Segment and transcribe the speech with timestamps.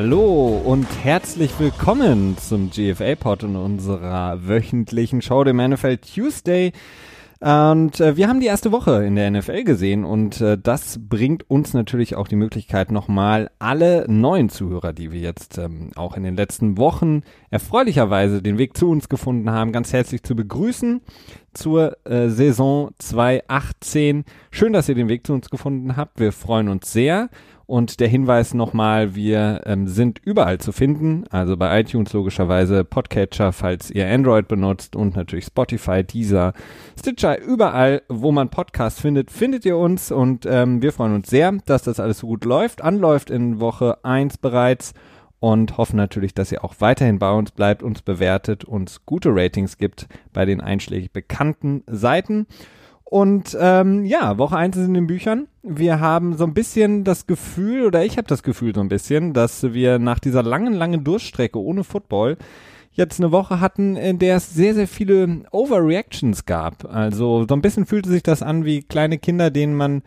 [0.00, 6.70] Hallo und herzlich willkommen zum GFA-Pod in unserer wöchentlichen Show, dem NFL Tuesday.
[7.40, 11.50] Und äh, wir haben die erste Woche in der NFL gesehen und äh, das bringt
[11.50, 16.22] uns natürlich auch die Möglichkeit, nochmal alle neuen Zuhörer, die wir jetzt ähm, auch in
[16.22, 21.00] den letzten Wochen erfreulicherweise den Weg zu uns gefunden haben, ganz herzlich zu begrüßen
[21.54, 24.24] zur äh, Saison 2018.
[24.52, 26.20] Schön, dass ihr den Weg zu uns gefunden habt.
[26.20, 27.30] Wir freuen uns sehr.
[27.68, 33.52] Und der Hinweis nochmal, wir ähm, sind überall zu finden, also bei iTunes logischerweise, Podcatcher,
[33.52, 36.54] falls ihr Android benutzt und natürlich Spotify, Deezer,
[36.98, 40.10] Stitcher, überall, wo man Podcasts findet, findet ihr uns.
[40.10, 43.98] Und ähm, wir freuen uns sehr, dass das alles so gut läuft, anläuft in Woche
[44.02, 44.94] 1 bereits.
[45.38, 49.76] Und hoffen natürlich, dass ihr auch weiterhin bei uns bleibt, uns bewertet, uns gute Ratings
[49.76, 52.46] gibt bei den einschlägig bekannten Seiten.
[53.10, 55.48] Und ähm, ja, Woche 1 ist in den Büchern.
[55.62, 59.32] Wir haben so ein bisschen das Gefühl, oder ich habe das Gefühl so ein bisschen,
[59.32, 62.36] dass wir nach dieser langen, langen Durststrecke ohne Football
[62.92, 66.84] jetzt eine Woche hatten, in der es sehr, sehr viele Overreactions gab.
[66.84, 70.02] Also so ein bisschen fühlte sich das an wie kleine Kinder, denen man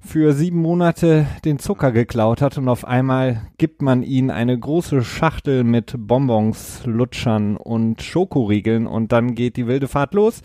[0.00, 5.02] für sieben Monate den Zucker geklaut hat und auf einmal gibt man ihnen eine große
[5.02, 10.42] Schachtel mit Bonbons, Lutschern und Schokoriegeln und dann geht die wilde Fahrt los.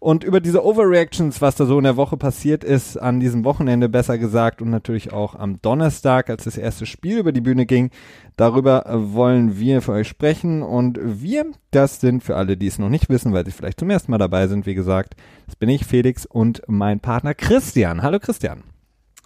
[0.00, 3.88] Und über diese Overreactions, was da so in der Woche passiert ist, an diesem Wochenende
[3.88, 7.90] besser gesagt und natürlich auch am Donnerstag, als das erste Spiel über die Bühne ging,
[8.36, 10.62] darüber wollen wir für euch sprechen.
[10.62, 13.90] Und wir, das sind für alle, die es noch nicht wissen, weil sie vielleicht zum
[13.90, 18.02] ersten Mal dabei sind, wie gesagt, das bin ich, Felix und mein Partner Christian.
[18.02, 18.62] Hallo Christian.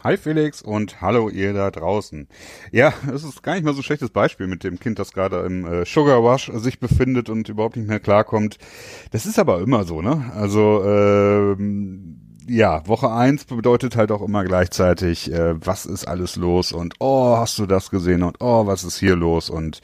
[0.05, 2.27] Hi Felix und hallo ihr da draußen.
[2.73, 5.43] Ja, es ist gar nicht mal so ein schlechtes Beispiel mit dem Kind, das gerade
[5.43, 8.59] im äh, Sugar Rush sich befindet und überhaupt nicht mehr klarkommt.
[9.13, 10.33] Das ist aber immer so, ne?
[10.35, 12.19] Also ähm,
[12.49, 17.37] ja, Woche eins bedeutet halt auch immer gleichzeitig, äh, was ist alles los und oh,
[17.37, 19.83] hast du das gesehen und oh, was ist hier los und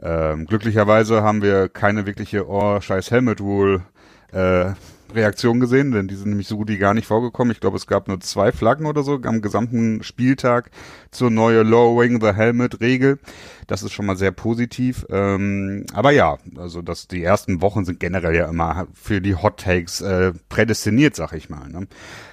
[0.00, 3.82] ähm, glücklicherweise haben wir keine wirkliche oh, scheiß Helmet Rule
[4.30, 4.74] äh,
[5.14, 7.52] Reaktion gesehen, denn die sind nämlich so gut wie gar nicht vorgekommen.
[7.52, 10.70] Ich glaube, es gab nur zwei Flaggen oder so am gesamten Spieltag
[11.10, 13.18] zur neue Lowering the Helmet Regel.
[13.66, 15.06] Das ist schon mal sehr positiv.
[15.10, 19.58] Ähm, aber ja, also dass die ersten Wochen sind generell ja immer für die Hot
[19.58, 21.68] Takes äh, prädestiniert, sag ich mal.
[21.68, 21.86] Ne?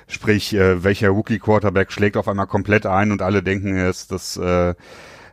[0.08, 4.12] Sprich, äh, welcher Rookie Quarterback schlägt auf einmal komplett ein und alle denken, er ist
[4.12, 4.76] das äh,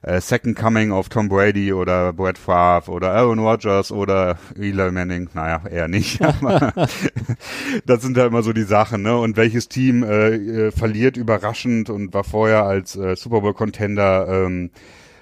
[0.03, 5.29] äh, Second Coming of Tom Brady oder Brett Favre oder Aaron Rodgers oder Eli Manning,
[5.35, 6.21] naja, eher nicht.
[7.87, 9.17] das sind ja immer so die Sachen, ne?
[9.17, 14.27] Und welches Team äh, äh, verliert überraschend und war vorher als äh, Super Bowl Contender
[14.29, 14.71] ähm,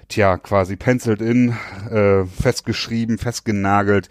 [0.07, 1.55] tja, quasi penciled in,
[1.89, 4.09] äh, festgeschrieben, festgenagelt.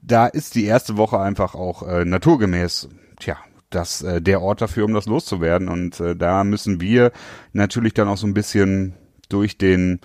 [0.00, 2.88] Da ist die erste Woche einfach auch äh, naturgemäß,
[3.18, 3.36] tja,
[3.68, 5.68] das äh, der Ort dafür, um das loszuwerden.
[5.68, 7.12] Und äh, da müssen wir
[7.52, 8.94] natürlich dann auch so ein bisschen
[9.32, 10.00] durch den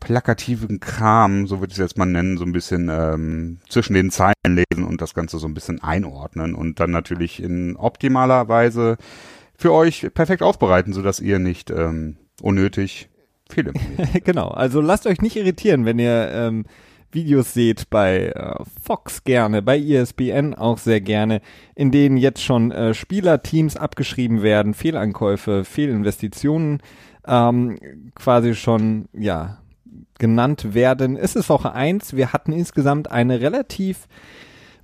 [0.00, 4.10] plakativen Kram, so würde ich es jetzt mal nennen, so ein bisschen ähm, zwischen den
[4.10, 8.98] Zeilen lesen und das Ganze so ein bisschen einordnen und dann natürlich in optimaler Weise
[9.56, 13.08] für euch perfekt aufbereiten, sodass ihr nicht ähm, unnötig
[13.48, 13.72] Fehler
[14.24, 16.64] Genau, also lasst euch nicht irritieren, wenn ihr ähm,
[17.12, 21.40] Videos seht bei äh, Fox gerne, bei ESPN auch sehr gerne,
[21.74, 26.82] in denen jetzt schon äh, Spielerteams abgeschrieben werden, Fehlankäufe, Fehlinvestitionen
[27.26, 27.78] ähm,
[28.14, 29.58] quasi schon, ja,
[30.18, 31.16] genannt werden.
[31.16, 32.16] Es ist Woche eins.
[32.16, 34.06] Wir hatten insgesamt eine relativ,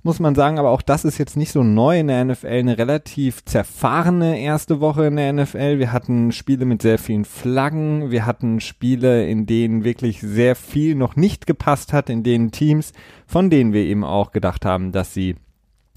[0.03, 2.77] muss man sagen, aber auch das ist jetzt nicht so neu in der NFL, eine
[2.77, 5.79] relativ zerfahrene erste Woche in der NFL.
[5.79, 8.11] Wir hatten Spiele mit sehr vielen Flaggen.
[8.11, 12.93] Wir hatten Spiele, in denen wirklich sehr viel noch nicht gepasst hat, in denen Teams,
[13.25, 15.35] von denen wir eben auch gedacht haben, dass sie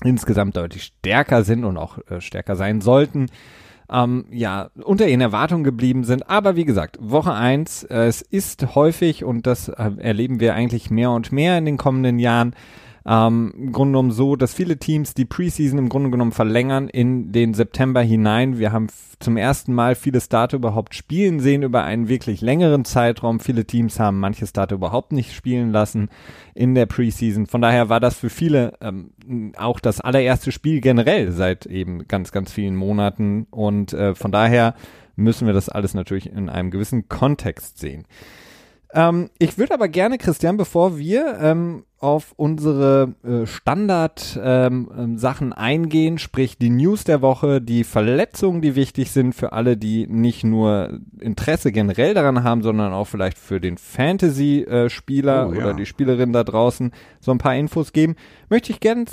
[0.04, 3.26] insgesamt deutlich stärker sind und auch äh, stärker sein sollten,
[3.90, 6.28] ähm, ja, unter ihren Erwartungen geblieben sind.
[6.28, 10.90] Aber wie gesagt, Woche eins, äh, es ist häufig und das äh, erleben wir eigentlich
[10.90, 12.54] mehr und mehr in den kommenden Jahren,
[13.08, 17.30] ähm, im Grunde genommen so, dass viele Teams die Preseason im Grunde genommen verlängern in
[17.30, 18.58] den September hinein.
[18.58, 18.88] Wir haben
[19.20, 23.38] zum ersten Mal viele Starter überhaupt spielen sehen über einen wirklich längeren Zeitraum.
[23.38, 26.08] Viele Teams haben manche Starter überhaupt nicht spielen lassen
[26.54, 27.46] in der Preseason.
[27.46, 29.12] Von daher war das für viele ähm,
[29.56, 33.46] auch das allererste Spiel generell seit eben ganz, ganz vielen Monaten.
[33.50, 34.74] Und äh, von daher
[35.14, 38.04] müssen wir das alles natürlich in einem gewissen Kontext sehen.
[38.96, 45.52] Ähm, ich würde aber gerne, Christian, bevor wir ähm, auf unsere äh, Standard-Sachen ähm, ähm
[45.52, 50.44] eingehen, sprich die News der Woche, die Verletzungen, die wichtig sind für alle, die nicht
[50.44, 55.58] nur Interesse generell daran haben, sondern auch vielleicht für den Fantasy-Spieler äh, oh, ja.
[55.58, 58.16] oder die Spielerin da draußen so ein paar Infos geben,
[58.48, 59.04] möchte ich gerne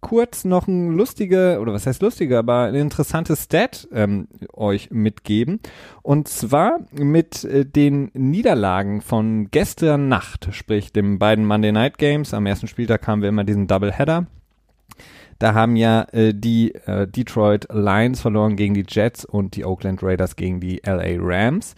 [0.00, 5.60] kurz noch ein lustige, oder was heißt lustige, aber ein interessantes Stat ähm, euch mitgeben.
[6.02, 12.34] Und zwar mit äh, den Niederlagen von gestern Nacht, sprich den beiden Monday Night Games.
[12.34, 14.26] Am ersten Spieltag haben wir immer diesen Doubleheader.
[15.38, 20.02] Da haben ja äh, die äh, Detroit Lions verloren gegen die Jets und die Oakland
[20.02, 21.74] Raiders gegen die LA Rams.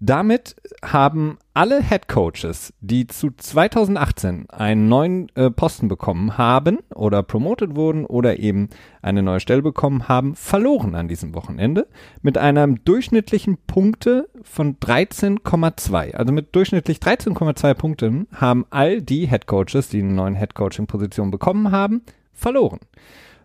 [0.00, 0.54] Damit
[0.84, 7.74] haben alle Head Coaches, die zu 2018 einen neuen äh, Posten bekommen haben oder promoted
[7.74, 8.68] wurden oder eben
[9.02, 11.88] eine neue Stelle bekommen haben, verloren an diesem Wochenende
[12.22, 16.14] mit einem durchschnittlichen Punkte von 13,2.
[16.14, 20.86] Also mit durchschnittlich 13,2 Punkten haben all die Head Coaches, die eine neue Head Coaching
[20.86, 22.02] Position bekommen haben,
[22.32, 22.78] verloren.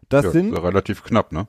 [0.10, 1.48] Das ja, sind ist relativ knapp, ne?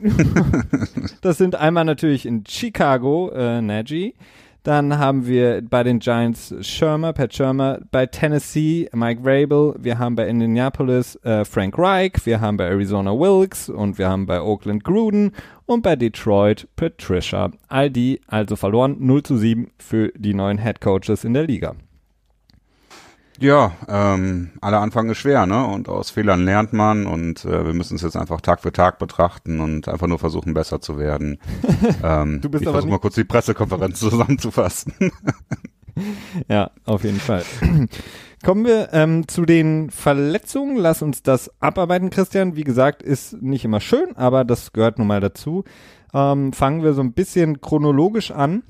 [1.20, 4.14] das sind einmal natürlich in Chicago äh, Nagy,
[4.62, 10.16] dann haben wir bei den Giants Shermer, Pat Shermer, bei Tennessee Mike Vrabel, wir haben
[10.16, 14.84] bei Indianapolis äh, Frank Reich, wir haben bei Arizona Wilkes und wir haben bei Oakland
[14.84, 15.32] Gruden
[15.64, 17.50] und bei Detroit Patricia.
[17.68, 21.74] All die also verloren 0 zu 7 für die neuen Head Coaches in der Liga.
[23.40, 25.66] Ja, ähm, aller Anfang ist schwer, ne?
[25.66, 28.98] Und aus Fehlern lernt man und äh, wir müssen es jetzt einfach Tag für Tag
[28.98, 31.38] betrachten und einfach nur versuchen, besser zu werden.
[32.04, 34.92] ähm, du bist ich versuche mal kurz die Pressekonferenz zusammenzufassen.
[36.48, 37.42] ja, auf jeden Fall.
[38.44, 40.76] Kommen wir ähm, zu den Verletzungen.
[40.76, 42.56] Lass uns das abarbeiten, Christian.
[42.56, 45.64] Wie gesagt, ist nicht immer schön, aber das gehört nun mal dazu.
[46.12, 48.64] Ähm, fangen wir so ein bisschen chronologisch an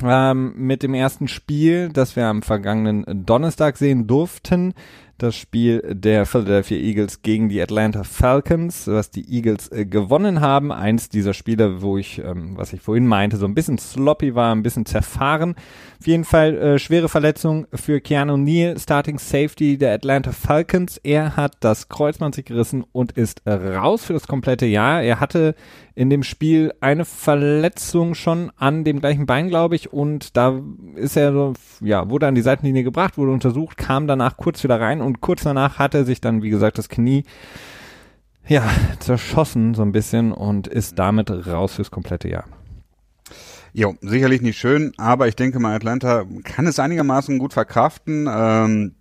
[0.00, 4.74] ähm, mit dem ersten Spiel, das wir am vergangenen Donnerstag sehen durften.
[5.22, 10.72] Das Spiel der Philadelphia Eagles gegen die Atlanta Falcons, was die Eagles äh, gewonnen haben.
[10.72, 14.52] Eins dieser Spiele, wo ich, ähm, was ich vorhin meinte, so ein bisschen sloppy war,
[14.52, 15.54] ein bisschen zerfahren.
[16.00, 20.96] Auf jeden Fall äh, schwere Verletzung für Keanu Neal, Starting Safety der Atlanta Falcons.
[21.04, 25.02] Er hat das Kreuzband sich gerissen und ist raus für das komplette Jahr.
[25.02, 25.54] Er hatte
[25.94, 30.60] in dem Spiel eine Verletzung schon an dem gleichen Bein, glaube ich, und da
[30.94, 34.80] ist er so, ja, wurde an die Seitenlinie gebracht, wurde untersucht, kam danach kurz wieder
[34.80, 37.24] rein und kurz danach hat er sich dann, wie gesagt, das Knie
[38.46, 38.68] ja,
[38.98, 42.44] zerschossen so ein bisschen und ist damit raus fürs komplette Jahr.
[43.72, 48.28] Jo, sicherlich nicht schön, aber ich denke mal, Atlanta kann es einigermaßen gut verkraften.
[48.30, 48.94] Ähm,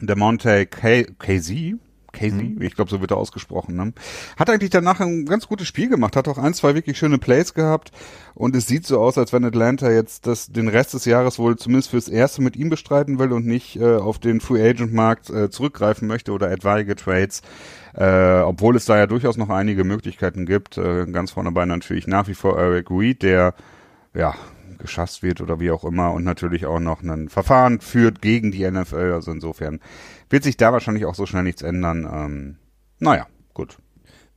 [0.00, 1.76] der Monte KZ,
[2.12, 2.62] Casey, mhm.
[2.62, 3.92] ich glaube, so wird er ausgesprochen, ne?
[4.38, 7.54] Hat eigentlich danach ein ganz gutes Spiel gemacht, hat auch ein, zwei wirklich schöne Plays
[7.54, 7.90] gehabt
[8.34, 11.56] und es sieht so aus, als wenn Atlanta jetzt das, den Rest des Jahres wohl
[11.56, 15.30] zumindest fürs Erste mit ihm bestreiten will und nicht äh, auf den Free Agent Markt
[15.30, 17.42] äh, zurückgreifen möchte oder etwaige Trades,
[17.94, 20.78] äh, obwohl es da ja durchaus noch einige Möglichkeiten gibt.
[20.78, 23.54] Äh, ganz vorne bei natürlich nach wie vor Eric Reed, der
[24.14, 24.34] ja
[24.82, 28.68] geschasst wird oder wie auch immer und natürlich auch noch ein Verfahren führt gegen die
[28.70, 29.12] NFL.
[29.14, 29.80] Also insofern
[30.32, 32.08] wird sich da wahrscheinlich auch so schnell nichts ändern.
[32.10, 32.56] Ähm,
[32.98, 33.76] naja, gut.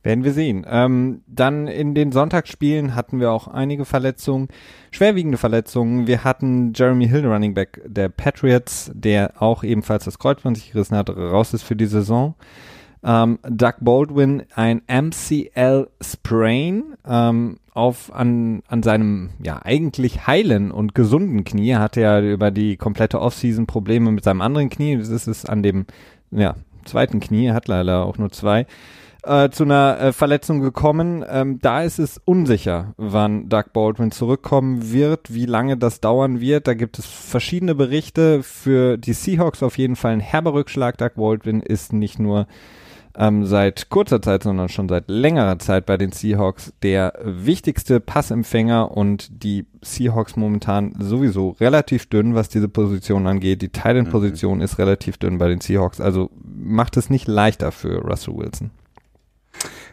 [0.02, 0.64] Werden wir sehen.
[0.68, 4.46] Ähm, dann in den Sonntagsspielen hatten wir auch einige Verletzungen,
[4.92, 6.06] schwerwiegende Verletzungen.
[6.06, 10.96] Wir hatten Jeremy Hill, Running Back der Patriots, der auch ebenfalls das Kreuzband sich gerissen
[10.96, 12.36] hat, raus ist für die Saison.
[13.06, 20.96] Ähm, Doug Baldwin ein MCL Sprain ähm, auf an, an seinem ja eigentlich heilen und
[20.96, 24.96] gesunden Knie hatte er über die komplette Offseason Probleme mit seinem anderen Knie.
[24.98, 25.86] Das ist es an dem
[26.32, 28.66] ja, zweiten Knie, hat leider auch nur zwei.
[29.22, 31.24] Äh, zu einer äh, Verletzung gekommen.
[31.28, 36.66] Ähm, da ist es unsicher, wann Doug Baldwin zurückkommen wird, wie lange das dauern wird.
[36.66, 38.42] Da gibt es verschiedene Berichte.
[38.42, 40.98] Für die Seahawks auf jeden Fall ein herber Rückschlag.
[40.98, 42.46] Doug Baldwin ist nicht nur
[43.16, 48.90] ähm, seit kurzer Zeit, sondern schon seit längerer Zeit bei den Seahawks der wichtigste Passempfänger
[48.90, 53.62] und die Seahawks momentan sowieso relativ dünn, was diese Position angeht.
[53.62, 54.64] Die Titan-Position mhm.
[54.64, 58.70] ist relativ dünn bei den Seahawks, also macht es nicht leichter für Russell Wilson.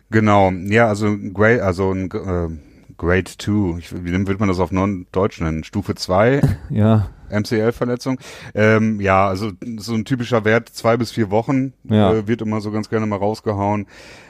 [0.09, 2.49] Genau, ja, also Grade, also ein äh,
[2.97, 5.63] Grade 2, wie würde man das auf Non-Deutsch nennen?
[5.63, 6.41] Stufe 2?
[6.69, 7.09] ja.
[7.39, 8.19] MCL-Verletzung.
[8.53, 12.13] Ähm, ja, also so ein typischer Wert, zwei bis vier Wochen ja.
[12.13, 13.87] äh, wird immer so ganz gerne mal rausgehauen.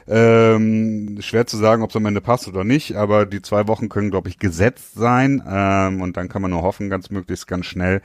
[0.08, 3.88] Ähm, schwer zu sagen, ob es am Ende passt oder nicht, aber die zwei Wochen
[3.90, 5.42] können, glaube ich, gesetzt sein.
[5.48, 8.02] Ähm, und dann kann man nur hoffen, ganz möglichst ganz schnell.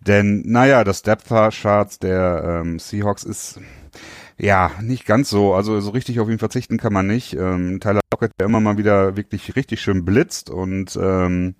[0.00, 3.60] Denn, naja, das Depth-Charts der ähm, Seahawks ist
[4.38, 5.54] ja, nicht ganz so.
[5.54, 7.34] Also so richtig auf ihn verzichten kann man nicht.
[7.34, 11.54] Ähm, Tyler Lockett, der immer mal wieder wirklich richtig schön blitzt und ähm,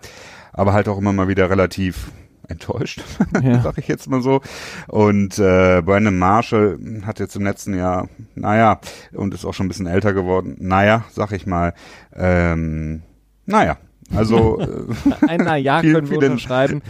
[0.52, 2.10] aber halt auch immer mal wieder relativ
[2.48, 3.02] enttäuscht,
[3.42, 3.60] ja.
[3.62, 4.40] sag ich jetzt mal so.
[4.88, 8.80] Und äh, Brandon Marshall hat jetzt im letzten Jahr, naja,
[9.12, 11.74] und ist auch schon ein bisschen älter geworden, naja, sag ich mal,
[12.14, 13.02] ähm,
[13.46, 13.78] naja,
[14.14, 14.58] also
[15.26, 16.82] ein Naja können wir unterschreiben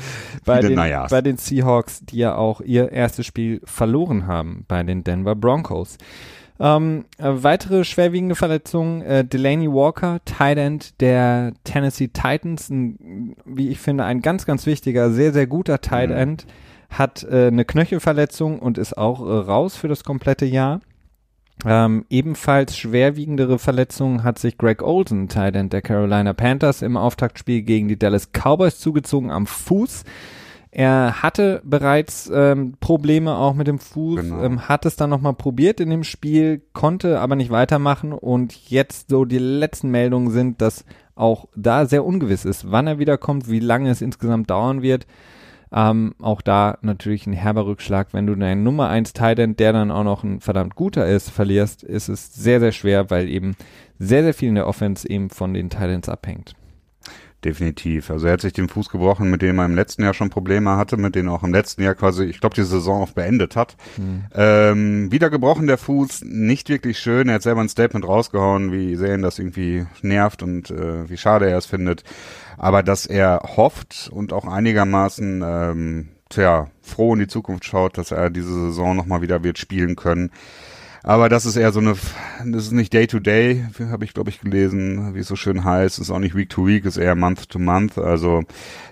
[0.45, 5.05] bei den, bei den Seahawks, die ja auch ihr erstes Spiel verloren haben bei den
[5.05, 5.99] Denver Broncos.
[6.63, 13.71] Ähm, äh, weitere schwerwiegende Verletzungen, äh, Delaney Walker, Tight End der Tennessee Titans, ein, wie
[13.71, 16.17] ich finde, ein ganz, ganz wichtiger, sehr, sehr guter Tight mhm.
[16.17, 16.99] End, mhm.
[16.99, 20.81] hat äh, eine Knöchelverletzung und ist auch äh, raus für das komplette Jahr.
[21.67, 27.63] Ähm, ebenfalls schwerwiegendere Verletzungen hat sich Greg Olsen, Tight End der Carolina Panthers, im Auftaktspiel
[27.63, 30.05] gegen die Dallas Cowboys zugezogen am Fuß.
[30.75, 34.43] Er hatte bereits ähm, Probleme auch mit dem Fuß, genau.
[34.43, 39.11] ähm, hat es dann nochmal probiert in dem Spiel, konnte aber nicht weitermachen und jetzt
[39.11, 43.61] so die letzten Meldungen sind, dass auch da sehr ungewiss ist, wann er wiederkommt, wie
[43.61, 45.07] lange es insgesamt dauern wird.
[45.71, 49.91] Ähm, auch da natürlich ein herber Rückschlag, wenn du deinen Nummer 1 Titan, der dann
[49.91, 53.57] auch noch ein verdammt guter ist, verlierst, ist es sehr, sehr schwer, weil eben
[53.99, 56.55] sehr, sehr viel in der Offense eben von den Titans abhängt.
[57.45, 58.09] Definitiv.
[58.11, 60.77] Also er hat sich den Fuß gebrochen, mit dem er im letzten Jahr schon Probleme
[60.77, 63.57] hatte, mit denen er auch im letzten Jahr quasi, ich glaube, die Saison auch beendet
[63.57, 63.77] hat.
[63.97, 64.25] Mhm.
[64.33, 67.29] Ähm, wieder gebrochen der Fuß, nicht wirklich schön.
[67.29, 71.17] Er hat selber ein Statement rausgehauen, wie sehr ihn das irgendwie nervt und äh, wie
[71.17, 72.05] schade er es findet.
[72.59, 78.13] Aber dass er hofft und auch einigermaßen ähm, tja, froh in die Zukunft schaut, dass
[78.13, 80.31] er diese Saison nochmal wieder wird spielen können
[81.03, 81.95] aber das ist eher so eine,
[82.45, 85.65] das ist nicht Day to Day, habe ich glaube ich gelesen, wie es so schön
[85.65, 85.99] heißt.
[85.99, 87.99] Ist auch nicht Week to Week, ist eher Month to Month.
[87.99, 88.43] Also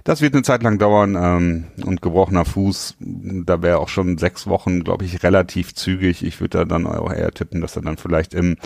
[0.05, 4.47] das wird eine Zeit lang dauern ähm, und gebrochener Fuß, da wäre auch schon sechs
[4.47, 6.25] Wochen, glaube ich, relativ zügig.
[6.25, 8.57] Ich würde da dann auch eher tippen, dass er dann vielleicht im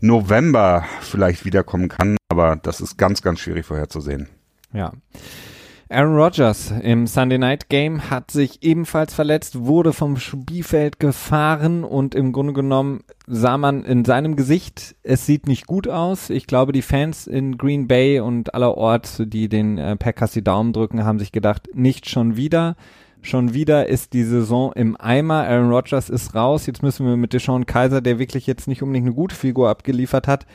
[0.00, 2.16] November vielleicht wiederkommen kann.
[2.28, 4.28] Aber das ist ganz, ganz schwierig vorherzusehen.
[4.72, 4.92] Ja.
[5.88, 12.16] Aaron Rodgers im Sunday Night Game hat sich ebenfalls verletzt, wurde vom Spielfeld gefahren und
[12.16, 16.28] im Grunde genommen sah man in seinem Gesicht, es sieht nicht gut aus.
[16.28, 20.72] Ich glaube, die Fans in Green Bay und allerorts, die den äh, Packers die Daumen
[20.72, 22.74] drücken, haben sich gedacht, nicht schon wieder.
[23.22, 25.46] Schon wieder ist die Saison im Eimer.
[25.46, 26.66] Aaron Rodgers ist raus.
[26.66, 30.26] Jetzt müssen wir mit Deshaun Kaiser, der wirklich jetzt nicht unbedingt eine gute Figur abgeliefert
[30.26, 30.46] hat,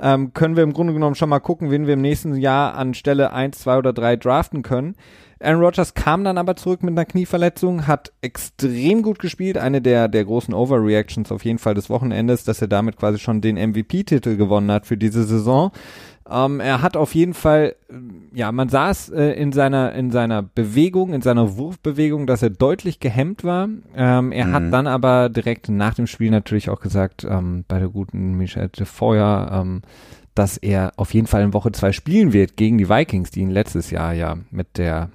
[0.00, 2.94] ähm, können wir im Grunde genommen schon mal gucken, wen wir im nächsten Jahr an
[2.94, 4.96] Stelle 1, 2 oder 3 draften können.
[5.38, 10.08] Aaron Rodgers kam dann aber zurück mit einer Knieverletzung, hat extrem gut gespielt, eine der,
[10.08, 14.36] der großen Overreactions auf jeden Fall des Wochenendes, dass er damit quasi schon den MVP-Titel
[14.36, 15.72] gewonnen hat für diese Saison.
[16.28, 17.94] Ähm, er hat auf jeden Fall, äh,
[18.34, 22.50] ja, man sah es äh, in seiner in seiner Bewegung, in seiner Wurfbewegung, dass er
[22.50, 23.68] deutlich gehemmt war.
[23.94, 24.52] Ähm, er mhm.
[24.52, 28.68] hat dann aber direkt nach dem Spiel natürlich auch gesagt, ähm, bei der guten Michel
[28.68, 29.82] de Feuer, ähm,
[30.34, 33.50] dass er auf jeden Fall in Woche zwei spielen wird gegen die Vikings, die ihn
[33.50, 35.10] letztes Jahr ja mit der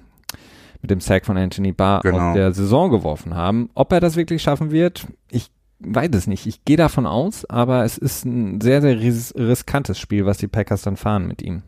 [0.80, 2.30] mit dem Sack von Anthony Barr genau.
[2.30, 3.70] aus der Saison geworfen haben.
[3.74, 5.50] Ob er das wirklich schaffen wird, ich
[5.84, 6.46] weiß es nicht.
[6.46, 10.48] Ich gehe davon aus, aber es ist ein sehr, sehr ris riskantes Spiel, was die
[10.48, 11.62] Packers dann fahren mit ihm.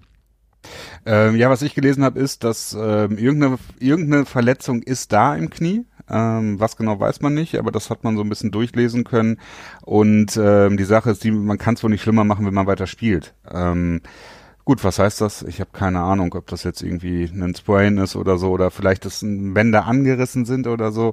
[1.05, 5.51] Ähm, ja, was ich gelesen habe, ist, dass ähm, irgendeine, irgendeine Verletzung ist da im
[5.51, 5.85] Knie.
[6.09, 9.39] Ähm, was genau weiß man nicht, aber das hat man so ein bisschen durchlesen können.
[9.83, 12.67] Und ähm, die Sache ist, die, man kann es wohl nicht schlimmer machen, wenn man
[12.67, 13.35] weiter spielt.
[13.51, 14.03] Ähm,
[14.67, 15.43] Gut, was heißt das?
[15.43, 19.05] Ich habe keine Ahnung, ob das jetzt irgendwie ein Sprain ist oder so oder vielleicht
[19.05, 21.13] dass Bänder angerissen sind oder so.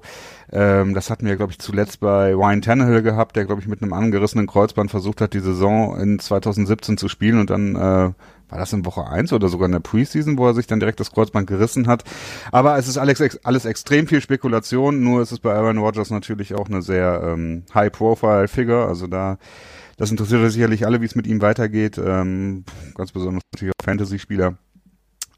[0.53, 3.81] Ähm, das hatten wir, glaube ich, zuletzt bei Ryan Tannehill gehabt, der, glaube ich, mit
[3.81, 8.59] einem angerissenen Kreuzband versucht hat, die Saison in 2017 zu spielen und dann äh, war
[8.59, 11.11] das in Woche eins oder sogar in der Preseason, wo er sich dann direkt das
[11.11, 12.05] Kreuzband gerissen hat.
[12.53, 16.55] Aber es ist alles, alles extrem viel Spekulation, nur ist es bei Aaron Rodgers natürlich
[16.55, 19.37] auch eine sehr ähm, High-Profile-Figure, also da
[20.01, 21.99] das interessiert sicherlich alle, wie es mit ihm weitergeht.
[22.03, 22.65] Ähm,
[22.95, 24.57] ganz besonders natürlich auch Fantasy-Spieler.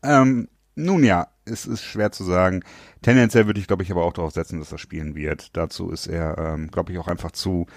[0.01, 2.63] Ähm, nun ja, es ist schwer zu sagen.
[3.01, 5.57] Tendenziell würde ich, glaube ich, aber auch darauf setzen, dass er spielen wird.
[5.57, 7.67] Dazu ist er, ähm, glaube ich, auch einfach zu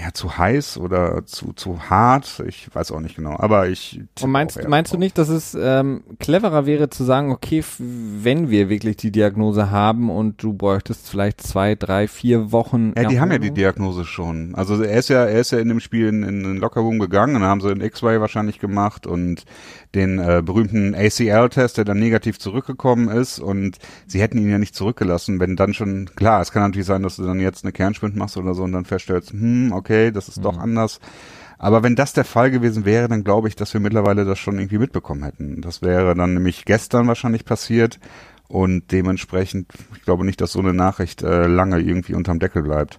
[0.00, 2.42] ja, zu heiß oder zu, zu hart.
[2.46, 3.36] Ich weiß auch nicht genau.
[3.38, 4.00] Aber ich.
[4.22, 8.68] Und meinst, meinst du nicht, dass es ähm, cleverer wäre zu sagen, okay, wenn wir
[8.68, 12.92] wirklich die Diagnose haben und du bräuchtest vielleicht zwei, drei, vier Wochen.
[12.96, 14.54] Ja, die haben ja die Diagnose schon.
[14.54, 17.36] Also er ist ja, er ist ja in dem Spiel in, in den Lockerroom gegangen
[17.36, 19.44] und haben sie in X-Ray wahrscheinlich gemacht und
[19.94, 24.74] den äh, berühmten ACL-Test, der dann negativ zurückgekommen ist und sie hätten ihn ja nicht
[24.74, 28.16] zurückgelassen, wenn dann schon, klar, es kann natürlich sein, dass du dann jetzt eine Kernspind
[28.16, 30.42] machst oder so und dann feststellst, hm, okay, das ist mhm.
[30.42, 31.00] doch anders.
[31.58, 34.58] Aber wenn das der Fall gewesen wäre, dann glaube ich, dass wir mittlerweile das schon
[34.58, 35.60] irgendwie mitbekommen hätten.
[35.60, 38.00] Das wäre dann nämlich gestern wahrscheinlich passiert
[38.48, 42.98] und dementsprechend, ich glaube nicht, dass so eine Nachricht äh, lange irgendwie unterm Deckel bleibt.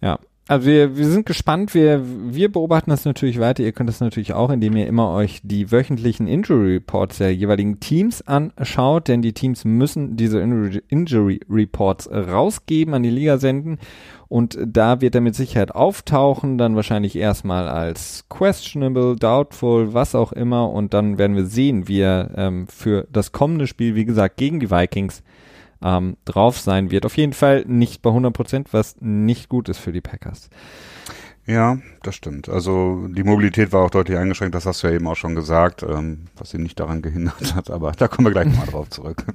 [0.00, 3.62] Ja, also wir, wir sind gespannt, wir, wir beobachten das natürlich weiter.
[3.62, 7.80] Ihr könnt das natürlich auch, indem ihr immer euch die wöchentlichen Injury Reports der jeweiligen
[7.80, 13.78] Teams anschaut, denn die Teams müssen diese Injury Reports rausgeben, an die Liga senden.
[14.28, 20.32] Und da wird er mit Sicherheit auftauchen, dann wahrscheinlich erstmal als questionable, doubtful, was auch
[20.32, 20.70] immer.
[20.70, 24.60] Und dann werden wir sehen, wie er ähm, für das kommende Spiel, wie gesagt, gegen
[24.60, 25.22] die Vikings
[25.84, 27.06] ähm, drauf sein wird.
[27.06, 30.48] Auf jeden Fall nicht bei 100 Prozent, was nicht gut ist für die Packers.
[31.46, 32.48] Ja, das stimmt.
[32.48, 35.82] Also die Mobilität war auch deutlich eingeschränkt, das hast du ja eben auch schon gesagt,
[35.82, 39.24] ähm, was ihn nicht daran gehindert hat, aber da kommen wir gleich nochmal drauf zurück.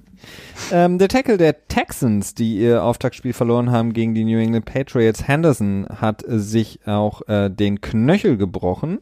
[0.72, 5.28] Ähm, der Tackle der Texans, die ihr Auftaktspiel verloren haben gegen die New England Patriots,
[5.28, 9.00] Henderson, hat sich auch äh, den Knöchel gebrochen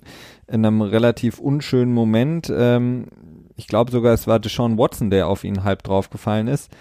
[0.48, 2.54] in einem relativ unschönen Moment.
[2.56, 3.08] Ähm,
[3.58, 6.72] ich glaube sogar, es war Deshaun Watson, der auf ihn halb draufgefallen ist.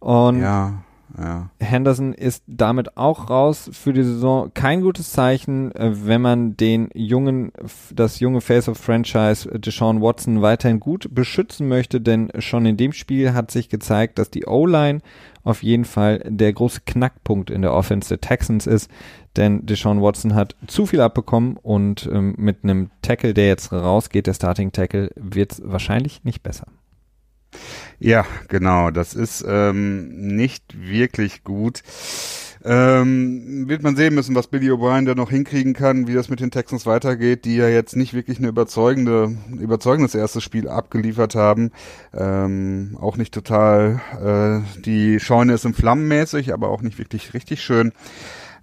[0.00, 0.82] Und ja.
[1.18, 1.50] Ja.
[1.58, 4.52] Henderson ist damit auch raus für die Saison.
[4.54, 7.52] Kein gutes Zeichen, äh, wenn man den jungen,
[7.92, 12.92] das junge Face of Franchise Deshaun Watson weiterhin gut beschützen möchte, denn schon in dem
[12.92, 15.00] Spiel hat sich gezeigt, dass die O-Line
[15.42, 18.90] auf jeden Fall der große Knackpunkt in der Offense der Texans ist,
[19.36, 24.26] denn Deshaun Watson hat zu viel abbekommen und ähm, mit einem Tackle, der jetzt rausgeht,
[24.26, 26.66] der Starting Tackle, wird es wahrscheinlich nicht besser.
[28.00, 28.90] Ja, genau.
[28.90, 31.82] Das ist ähm, nicht wirklich gut.
[32.64, 36.40] Ähm, wird man sehen müssen, was Billy O'Brien da noch hinkriegen kann, wie das mit
[36.40, 41.72] den Texans weitergeht, die ja jetzt nicht wirklich eine überzeugende, überzeugendes erstes Spiel abgeliefert haben.
[42.14, 47.34] Ähm, auch nicht total, äh, die Scheune ist im Flammen mäßig, aber auch nicht wirklich
[47.34, 47.92] richtig schön.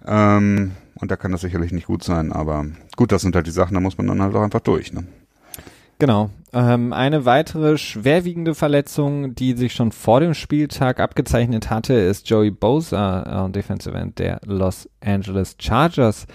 [0.06, 2.66] Ähm, und da kann das sicherlich nicht gut sein, aber
[2.96, 4.92] gut, das sind halt die Sachen, da muss man dann halt auch einfach durch.
[4.92, 5.04] Ne?
[5.98, 6.30] Genau.
[6.52, 12.50] Ähm, eine weitere schwerwiegende Verletzung, die sich schon vor dem Spieltag abgezeichnet hatte, ist Joey
[12.50, 16.26] Bosa, äh, Defensive End der Los Angeles Chargers.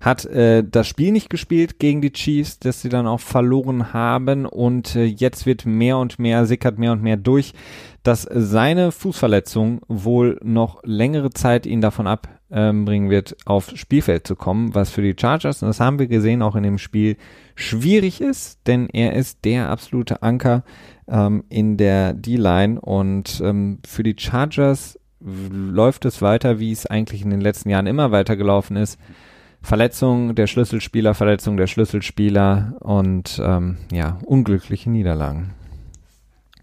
[0.00, 4.44] Hat äh, das Spiel nicht gespielt gegen die Chiefs, das sie dann auch verloren haben
[4.44, 7.54] und äh, jetzt wird mehr und mehr, sickert mehr und mehr durch,
[8.02, 14.26] dass seine Fußverletzung wohl noch längere Zeit ihn davon ab ähm, bringen wird, aufs Spielfeld
[14.26, 17.16] zu kommen, was für die Chargers, und das haben wir gesehen auch in dem Spiel,
[17.54, 20.62] schwierig ist, denn er ist der absolute Anker
[21.08, 27.22] ähm, in der D-Line und ähm, für die Chargers läuft es weiter, wie es eigentlich
[27.22, 28.98] in den letzten Jahren immer weitergelaufen ist.
[29.62, 35.54] Verletzung der Schlüsselspieler, Verletzung der Schlüsselspieler und ähm, ja, unglückliche Niederlagen.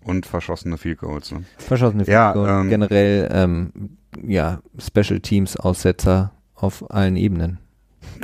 [0.05, 1.31] Und verschossene Field Goals.
[1.31, 1.43] Ne?
[1.57, 2.47] Verschossene Field Goals.
[2.47, 3.71] Ja, ähm, generell ähm,
[4.25, 7.59] ja, Special Teams Aussetzer auf allen Ebenen.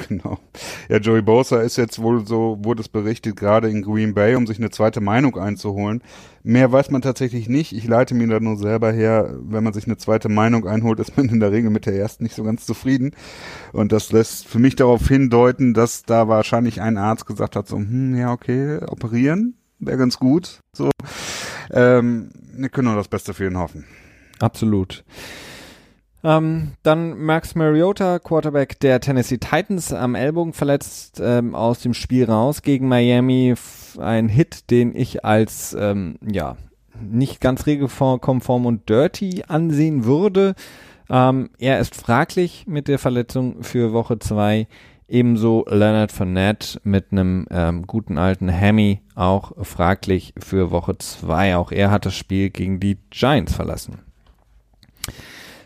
[0.07, 0.39] Genau.
[0.87, 4.47] Ja, Joey Bosa ist jetzt wohl so, wurde es berichtet, gerade in Green Bay, um
[4.47, 6.01] sich eine zweite Meinung einzuholen.
[6.43, 7.73] Mehr weiß man tatsächlich nicht.
[7.73, 11.17] Ich leite mir da nur selber her, wenn man sich eine zweite Meinung einholt, ist
[11.17, 13.11] man in der Regel mit der ersten nicht so ganz zufrieden.
[13.73, 17.77] Und das lässt für mich darauf hindeuten, dass da wahrscheinlich ein Arzt gesagt hat, so,
[17.77, 20.59] hm, ja, okay, operieren, wäre ganz gut.
[20.73, 20.91] So,
[21.71, 23.85] ähm, wir können nur das Beste für ihn hoffen.
[24.39, 25.03] Absolut.
[26.23, 32.25] Ähm, dann Max Mariota, Quarterback der Tennessee Titans, am Ellbogen verletzt ähm, aus dem Spiel
[32.25, 33.55] raus gegen Miami.
[33.97, 36.57] Ein Hit, den ich als ähm, ja
[37.01, 40.55] nicht ganz regelkonform und dirty ansehen würde.
[41.09, 44.67] Ähm, er ist fraglich mit der Verletzung für Woche zwei.
[45.07, 51.55] Ebenso Leonard Fournette mit einem ähm, guten alten Hammy auch fraglich für Woche zwei.
[51.55, 54.08] Auch er hat das Spiel gegen die Giants verlassen.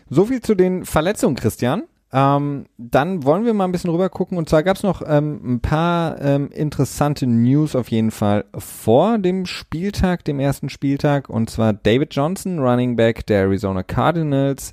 [0.08, 1.84] So viel zu den Verletzungen, Christian.
[2.12, 4.38] Ähm, dann wollen wir mal ein bisschen rüber gucken.
[4.38, 9.18] Und zwar gab es noch ähm, ein paar ähm, interessante News auf jeden Fall vor
[9.18, 11.28] dem Spieltag, dem ersten Spieltag.
[11.28, 14.72] Und zwar David Johnson, Running Back der Arizona Cardinals,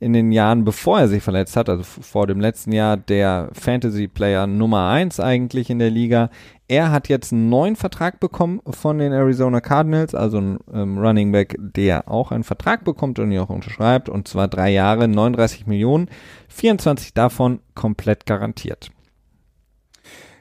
[0.00, 4.46] in den Jahren, bevor er sich verletzt hat, also vor dem letzten Jahr, der Fantasy-Player
[4.46, 6.30] Nummer eins eigentlich in der Liga.
[6.70, 11.32] Er hat jetzt einen neuen Vertrag bekommen von den Arizona Cardinals, also ein ähm, Running
[11.32, 15.66] Back, der auch einen Vertrag bekommt und ihn auch unterschreibt, und zwar drei Jahre, 39
[15.66, 16.08] Millionen,
[16.48, 18.92] 24 davon komplett garantiert.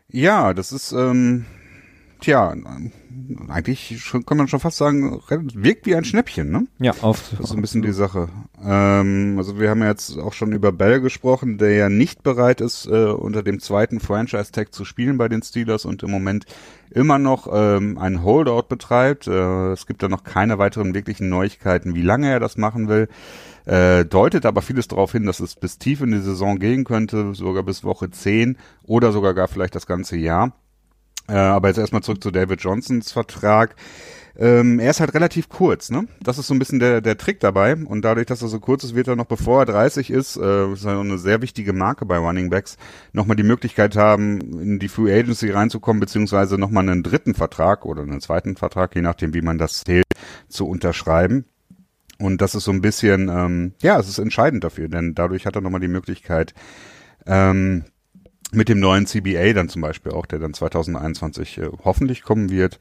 [0.08, 1.48] Ja, das ist, ähm,
[2.20, 2.54] tja,
[3.48, 5.20] eigentlich schon, kann man schon fast sagen,
[5.54, 6.68] wirkt wie ein Schnäppchen, ne?
[6.80, 7.30] Ja, auf.
[7.32, 8.30] Das ist ein bisschen die Sache.
[8.64, 12.62] Ähm, also wir haben ja jetzt auch schon über Bell gesprochen, der ja nicht bereit
[12.62, 16.46] ist, äh, unter dem zweiten Franchise-Tag zu spielen bei den Steelers und im Moment
[16.92, 19.28] immer noch ähm, einen Holdout betreibt.
[19.28, 23.10] Äh, es gibt da noch keine weiteren wirklichen Neuigkeiten, wie lange er das machen will.
[23.66, 27.36] Äh, deutet aber vieles darauf hin, dass es bis tief in die Saison gehen könnte,
[27.36, 30.54] sogar bis Woche 10 oder sogar gar vielleicht das ganze Jahr.
[31.30, 33.76] Äh, aber jetzt erstmal zurück zu David Johnsons Vertrag.
[34.38, 36.08] Ähm, er ist halt relativ kurz, ne?
[36.22, 37.76] Das ist so ein bisschen der, der Trick dabei.
[37.76, 40.72] Und dadurch, dass er so kurz ist, wird er noch bevor er 30 ist, äh,
[40.72, 42.78] ist eine sehr wichtige Marke bei Running Backs,
[43.12, 48.04] nochmal die Möglichkeit haben, in die Free Agency reinzukommen, beziehungsweise nochmal einen dritten Vertrag oder
[48.04, 50.06] einen zweiten Vertrag, je nachdem, wie man das zählt,
[50.48, 51.44] zu unterschreiben.
[52.18, 55.56] Und das ist so ein bisschen, ähm, ja, es ist entscheidend dafür, denn dadurch hat
[55.56, 56.54] er nochmal die Möglichkeit,
[57.26, 57.84] ähm,
[58.52, 62.80] mit dem neuen CBA dann zum Beispiel auch, der dann 2021 äh, hoffentlich kommen wird,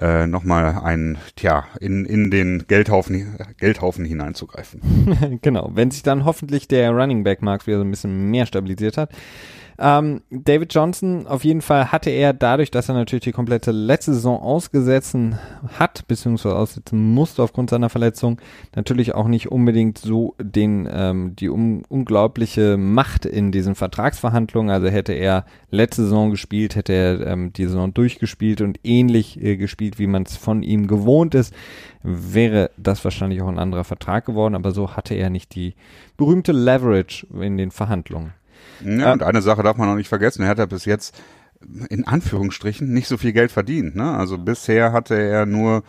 [0.00, 5.38] äh, nochmal ein, tja, in, in den Geldhaufen, Geldhaufen hineinzugreifen.
[5.42, 8.96] genau, wenn sich dann hoffentlich der Running Back Markt wieder so ein bisschen mehr stabilisiert
[8.96, 9.10] hat.
[9.82, 14.12] Ähm, David Johnson, auf jeden Fall hatte er dadurch, dass er natürlich die komplette letzte
[14.12, 15.16] Saison ausgesetzt
[15.78, 18.42] hat, beziehungsweise aussetzen musste aufgrund seiner Verletzung,
[18.76, 24.70] natürlich auch nicht unbedingt so den, ähm, die um, unglaubliche Macht in diesen Vertragsverhandlungen.
[24.70, 29.56] Also hätte er letzte Saison gespielt, hätte er ähm, die Saison durchgespielt und ähnlich äh,
[29.56, 31.54] gespielt, wie man es von ihm gewohnt ist,
[32.02, 35.74] wäre das wahrscheinlich auch ein anderer Vertrag geworden, aber so hatte er nicht die
[36.18, 38.34] berühmte Leverage in den Verhandlungen.
[38.84, 41.14] Ja, und eine Sache darf man noch nicht vergessen, er hat ja bis jetzt
[41.88, 43.94] in Anführungsstrichen nicht so viel Geld verdient.
[43.94, 44.16] Ne?
[44.16, 45.82] Also bisher hatte er nur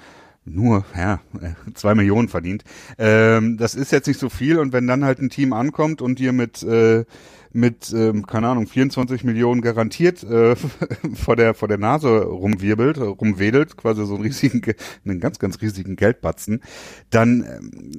[0.43, 1.19] nur, ja,
[1.75, 2.63] zwei Millionen verdient.
[2.97, 6.19] Ähm, das ist jetzt nicht so viel und wenn dann halt ein Team ankommt und
[6.19, 7.05] dir mit äh,
[7.53, 10.55] mit, ähm, keine Ahnung, 24 Millionen garantiert äh,
[11.15, 14.61] vor der vor der Nase rumwirbelt, rumwedelt, quasi so einen riesigen,
[15.05, 16.61] einen ganz, ganz riesigen Geldbatzen,
[17.09, 17.43] dann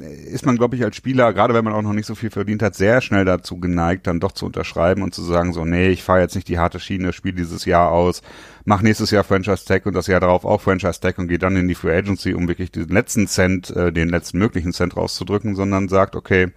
[0.01, 2.31] äh, ist man, glaube ich, als Spieler, gerade wenn man auch noch nicht so viel
[2.31, 5.89] verdient hat, sehr schnell dazu geneigt, dann doch zu unterschreiben und zu sagen, so, nee,
[5.89, 8.23] ich fahre jetzt nicht die harte Schiene, spiele dieses Jahr aus,
[8.65, 11.57] mach nächstes Jahr Franchise Tag und das Jahr darauf auch Franchise Tag und gehe dann
[11.57, 15.55] in die Free Agency, um wirklich den letzten Cent, äh, den letzten möglichen Cent rauszudrücken,
[15.55, 16.53] sondern sagt, okay,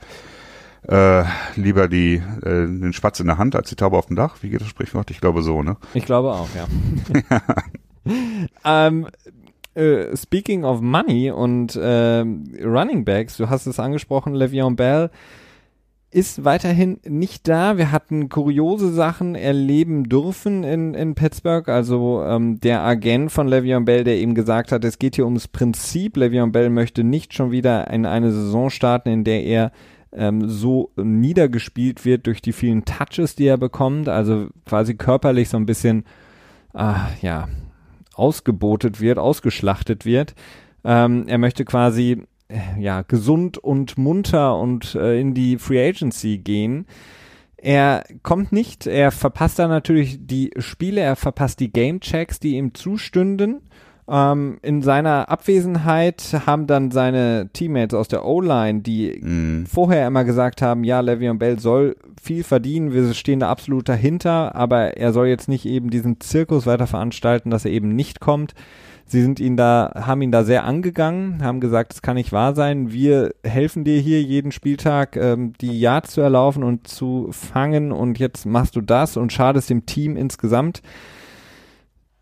[0.88, 1.24] äh,
[1.56, 4.38] lieber die äh, den Spatz in der Hand als die Taube auf dem Dach.
[4.42, 5.12] Wie geht das Sprichwort?
[5.12, 5.78] Ich glaube so, ne?
[5.94, 7.40] Ich glaube auch, ja.
[8.88, 9.08] ähm,
[9.74, 12.20] äh, speaking of Money und äh,
[12.64, 15.10] Running Backs, du hast es angesprochen, Le'Veon Bell
[16.16, 17.78] ist weiterhin nicht da.
[17.78, 21.68] Wir hatten kuriose Sachen erleben dürfen in, in Pittsburgh.
[21.68, 25.50] Also ähm, der Agent von Le'Veon Bell, der eben gesagt hat, es geht hier ums
[25.50, 26.16] Prinzip.
[26.16, 29.72] Le'Veon Bell möchte nicht schon wieder in eine Saison starten, in der er
[30.16, 35.58] ähm, so niedergespielt wird durch die vielen Touches, die er bekommt, also quasi körperlich so
[35.58, 36.06] ein bisschen,
[36.74, 37.48] äh, ja,
[38.14, 40.36] ausgebotet wird, ausgeschlachtet wird.
[40.84, 46.38] Ähm, er möchte quasi, äh, ja, gesund und munter und äh, in die Free Agency
[46.38, 46.86] gehen.
[47.58, 52.58] Er kommt nicht, er verpasst da natürlich die Spiele, er verpasst die Game Checks, die
[52.58, 53.62] ihm zustünden.
[54.08, 59.66] Ähm, in seiner Abwesenheit haben dann seine Teammates aus der O-Line, die mm.
[59.66, 64.54] vorher immer gesagt haben, ja, Le'Veon Bell soll viel verdienen, wir stehen da absolut dahinter,
[64.54, 68.54] aber er soll jetzt nicht eben diesen Zirkus weiter veranstalten, dass er eben nicht kommt.
[69.08, 72.56] Sie sind ihn da, haben ihn da sehr angegangen, haben gesagt, es kann nicht wahr
[72.56, 72.92] sein.
[72.92, 78.18] Wir helfen dir hier jeden Spieltag, ähm, die Yards zu erlaufen und zu fangen und
[78.18, 80.82] jetzt machst du das und schadest dem Team insgesamt.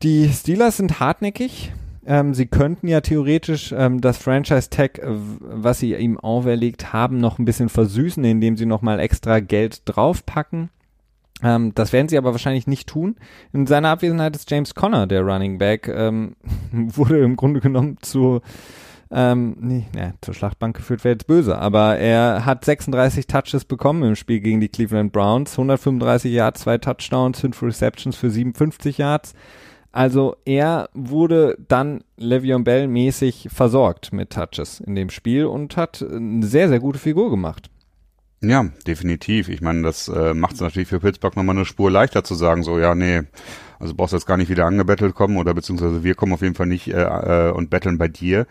[0.03, 1.71] Die Steelers sind hartnäckig.
[2.05, 7.39] Ähm, sie könnten ja theoretisch ähm, das Franchise-Tag, äh, was sie ihm auferlegt haben, noch
[7.39, 10.69] ein bisschen versüßen, indem sie nochmal extra Geld draufpacken.
[11.41, 13.15] Ähm, das werden sie aber wahrscheinlich nicht tun.
[13.53, 16.35] In seiner Abwesenheit ist James Conner, der Running Back, ähm,
[16.71, 18.41] wurde im Grunde genommen zu
[19.09, 24.01] ähm, nee, nee, zur Schlachtbank geführt wäre jetzt böse, aber er hat 36 Touches bekommen
[24.01, 29.35] im Spiel gegen die Cleveland Browns, 135 Yards, zwei Touchdowns, fünf Receptions für 57 Yards.
[29.93, 36.01] Also er wurde dann Le'Veon Bell mäßig versorgt mit Touches in dem Spiel und hat
[36.01, 37.69] eine sehr, sehr gute Figur gemacht.
[38.41, 39.49] Ja, definitiv.
[39.49, 42.63] Ich meine, das äh, macht es natürlich für Pittsburgh nochmal eine Spur leichter zu sagen,
[42.63, 43.21] so, ja, nee,
[43.79, 46.55] also brauchst du jetzt gar nicht wieder angebettelt kommen oder beziehungsweise wir kommen auf jeden
[46.55, 48.47] Fall nicht äh, äh, und betteln bei dir.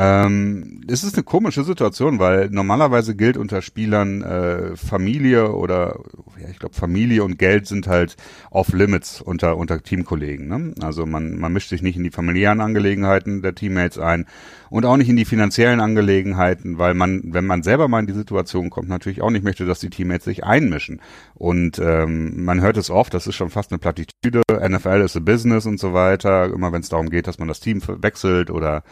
[0.00, 5.98] Ähm, es ist eine komische Situation, weil normalerweise gilt unter Spielern äh, Familie oder
[6.40, 8.16] ja, ich glaube Familie und Geld sind halt
[8.52, 10.46] off limits unter unter Teamkollegen.
[10.46, 10.74] Ne?
[10.80, 14.26] Also man man mischt sich nicht in die familiären Angelegenheiten der Teammates ein
[14.70, 18.12] und auch nicht in die finanziellen Angelegenheiten, weil man wenn man selber mal in die
[18.12, 21.00] Situation kommt, natürlich auch nicht möchte, dass die Teammates sich einmischen.
[21.34, 24.42] Und ähm, man hört es oft, das ist schon fast eine Plattitüde.
[24.48, 26.44] NFL ist a Business und so weiter.
[26.44, 28.84] Immer wenn es darum geht, dass man das Team wechselt oder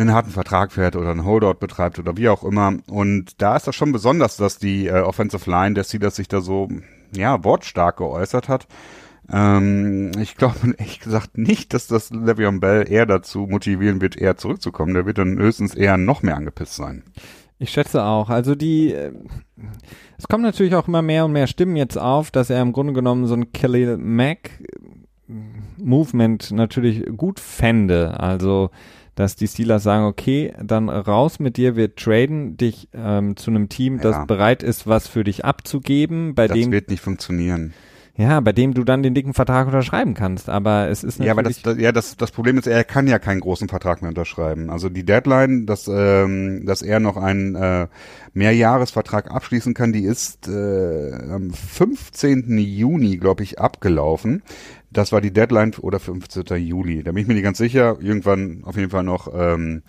[0.00, 2.74] einen harten Vertrag fährt oder einen Holdout betreibt oder wie auch immer.
[2.88, 6.40] Und da ist das schon besonders, dass die äh, Offensive Line der Steelers sich da
[6.40, 6.68] so,
[7.14, 8.66] ja, wortstark geäußert hat.
[9.30, 14.36] Ähm, ich glaube ehrlich gesagt nicht, dass das Le'Veon Bell eher dazu motivieren wird, eher
[14.36, 14.94] zurückzukommen.
[14.94, 17.04] Der wird dann höchstens eher noch mehr angepisst sein.
[17.58, 18.30] Ich schätze auch.
[18.30, 19.12] Also die, äh,
[20.16, 22.92] es kommen natürlich auch immer mehr und mehr Stimmen jetzt auf, dass er im Grunde
[22.92, 24.50] genommen so ein Khalil Mack
[25.76, 28.18] Movement natürlich gut fände.
[28.18, 28.70] Also
[29.18, 33.68] dass die Steelers sagen, okay, dann raus mit dir, wir traden dich ähm, zu einem
[33.68, 34.24] Team, das ja.
[34.26, 36.70] bereit ist, was für dich abzugeben, bei das dem.
[36.70, 37.74] Das wird nicht funktionieren.
[38.18, 40.48] Ja, bei dem du dann den dicken Vertrag unterschreiben kannst.
[40.48, 41.26] Aber es ist natürlich.
[41.26, 44.02] Ja, aber das, das, ja, das, das Problem ist, er kann ja keinen großen Vertrag
[44.02, 44.70] mehr unterschreiben.
[44.70, 47.86] Also die Deadline, dass, ähm, dass er noch einen äh,
[48.34, 52.58] Mehrjahresvertrag abschließen kann, die ist äh, am 15.
[52.58, 54.42] Juni, glaube ich, abgelaufen.
[54.90, 56.44] Das war die Deadline oder 15.
[56.56, 57.02] Juli.
[57.02, 57.98] Da bin ich mir nicht ganz sicher.
[58.00, 59.82] Irgendwann auf jeden Fall noch ähm,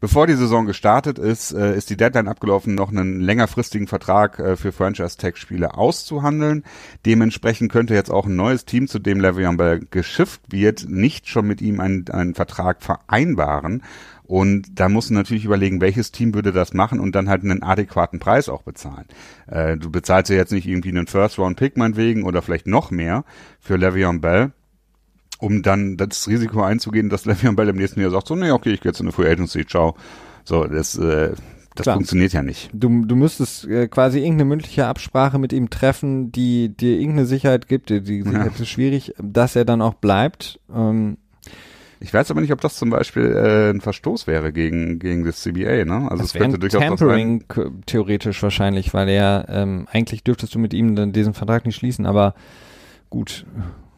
[0.00, 4.56] Bevor die Saison gestartet ist, äh, ist die Deadline abgelaufen, noch einen längerfristigen Vertrag äh,
[4.56, 6.64] für Franchise-Tag-Spiele auszuhandeln.
[7.06, 11.46] Dementsprechend könnte jetzt auch ein neues Team, zu dem Le'Veon Bell geschifft wird, nicht schon
[11.46, 13.82] mit ihm einen, einen Vertrag vereinbaren.
[14.26, 17.62] Und da musst du natürlich überlegen, welches Team würde das machen und dann halt einen
[17.62, 19.06] adäquaten Preis auch bezahlen.
[19.46, 23.24] Äh, du bezahlst ja jetzt nicht irgendwie einen First-Round-Pick meinetwegen oder vielleicht noch mehr
[23.60, 24.52] für Le'Veon Bell
[25.38, 28.70] um dann das Risiko einzugehen, dass Le'Veon Bell im nächsten Jahr sagt, so, nee, okay,
[28.70, 29.94] ich gehe jetzt in eine Free Agency, ciao.
[30.44, 31.34] So, das, äh,
[31.74, 31.96] das Klar.
[31.96, 32.70] funktioniert ja nicht.
[32.72, 37.68] Du, du müsstest äh, quasi irgendeine mündliche Absprache mit ihm treffen, die dir irgendeine Sicherheit
[37.68, 37.90] gibt.
[37.90, 38.62] Die, die Sicherheit ja.
[38.62, 40.60] ist schwierig, dass er dann auch bleibt.
[40.72, 41.18] Ähm,
[42.04, 45.40] ich weiß aber nicht, ob das zum Beispiel äh, ein Verstoß wäre gegen, gegen das
[45.40, 46.06] CBA, ne?
[46.10, 47.44] Also es könnte durchaus Tampering
[47.86, 52.04] theoretisch wahrscheinlich, weil er ähm, eigentlich dürftest du mit ihm dann diesen Vertrag nicht schließen,
[52.04, 52.34] aber
[53.08, 53.46] gut.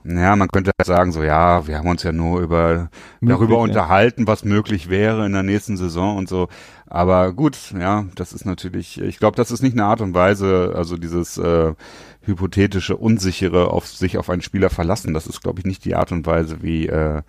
[0.05, 3.59] Ja, man könnte halt sagen, so ja, wir haben uns ja nur über möglich, darüber
[3.59, 6.47] unterhalten, was möglich wäre in der nächsten Saison und so.
[6.87, 10.75] Aber gut, ja, das ist natürlich, ich glaube, das ist nicht eine Art und Weise,
[10.77, 11.75] also dieses äh,
[12.21, 16.13] hypothetische, unsichere auf sich auf einen Spieler verlassen, das ist, glaube ich, nicht die Art
[16.13, 17.23] und Weise, wie äh,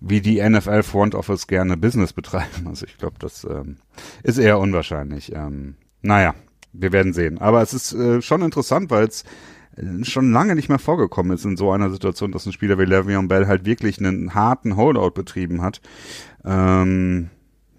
[0.00, 2.66] wie die NFL Front Office gerne Business betreiben.
[2.66, 3.76] Also ich glaube, das ähm,
[4.22, 5.32] ist eher unwahrscheinlich.
[5.34, 6.34] Ähm, naja,
[6.72, 7.38] wir werden sehen.
[7.38, 9.24] Aber es ist äh, schon interessant, weil es
[10.02, 13.28] schon lange nicht mehr vorgekommen ist in so einer Situation, dass ein Spieler wie Le'Veon
[13.28, 15.80] Bell halt wirklich einen harten Holdout betrieben hat.
[16.44, 17.30] Ähm,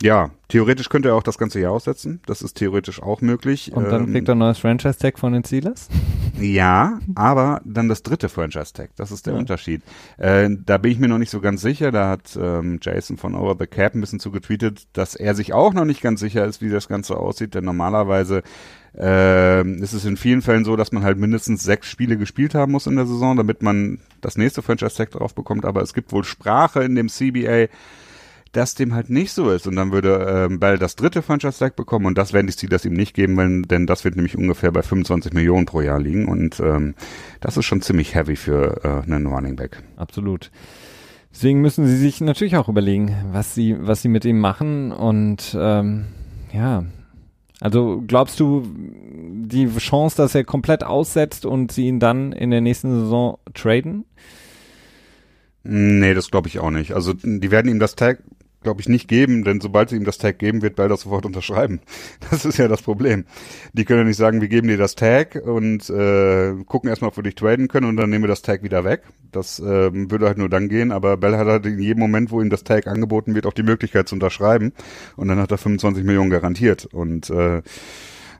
[0.02, 2.22] ja, theoretisch könnte er auch das ganze Jahr aussetzen.
[2.26, 3.72] Das ist theoretisch auch möglich.
[3.74, 5.90] Und dann ähm, kriegt er ein neues Franchise-Tag von den Steelers?
[6.40, 8.92] Ja, aber dann das dritte Franchise-Tag.
[8.96, 9.40] Das ist der ja.
[9.40, 9.84] Unterschied.
[10.18, 11.92] Äh, da bin ich mir noch nicht so ganz sicher.
[11.92, 15.74] Da hat ähm, Jason von Over the Cap ein bisschen zugetweetet, dass er sich auch
[15.74, 17.54] noch nicht ganz sicher ist, wie das Ganze aussieht.
[17.54, 18.42] Denn normalerweise
[18.98, 22.72] äh, ist es in vielen Fällen so, dass man halt mindestens sechs Spiele gespielt haben
[22.72, 25.66] muss in der Saison, damit man das nächste Franchise-Tag drauf bekommt.
[25.66, 27.68] Aber es gibt wohl Sprache in dem CBA,
[28.52, 29.68] dass dem halt nicht so ist.
[29.68, 32.94] Und dann würde ähm, Bell das dritte Franchise-Tag bekommen und das werden die Steelers ihm
[32.94, 36.28] nicht geben, wenn, denn das wird nämlich ungefähr bei 25 Millionen pro Jahr liegen.
[36.28, 36.96] Und ähm,
[37.40, 39.84] das ist schon ziemlich heavy für äh, einen Running Back.
[39.96, 40.52] Absolut.
[41.34, 44.92] Deswegen müssen sie sich natürlich auch überlegen, was sie, was sie mit ihm machen.
[44.92, 46.06] Und ähm,
[46.52, 46.84] ja,
[47.62, 48.68] also glaubst du,
[49.52, 54.06] die Chance, dass er komplett aussetzt und sie ihn dann in der nächsten Saison traden?
[55.64, 56.94] Nee, das glaube ich auch nicht.
[56.94, 58.24] Also die werden ihm das Tag
[58.62, 61.26] glaube ich, nicht geben, denn sobald sie ihm das Tag geben, wird Bell das sofort
[61.26, 61.82] unterschreiben.
[62.32, 63.26] Das ist ja das Problem.
[63.74, 67.18] Die können ja nicht sagen, wir geben dir das Tag und äh, gucken erstmal, ob
[67.18, 69.04] wir dich traden können und dann nehmen wir das Tag wieder weg.
[69.32, 72.42] Das äh, würde halt nur dann gehen, aber Bell hat halt in jedem Moment, wo
[72.42, 74.74] ihm das Tag angeboten wird, auch die Möglichkeit zu unterschreiben
[75.16, 77.62] und dann hat er 25 Millionen garantiert und äh,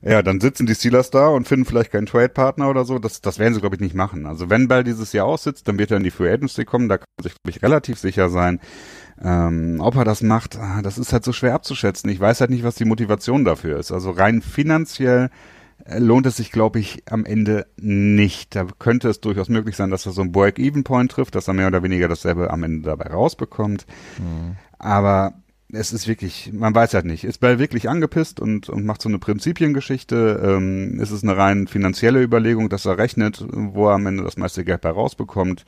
[0.04, 2.98] ja, dann sitzen die Steelers da und finden vielleicht keinen Trade-Partner oder so.
[2.98, 4.26] Das, das werden sie, glaube ich, nicht machen.
[4.26, 6.90] Also wenn Bell dieses Jahr aussitzt, dann wird er in die Free Agency kommen.
[6.90, 8.60] Da kann man sich, glaube ich, relativ sicher sein.
[9.24, 12.10] Ähm, ob er das macht, ah, das ist halt so schwer abzuschätzen.
[12.10, 13.92] Ich weiß halt nicht, was die Motivation dafür ist.
[13.92, 15.30] Also rein finanziell
[15.86, 18.56] äh, lohnt es sich, glaube ich, am Ende nicht.
[18.56, 21.68] Da könnte es durchaus möglich sein, dass er so einen Break-Even-Point trifft, dass er mehr
[21.68, 23.86] oder weniger dasselbe am Ende dabei rausbekommt.
[24.18, 24.56] Mhm.
[24.80, 25.36] Aber
[25.72, 27.24] es ist wirklich, man weiß halt nicht.
[27.24, 30.42] Ist Bell wirklich angepisst und, und macht so eine Prinzipiengeschichte?
[30.44, 34.38] Ähm, ist es eine rein finanzielle Überlegung, dass er rechnet, wo er am Ende das
[34.38, 35.64] meiste Geld bei rausbekommt?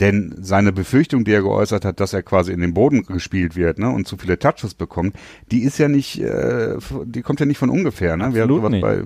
[0.00, 3.78] Denn seine Befürchtung, die er geäußert hat, dass er quasi in den Boden gespielt wird
[3.78, 5.16] ne, und zu viele Touches bekommt,
[5.52, 8.16] die ist ja nicht, äh, die kommt ja nicht von ungefähr.
[8.16, 8.34] Ne?
[8.34, 9.02] Wir haben sowas bei,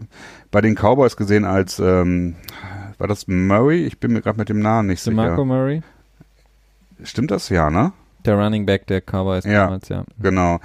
[0.50, 2.36] bei den Cowboys gesehen als, ähm,
[2.96, 3.84] war das Murray?
[3.84, 5.14] Ich bin mir gerade mit dem Namen nicht sicher.
[5.14, 5.82] Marco Murray?
[7.04, 7.50] Stimmt das?
[7.50, 7.92] Ja, ne?
[8.24, 10.04] Der Running Back der Cowboys ja, damals, ja.
[10.20, 10.60] Genau.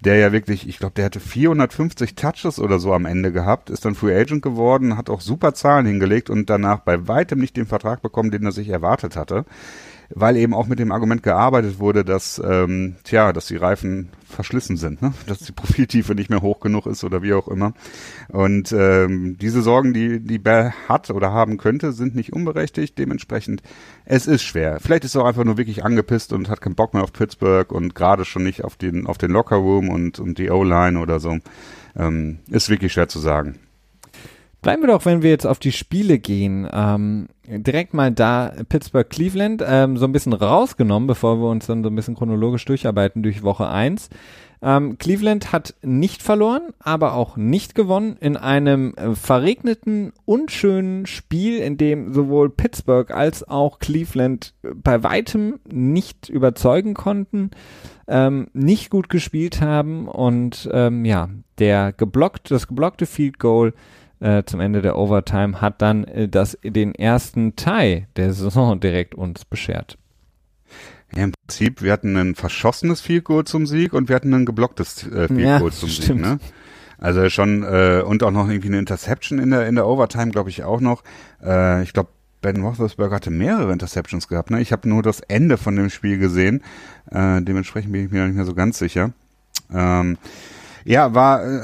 [0.00, 3.84] Der ja wirklich, ich glaube, der hatte 450 Touches oder so am Ende gehabt, ist
[3.84, 7.66] dann Free Agent geworden, hat auch super Zahlen hingelegt und danach bei weitem nicht den
[7.66, 9.44] Vertrag bekommen, den er sich erwartet hatte
[10.10, 14.76] weil eben auch mit dem Argument gearbeitet wurde, dass ähm, tja, dass die Reifen verschlissen
[14.76, 15.12] sind, ne?
[15.26, 17.74] dass die Profiltiefe nicht mehr hoch genug ist oder wie auch immer.
[18.28, 22.98] Und ähm, diese Sorgen, die die Bell hat oder haben könnte, sind nicht unberechtigt.
[22.98, 23.62] Dementsprechend,
[24.04, 24.78] es ist schwer.
[24.80, 27.70] Vielleicht ist er auch einfach nur wirklich angepisst und hat keinen Bock mehr auf Pittsburgh
[27.72, 31.38] und gerade schon nicht auf den auf den Lockerroom und und die O-Line oder so.
[31.96, 33.58] Ähm, ist wirklich schwer zu sagen.
[34.60, 39.62] Bleiben wir doch, wenn wir jetzt auf die Spiele gehen, ähm, direkt mal da Pittsburgh-Cleveland,
[39.64, 43.44] ähm, so ein bisschen rausgenommen, bevor wir uns dann so ein bisschen chronologisch durcharbeiten durch
[43.44, 44.10] Woche 1.
[44.60, 51.58] Ähm, Cleveland hat nicht verloren, aber auch nicht gewonnen in einem äh, verregneten, unschönen Spiel,
[51.58, 57.52] in dem sowohl Pittsburgh als auch Cleveland äh, bei weitem nicht überzeugen konnten,
[58.08, 61.28] ähm, nicht gut gespielt haben und ähm, ja,
[61.60, 63.72] der geblockt, das geblockte Field Goal
[64.20, 69.14] äh, zum Ende der Overtime, hat dann äh, das, den ersten Tie der Saison direkt
[69.14, 69.98] uns beschert.
[71.14, 74.44] Ja, im Prinzip, wir hatten ein verschossenes Field Goal zum Sieg und wir hatten ein
[74.44, 76.24] geblocktes äh, Field Ja, Goal zum stimmt.
[76.24, 76.38] Sieg, ne?
[76.98, 80.50] Also schon, äh, und auch noch irgendwie eine Interception in der, in der Overtime, glaube
[80.50, 81.04] ich, auch noch.
[81.42, 84.60] Äh, ich glaube, Ben Roethlisberger hatte mehrere Interceptions gehabt, ne?
[84.60, 86.62] Ich habe nur das Ende von dem Spiel gesehen.
[87.10, 89.12] Äh, dementsprechend bin ich mir noch nicht mehr so ganz sicher.
[89.72, 90.18] Ähm,
[90.84, 91.60] ja, war äh,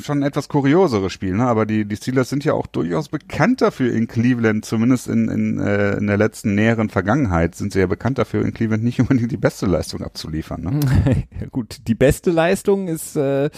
[0.00, 1.46] schon ein etwas kurioseres Spiel, ne?
[1.46, 5.58] Aber die, die Steelers sind ja auch durchaus bekannt dafür in Cleveland, zumindest in, in,
[5.58, 9.32] äh, in der letzten näheren Vergangenheit sind sie ja bekannt dafür, in Cleveland nicht unbedingt
[9.32, 10.62] die beste Leistung abzuliefern.
[10.62, 11.26] Ne?
[11.50, 13.50] gut, die beste Leistung ist äh,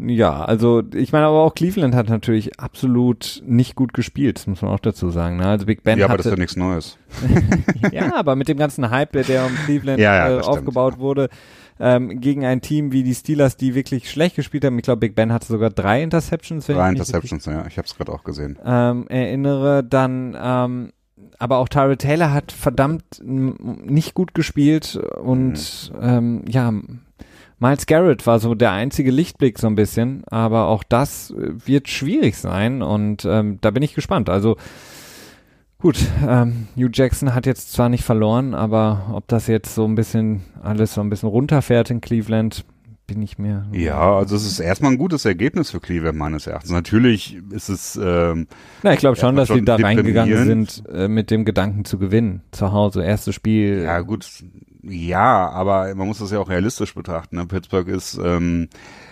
[0.00, 4.62] ja, also ich meine, aber auch Cleveland hat natürlich absolut nicht gut gespielt, das muss
[4.62, 5.38] man auch dazu sagen.
[5.38, 5.46] Ne?
[5.46, 6.98] Also Big Ben ja, aber das ist ja nichts Neues.
[7.92, 10.58] ja, aber mit dem ganzen Hype, der, der um Cleveland Ja, ja, äh, das stimmt.
[10.58, 11.28] aufgebaut wurde,
[11.80, 14.76] ähm, gegen ein Team wie die Steelers, die wirklich schlecht gespielt haben.
[14.78, 16.68] Ich glaube, Big Ben hatte sogar drei Interceptions.
[16.68, 18.58] Wenn Drei ich mich richtig, Interceptions, ja, ich habe es gerade auch gesehen.
[18.64, 20.92] ähm, erinnere, dann ähm,
[21.40, 25.98] aber auch Tyrell Taylor hat verdammt nicht gut gespielt und Mhm.
[26.02, 26.72] ähm, ja,
[27.60, 31.88] Miles Garrett war so der einzige Lichtblick so ein bisschen, aber auch das äh, wird
[31.88, 34.28] schwierig sein und ähm, da bin ich gespannt.
[34.30, 34.56] Also
[35.80, 39.94] gut, ähm, Hugh Jackson hat jetzt zwar nicht verloren, aber ob das jetzt so ein
[39.94, 42.64] bisschen alles so ein bisschen runterfährt in Cleveland,
[43.06, 43.66] bin ich mir.
[43.72, 46.70] Ja, also es ist erstmal ein gutes Ergebnis für Cleveland meines Erachtens.
[46.70, 48.46] Natürlich ist es ähm,
[48.82, 51.98] Na, ich glaube schon, dass sie schon da reingegangen sind äh, mit dem Gedanken zu
[51.98, 52.42] gewinnen.
[52.52, 53.82] Zu Hause, erstes Spiel.
[53.82, 54.28] Ja, gut.
[54.82, 57.36] Ja, aber man muss das ja auch realistisch betrachten.
[57.36, 57.46] Ne?
[57.46, 58.68] Pittsburgh ist, ähm,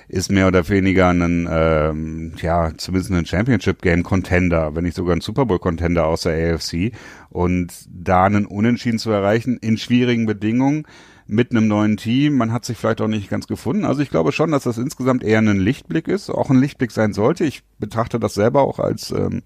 [0.09, 5.47] ist mehr oder weniger ein, ähm, ja, zumindest ein Championship-Game-Contender, wenn nicht sogar ein Super
[5.47, 6.93] Bowl-Contender aus der AFC.
[7.31, 10.87] Und da einen Unentschieden zu erreichen in schwierigen Bedingungen
[11.27, 13.85] mit einem neuen Team, man hat sich vielleicht auch nicht ganz gefunden.
[13.85, 17.13] Also ich glaube schon, dass das insgesamt eher ein Lichtblick ist, auch ein Lichtblick sein
[17.13, 17.45] sollte.
[17.45, 19.43] Ich betrachte das selber auch als ähm,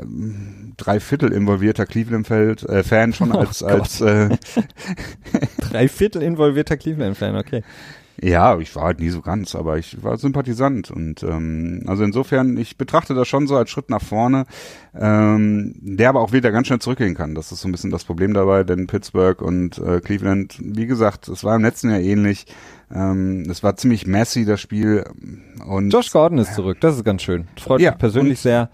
[0.00, 3.70] ähm, Dreiviertel involvierter Cleveland-Fan schon Oh als, Gott.
[3.70, 4.30] als äh,
[5.60, 7.62] Drei Viertel involvierter Cleveland-Fan, okay.
[8.22, 12.56] Ja, ich war halt nie so ganz, aber ich war Sympathisant und ähm, also insofern,
[12.56, 14.46] ich betrachte das schon so als Schritt nach vorne,
[14.94, 17.34] ähm, der aber auch wieder ganz schnell zurückgehen kann.
[17.34, 21.26] Das ist so ein bisschen das Problem dabei, denn Pittsburgh und äh, Cleveland, wie gesagt,
[21.26, 22.46] es war im letzten Jahr ähnlich.
[22.94, 25.04] Ähm, es war ziemlich messy das Spiel
[25.66, 27.48] und Josh Gordon ist zurück, das ist ganz schön.
[27.58, 28.70] Freut Ja, mich persönlich sehr.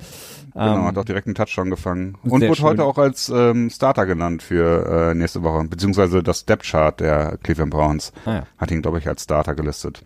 [0.58, 2.80] Genau, Ähm, hat auch direkt einen Touchdown gefangen und wurde heute schön.
[2.80, 7.70] auch als ähm, Starter genannt für äh, nächste Woche, beziehungsweise das Depth Chart der Cleveland
[7.70, 8.42] Browns ah ja.
[8.58, 10.04] hat ihn, glaube ich, als Starter gelistet.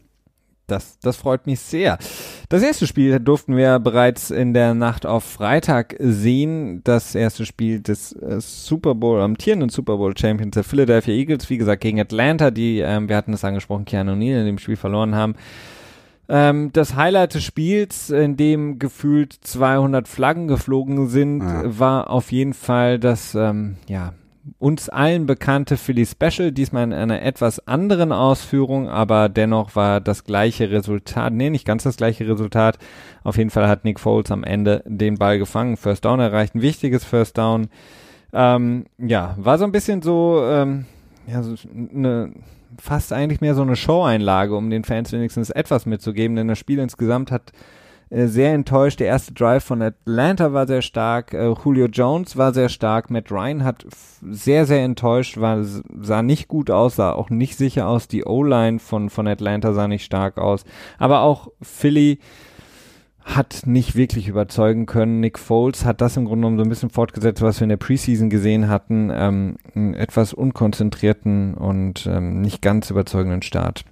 [0.69, 1.99] Das, das freut mich sehr.
[2.49, 6.83] Das erste Spiel durften wir bereits in der Nacht auf Freitag sehen.
[6.85, 11.59] Das erste Spiel des äh, Super Bowl, amtierenden Super Bowl Champions der Philadelphia Eagles, wie
[11.59, 15.15] gesagt, gegen Atlanta, die, ähm, wir hatten es angesprochen, Keanu Neal in dem Spiel verloren
[15.15, 15.35] haben.
[16.35, 21.79] Ähm, das Highlight des Spiels, in dem gefühlt 200 Flaggen geflogen sind, Ja.
[21.79, 24.15] war auf jeden Fall das, ähm, ja,
[24.59, 30.25] uns allen bekannte Philly Special, diesmal in einer etwas anderen Ausführung, aber dennoch war das
[30.25, 32.79] gleiche Resultat, nee, nicht ganz das gleiche Resultat.
[33.25, 36.63] Auf jeden Fall hat Nick Foles am Ende den Ball gefangen, First Down erreicht, ein
[36.63, 37.69] wichtiges First Down.
[38.33, 40.87] Ähm, ja, war so ein bisschen so, ähm,
[41.27, 41.55] ja, so
[41.95, 42.33] eine,
[42.79, 46.79] fast eigentlich mehr so eine Show-Einlage, um den Fans wenigstens etwas mitzugeben, denn das Spiel
[46.79, 47.53] insgesamt hat
[48.11, 49.01] äh, sehr enttäuscht.
[49.01, 53.31] Der erste Drive von Atlanta war sehr stark, äh, Julio Jones war sehr stark, Matt
[53.33, 53.87] Ryan hat
[54.21, 58.79] sehr, sehr enttäuscht, war, sah nicht gut aus, sah auch nicht sicher aus, die O-Line
[58.79, 60.65] von, von Atlanta sah nicht stark aus,
[60.99, 62.19] aber auch Philly
[63.25, 65.21] hat nicht wirklich überzeugen können.
[65.21, 67.77] Nick Foles hat das im Grunde genommen so ein bisschen fortgesetzt, was wir in der
[67.77, 73.85] Preseason gesehen hatten, ähm, einen etwas unkonzentrierten und ähm, nicht ganz überzeugenden Start.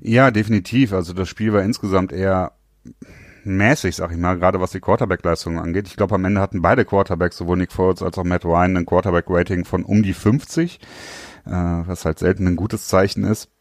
[0.00, 0.92] Ja, definitiv.
[0.92, 2.52] Also das Spiel war insgesamt eher
[3.44, 5.88] mäßig, sag ich mal, gerade was die Quarterback-Leistung angeht.
[5.88, 8.86] Ich glaube, am Ende hatten beide Quarterbacks, sowohl Nick Foles als auch Matt Ryan, ein
[8.86, 10.80] Quarterback-Rating von um die 50,
[11.46, 13.51] äh, was halt selten ein gutes Zeichen ist.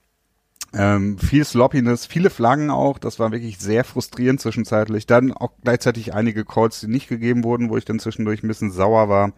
[0.74, 5.06] Ähm, viel Sloppiness, viele Flaggen auch, das war wirklich sehr frustrierend zwischenzeitlich.
[5.06, 8.72] Dann auch gleichzeitig einige Calls, die nicht gegeben wurden, wo ich dann zwischendurch ein bisschen
[8.72, 9.34] sauer war.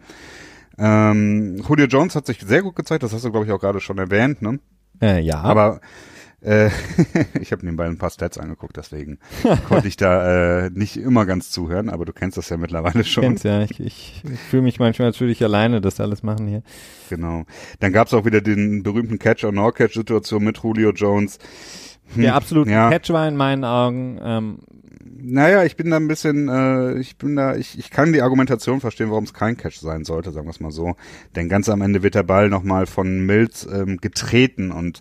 [0.78, 3.80] Ähm, Julio Jones hat sich sehr gut gezeigt, das hast du, glaube ich, auch gerade
[3.80, 4.60] schon erwähnt, ne?
[5.00, 5.80] Äh, ja, Aber
[6.44, 6.68] äh,
[7.40, 9.18] ich habe nebenbei ein paar Stats angeguckt, deswegen
[9.68, 13.22] konnte ich da äh, nicht immer ganz zuhören, aber du kennst das ja mittlerweile schon.
[13.24, 16.46] kennst ja, ich, ich, ich fühle mich manchmal, als würde ich alleine das alles machen
[16.46, 16.62] hier.
[17.08, 17.44] Genau.
[17.80, 21.38] Dann gab's auch wieder den berühmten Catch-or-No-Catch-Situation mit Julio Jones.
[22.14, 22.90] Hm, Der absolute ja.
[22.90, 24.58] Catch war in meinen Augen, ähm,
[25.16, 28.80] Naja, ich bin da ein bisschen, äh, ich bin da, ich, ich kann die Argumentation
[28.80, 30.96] verstehen, warum es kein Catch sein sollte, sagen wir es mal so.
[31.34, 35.00] Denn ganz am Ende wird der Ball nochmal von Mills ähm, getreten und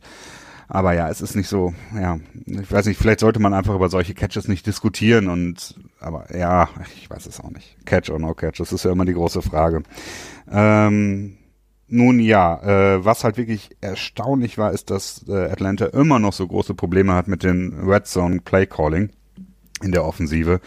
[0.74, 2.18] Aber ja, es ist nicht so, ja,
[2.48, 6.68] ich weiß nicht, vielleicht sollte man einfach über solche Catches nicht diskutieren und, aber ja,
[6.98, 7.78] ich weiß es auch nicht.
[7.86, 9.84] Catch or no catch, das ist ja immer die große Frage.
[10.52, 11.38] Ähm,
[11.88, 16.48] nun ja, äh, was halt wirklich erstaunlich war, ist, dass äh, Atlanta immer noch so
[16.48, 19.12] große Probleme hat mit den Red Zone Play Calling
[19.84, 20.60] in der Offensive.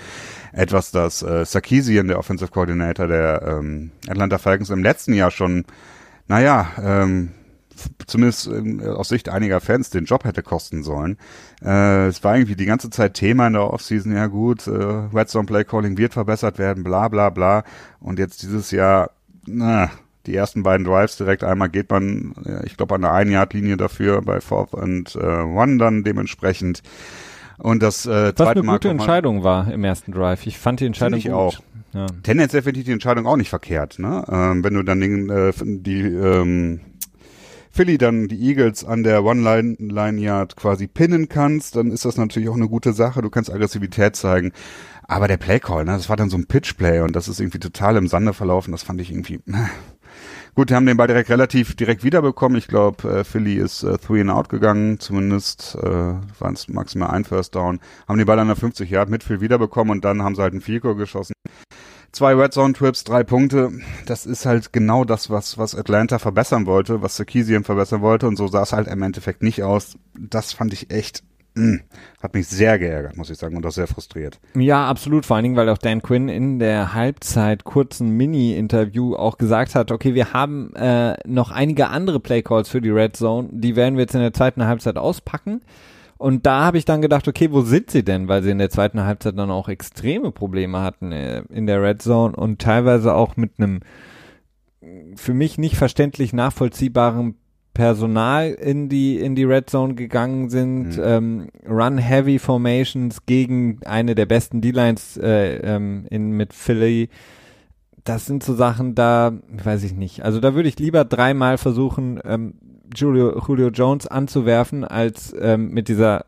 [0.53, 5.65] Etwas, das äh, Sarkisian, der Offensive Coordinator der ähm, Atlanta Falcons im letzten Jahr schon,
[6.29, 7.33] naja, ähm,
[8.07, 11.19] zumindest äh, aus Sicht einiger Fans den Job hätte kosten sollen.
[11.65, 15.29] Äh, es war irgendwie die ganze Zeit Thema in der Offseason, ja gut, äh, Red
[15.29, 17.65] Zone Play Calling wird verbessert werden, bla bla bla.
[18.01, 19.11] Und jetzt dieses Jahr,
[19.47, 19.91] na,
[20.27, 24.41] die ersten beiden Drives direkt einmal geht man, ich glaube, an der Ein-Yard-Linie dafür bei
[24.41, 26.83] Fourth and äh, One dann dementsprechend.
[27.59, 30.47] Und das äh, zweite Was eine gute Entscheidung war im ersten Drive.
[30.47, 31.35] Ich fand die Entscheidung ich gut.
[31.35, 31.59] auch.
[31.93, 32.07] Ja.
[32.23, 33.99] Tendenziell finde ich die Entscheidung auch nicht verkehrt.
[33.99, 34.25] Ne?
[34.29, 36.81] Ähm, wenn du dann den, äh, die ähm,
[37.77, 42.55] Philly dann die Eagles an der One-Line-Yard quasi pinnen kannst, dann ist das natürlich auch
[42.55, 43.21] eine gute Sache.
[43.21, 44.53] Du kannst Aggressivität zeigen.
[45.03, 47.97] Aber der Play-Call, ne, das war dann so ein Pitch-Play und das ist irgendwie total
[47.97, 48.73] im Sande verlaufen.
[48.73, 49.41] Das fand ich irgendwie,
[50.55, 52.57] Gut, die haben den Ball direkt relativ direkt wiederbekommen.
[52.57, 57.11] Ich glaube, äh, Philly ist äh, three and out gegangen, zumindest äh, waren es maximal
[57.11, 57.79] ein First Down.
[58.09, 60.63] Haben den Ball an der 50 Yard Midfield wiederbekommen und dann haben sie halt einen
[60.63, 61.35] Fico geschossen.
[62.17, 63.73] Zwei Red Zone Trips, drei Punkte.
[64.07, 68.37] Das ist halt genau das, was, was Atlanta verbessern wollte, was Sarkisian verbessern wollte und
[68.37, 69.99] so sah es halt im Endeffekt nicht aus.
[70.19, 71.25] Das fand ich echt
[71.57, 71.83] hm.
[72.23, 74.41] hat mich sehr geärgert, muss ich sagen, und auch sehr frustriert.
[74.55, 75.27] Ja, absolut.
[75.27, 79.93] Vor allen Dingen, weil auch Dan Quinn in der Halbzeit kurzen Mini-Interview auch gesagt hat,
[79.93, 84.05] okay, wir haben äh, noch einige andere Playcalls für die Red Zone, die werden wir
[84.05, 85.61] jetzt in der zweiten Halbzeit auspacken.
[86.19, 88.29] Und da habe ich dann gedacht, okay, wo sind sie denn?
[88.29, 92.03] Weil sie in der zweiten Halbzeit dann auch extreme Probleme hatten äh, in der Red
[92.03, 93.81] Zone und teilweise auch mit einem
[95.17, 97.37] für mich nicht verständlich nachvollziehbaren
[97.75, 101.03] Personal in die in die Red Zone gegangen sind, mhm.
[101.05, 107.11] ähm, Run Heavy Formations gegen eine der besten D-Lines äh, ähm, in mit Philly.
[108.03, 110.25] Das sind so Sachen, da weiß ich nicht.
[110.25, 112.55] Also da würde ich lieber dreimal versuchen, ähm,
[112.95, 116.27] Julio, Julio Jones anzuwerfen, als ähm, mit dieser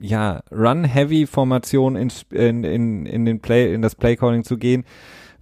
[0.00, 4.56] ja Run Heavy Formation in, in, in, in den Play in das Play Calling zu
[4.56, 4.84] gehen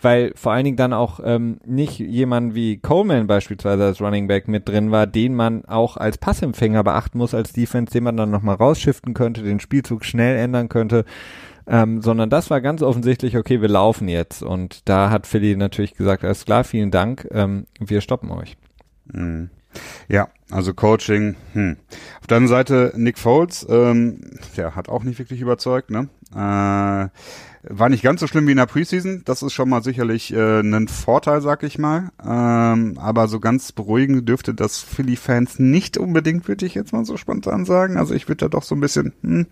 [0.00, 4.46] weil vor allen Dingen dann auch ähm, nicht jemand wie Coleman beispielsweise als Running Back
[4.48, 8.30] mit drin war, den man auch als Passempfänger beachten muss als Defense, den man dann
[8.30, 11.04] nochmal rausschiften könnte, den Spielzug schnell ändern könnte.
[11.68, 14.42] Ähm, sondern das war ganz offensichtlich, okay, wir laufen jetzt.
[14.42, 18.56] Und da hat Philly natürlich gesagt, alles klar, vielen Dank, ähm, wir stoppen euch.
[19.12, 19.50] Mhm.
[20.09, 21.37] Ja, also Coaching.
[21.53, 21.77] Hm.
[22.20, 24.20] Auf der anderen Seite Nick Foles, ähm,
[24.57, 25.91] der hat auch nicht wirklich überzeugt.
[25.91, 26.09] Ne?
[26.33, 27.09] Äh,
[27.68, 29.22] war nicht ganz so schlimm wie in der Preseason.
[29.24, 32.11] Das ist schon mal sicherlich äh, ein Vorteil, sag ich mal.
[32.24, 37.16] Ähm, aber so ganz beruhigend dürfte das Philly-Fans nicht unbedingt, würde ich jetzt mal so
[37.16, 37.97] spontan sagen.
[37.97, 39.47] Also ich würde da doch so ein bisschen, hm,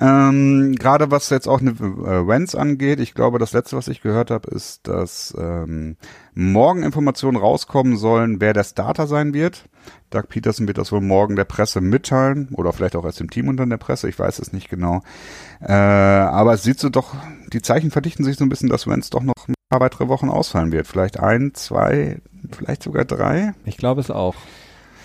[0.00, 4.00] ähm, Gerade was jetzt auch eine äh, Wenz angeht, ich glaube, das letzte, was ich
[4.00, 5.96] gehört habe, ist, dass ähm,
[6.34, 9.68] morgen Informationen rauskommen sollen, wer der Starter sein wird.
[10.10, 13.48] Doug Peterson wird das wohl morgen der Presse mitteilen oder vielleicht auch erst dem Team
[13.48, 15.02] unter der Presse, ich weiß es nicht genau.
[15.60, 17.14] Äh, aber es sieht so doch,
[17.52, 20.28] die Zeichen verdichten sich so ein bisschen, dass Wenz doch noch ein paar weitere Wochen
[20.28, 20.86] ausfallen wird.
[20.86, 22.20] Vielleicht ein, zwei,
[22.52, 23.54] vielleicht sogar drei.
[23.64, 24.36] Ich glaube es auch.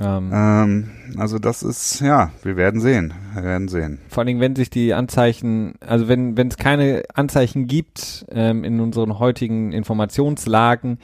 [0.01, 3.13] Ähm, ähm, also das ist, ja, wir werden sehen.
[3.33, 3.99] Wir werden sehen.
[4.09, 8.63] Vor allen Dingen, wenn sich die Anzeichen, also wenn wenn es keine Anzeichen gibt ähm,
[8.63, 10.99] in unseren heutigen Informationslagen,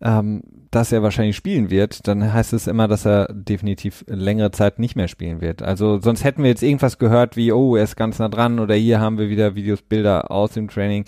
[0.00, 4.78] ähm, dass er wahrscheinlich spielen wird, dann heißt es immer, dass er definitiv längere Zeit
[4.78, 5.62] nicht mehr spielen wird.
[5.62, 8.74] Also sonst hätten wir jetzt irgendwas gehört wie, oh, er ist ganz nah dran oder
[8.74, 11.04] hier haben wir wieder Videos, Bilder aus dem Training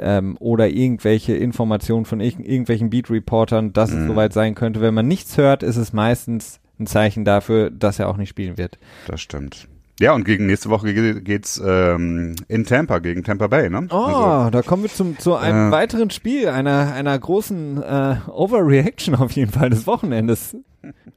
[0.00, 4.02] ähm, oder irgendwelche Informationen von ir irgendwelchen Beat-Reportern, dass mhm.
[4.02, 4.80] es soweit sein könnte.
[4.80, 8.58] Wenn man nichts hört, ist es meistens ein Zeichen dafür, dass er auch nicht spielen
[8.58, 8.78] wird.
[9.06, 9.68] Das stimmt.
[10.00, 13.86] Ja, und gegen nächste Woche geht's ähm, in Tampa gegen Tampa Bay, ne?
[13.90, 18.16] Oh, also, da kommen wir zum zu einem äh, weiteren Spiel einer einer großen äh,
[18.30, 20.56] Overreaction auf jeden Fall des Wochenendes.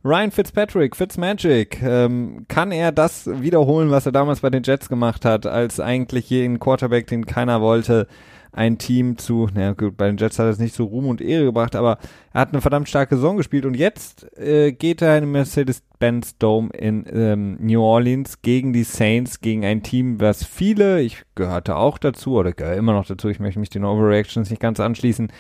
[0.04, 5.24] Ryan Fitzpatrick, Fitzmagic, ähm, kann er das wiederholen, was er damals bei den Jets gemacht
[5.24, 8.08] hat, als eigentlich jeden Quarterback, den keiner wollte?
[8.54, 11.22] Ein Team zu, na gut, bei den Jets hat er es nicht zu Ruhm und
[11.22, 11.98] Ehre gebracht, aber
[12.34, 16.38] er hat eine verdammt starke Saison gespielt und jetzt äh, geht er in den Mercedes-Benz
[16.38, 21.76] Dome in ähm, New Orleans gegen die Saints, gegen ein Team, was viele, ich gehörte
[21.76, 25.32] auch dazu oder gehöre immer noch dazu, ich möchte mich den Overreactions nicht ganz anschließen,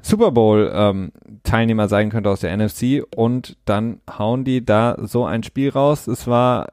[0.00, 1.12] Super Bowl ähm,
[1.44, 6.08] Teilnehmer sein könnte aus der NFC und dann hauen die da so ein Spiel raus.
[6.08, 6.66] Es war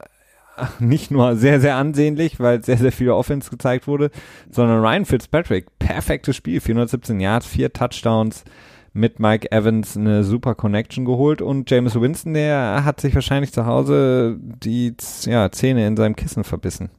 [0.78, 4.10] nicht nur sehr, sehr ansehnlich, weil sehr, sehr viele Offense gezeigt wurde,
[4.50, 8.44] sondern Ryan Fitzpatrick, perfektes Spiel, 417 Yards, vier Touchdowns,
[8.92, 13.66] mit Mike Evans eine super Connection geholt und James Winston, der hat sich wahrscheinlich zu
[13.66, 14.94] Hause die
[15.26, 16.90] ja, Zähne in seinem Kissen verbissen.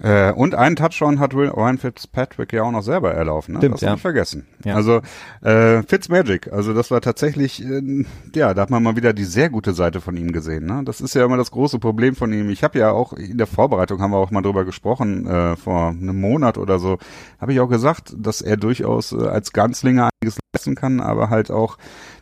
[0.00, 3.58] Äh, und einen Touchdown hat Ryan Fitzpatrick ja auch noch selber erlaufen, ne?
[3.60, 3.92] Stimmt, das ja.
[3.92, 4.46] nicht vergessen.
[4.64, 4.74] Ja.
[4.74, 5.02] Also
[5.42, 9.50] äh, Fitzmagic, also das war tatsächlich, äh, ja, da hat man mal wieder die sehr
[9.50, 10.64] gute Seite von ihm gesehen.
[10.64, 10.82] Ne?
[10.84, 12.48] Das ist ja immer das große Problem von ihm.
[12.48, 15.88] Ich habe ja auch in der Vorbereitung haben wir auch mal drüber gesprochen äh, vor
[15.88, 16.96] einem Monat oder so,
[17.38, 21.50] habe ich auch gesagt, dass er durchaus äh, als Ganzlinger einiges leisten kann, aber halt
[21.50, 21.76] auch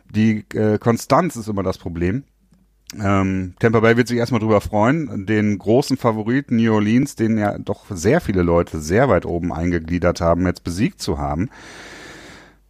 [0.09, 2.25] die äh, Konstanz ist immer das Problem.
[2.99, 7.57] Ähm, Tampa Bay wird sich erstmal drüber freuen, den großen Favoriten New Orleans, den ja
[7.57, 11.49] doch sehr viele Leute sehr weit oben eingegliedert haben, jetzt besiegt zu haben.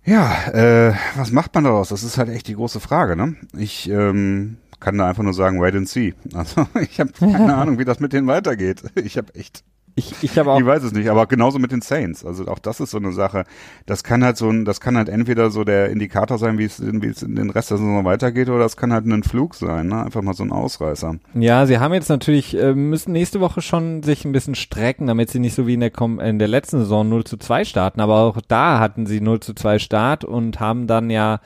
[0.04, 1.90] Ja, äh, was macht man daraus?
[1.90, 3.36] Das ist halt echt die große Frage, ne?
[3.58, 6.14] Ich ähm, kann da einfach nur sagen, wait and see.
[6.34, 8.84] Also ich habe keine Ahnung, wie das mit denen weitergeht.
[8.96, 9.64] Ich habe echt
[9.96, 12.26] Ich, ich habe auch ich weiß es nicht, aber genauso mit den Saints.
[12.26, 13.44] Also auch das ist so eine Sache.
[13.86, 16.82] Das kann halt so ein, das kann halt entweder so der Indikator sein, wie es,
[16.82, 19.88] wie es in den Rest der Saison weitergeht, oder es kann halt ein Flug sein,
[19.88, 20.04] ne?
[20.04, 21.16] Einfach mal so ein Ausreißer.
[21.34, 25.30] Ja, sie haben jetzt natürlich, äh, müssen nächste Woche schon sich ein bisschen strecken, damit
[25.30, 28.02] sie nicht so wie in der, Kom in der letzten Saison 0 zu 2 starten.
[28.02, 31.40] Aber auch da hatten sie 0 zu 2 Start und haben dann ja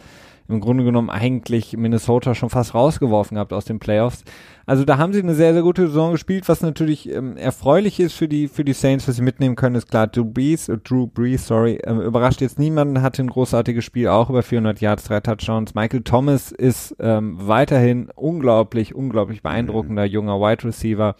[0.47, 4.23] im Grunde genommen eigentlich Minnesota schon fast rausgeworfen gehabt aus den Playoffs.
[4.67, 8.13] Also da haben sie eine sehr, sehr gute Saison gespielt, was natürlich ähm, erfreulich ist
[8.13, 11.05] für die, für die Saints, was sie mitnehmen können, ist klar, Drew Brees, äh, Drew
[11.05, 15.19] Brees, sorry, ähm, überrascht jetzt niemanden, hatte ein großartiges Spiel, auch über 400 Yards, drei
[15.19, 15.75] Touchdowns.
[15.75, 21.15] Michael Thomas ist ähm, weiterhin unglaublich, unglaublich beeindruckender junger Wide Receiver.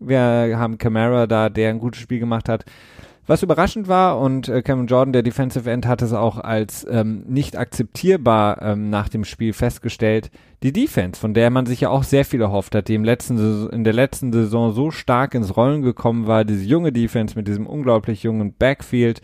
[0.00, 2.64] Wir haben Camara da, der ein gutes Spiel gemacht hat.
[3.28, 7.24] Was überraschend war und äh, Cameron Jordan, der Defensive End, hat es auch als ähm,
[7.28, 10.30] nicht akzeptierbar ähm, nach dem Spiel festgestellt.
[10.62, 13.68] Die Defense, von der man sich ja auch sehr viel erhofft hat, die im letzten
[13.70, 17.66] in der letzten Saison so stark ins Rollen gekommen war, diese junge Defense mit diesem
[17.66, 19.20] unglaublich jungen Backfield,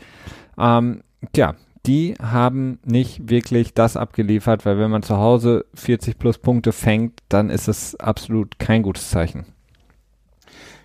[0.59, 1.01] ähm,
[1.33, 1.55] tja,
[1.87, 7.21] die haben nicht wirklich das abgeliefert, weil wenn man zu Hause 40 plus Punkte fängt,
[7.31, 9.47] dann ist es absolut kein gutes Zeichen.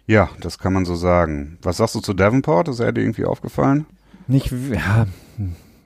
[0.09, 1.59] Ja, das kann man so sagen.
[1.61, 2.67] Was sagst du zu Davenport?
[2.67, 3.85] Ist er dir irgendwie aufgefallen?
[4.27, 5.05] Nicht, ja,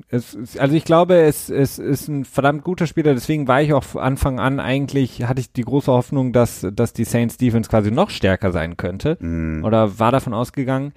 [0.08, 3.84] es, also ich glaube, es, es ist ein verdammt guter Spieler, deswegen war ich auch
[3.84, 7.92] von Anfang an eigentlich, hatte ich die große Hoffnung, dass, dass die Saints Defense quasi
[7.92, 9.18] noch stärker sein könnte.
[9.20, 9.66] Mhm.
[9.66, 10.94] Oder war davon ausgegangen.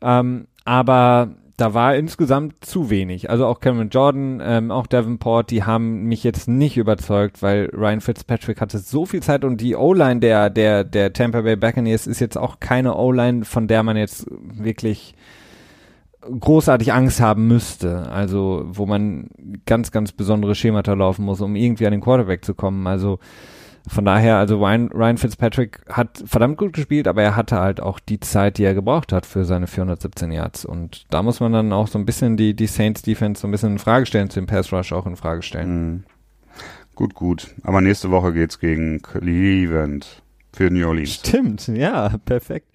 [0.00, 3.30] Ähm, aber da war insgesamt zu wenig.
[3.30, 8.00] Also auch Cameron Jordan, ähm, auch Davenport, die haben mich jetzt nicht überzeugt, weil Ryan
[8.00, 12.20] Fitzpatrick hatte so viel Zeit und die O-Line der, der, der Tampa Bay Buccaneers ist
[12.20, 15.16] jetzt auch keine O-Line, von der man jetzt wirklich
[16.20, 18.08] großartig Angst haben müsste.
[18.08, 19.28] Also, wo man
[19.66, 22.86] ganz, ganz besondere Schemata laufen muss, um irgendwie an den Quarterback zu kommen.
[22.86, 23.18] Also,
[23.88, 27.98] von daher, also Ryan, Ryan Fitzpatrick hat verdammt gut gespielt, aber er hatte halt auch
[28.00, 30.64] die Zeit, die er gebraucht hat für seine 417 Yards.
[30.64, 33.50] Und da muss man dann auch so ein bisschen die, die Saints Defense so ein
[33.50, 35.86] bisschen in Frage stellen, zu dem Pass Rush auch in Frage stellen.
[35.86, 36.04] Mhm.
[36.94, 37.54] Gut, gut.
[37.62, 40.22] Aber nächste Woche geht's gegen Cleveland
[40.52, 41.14] für New Orleans.
[41.14, 42.68] Stimmt, ja, perfekt.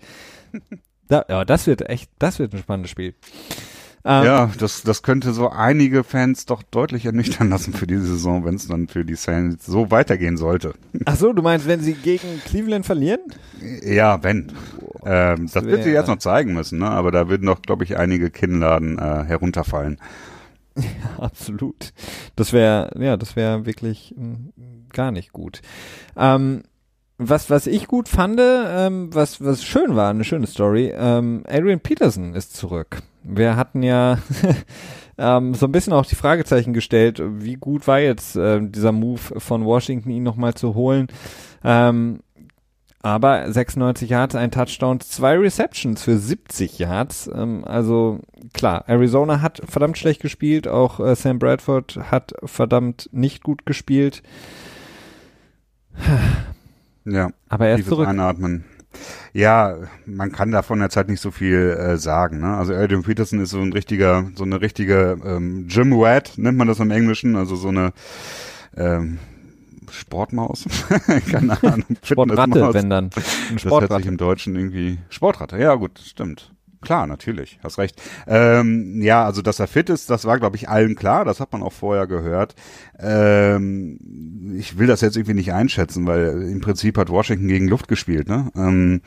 [1.09, 3.14] Da, ja, das wird echt, das wird ein spannendes Spiel.
[4.06, 8.43] Ähm, Ja, das, das könnte so einige Fans doch deutlich ernüchtern lassen für diese Saison,
[8.45, 10.74] wenn es dann für die Saints so weitergehen sollte.
[11.06, 13.22] Ach so, du meinst, wenn sie gegen Cleveland verlieren?
[13.86, 14.51] Ja, wenn.
[15.06, 16.89] Ähm, das wird wär- sie jetzt noch zeigen müssen, ne?
[16.89, 19.97] aber da würden doch, glaube ich, einige Kinnladen äh, herunterfallen.
[21.20, 21.93] Absolut.
[22.36, 25.62] Das wäre, ja, das wäre wirklich mm, gar nicht gut.
[26.18, 26.64] Ähm,
[27.18, 31.80] was, was ich gut fand, ähm, was, was schön war, eine schöne Story, ähm, Adrian
[31.80, 33.01] Peterson ist zurück.
[33.24, 34.18] Wir hatten ja
[35.18, 39.39] ähm, so ein bisschen auch die Fragezeichen gestellt, wie gut war jetzt ähm, dieser Move
[39.39, 41.07] von Washington, ihn nochmal zu holen.
[41.64, 42.20] Ähm,
[43.01, 47.30] aber 96 Yards, ein Touchdown, zwei Receptions für 70 Yards.
[47.34, 48.20] Ähm, also
[48.53, 54.24] klar, Arizona hat verdammt schlecht gespielt, auch äh, Sam Bradford hat verdammt nicht gut gespielt.
[57.06, 58.08] Ja, Aber er ist zurück.
[58.08, 58.64] Einatmen.
[59.34, 59.76] Ja,
[60.06, 62.41] man kann davon jetzt halt nicht so viel äh, sagen.
[62.41, 62.56] Ne?
[62.56, 66.68] Also Adrian Peterson ist so ein richtiger, so eine richtige ähm, Gym Rat, nennt man
[66.68, 67.91] das im Englischen, also so eine
[68.78, 69.18] ähm,
[69.91, 70.66] Sportmaus.
[71.32, 71.86] Keine Ahnung.
[72.04, 73.06] Sportratte, wenn dann.
[73.06, 74.08] Ein Das hört sich Sportratte.
[74.08, 75.58] im Deutschen irgendwie Sportratte.
[75.58, 76.53] Ja, gut, stimmt.
[76.84, 78.02] Klar, natürlich, hast recht.
[78.28, 81.24] Ähm, ja, also dass er fit ist, das war, glaube ich, allen klar.
[81.24, 82.56] Das hat man auch vorher gehört.
[83.00, 87.88] Ähm, ich will das jetzt irgendwie nicht einschätzen, weil im Prinzip hat Washington gegen Luft
[87.88, 88.28] gespielt.
[88.28, 88.52] Ne?
[88.56, 89.02] Ähm,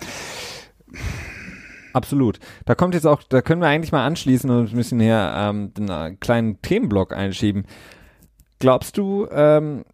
[1.93, 2.41] Absolut.
[2.67, 5.73] Da kommt jetzt auch, da können wir eigentlich mal anschließen und ein bisschen hier ähm,
[5.79, 7.65] einen kleinen Themenblock einschieben.
[8.59, 9.85] Glaubst du, ähm,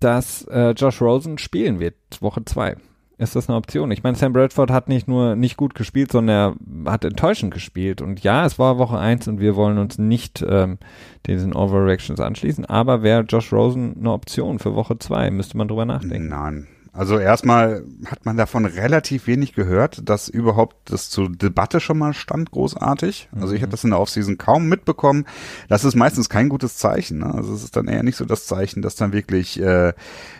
[0.00, 2.76] dass äh, Josh Rosen spielen wird, Woche zwei?
[3.18, 3.90] Ist das eine Option.
[3.90, 8.02] Ich meine, Sam Bradford hat nicht nur nicht gut gespielt, sondern er hat enttäuschend gespielt.
[8.02, 10.78] Und ja, es war Woche eins und wir wollen uns nicht ähm,
[11.26, 15.86] diesen Overreactions anschließen, aber wäre Josh Rosen eine Option für Woche zwei, müsste man drüber
[15.86, 16.28] nachdenken.
[16.28, 21.98] Nein, also erstmal hat man davon relativ wenig gehört, dass überhaupt das zur Debatte schon
[21.98, 23.28] mal stand, großartig.
[23.38, 25.26] Also ich habe das in der Offseason kaum mitbekommen.
[25.68, 27.18] Das ist meistens kein gutes Zeichen.
[27.18, 27.34] Ne?
[27.34, 29.92] Also es ist dann eher nicht so das Zeichen, dass dann wirklich äh,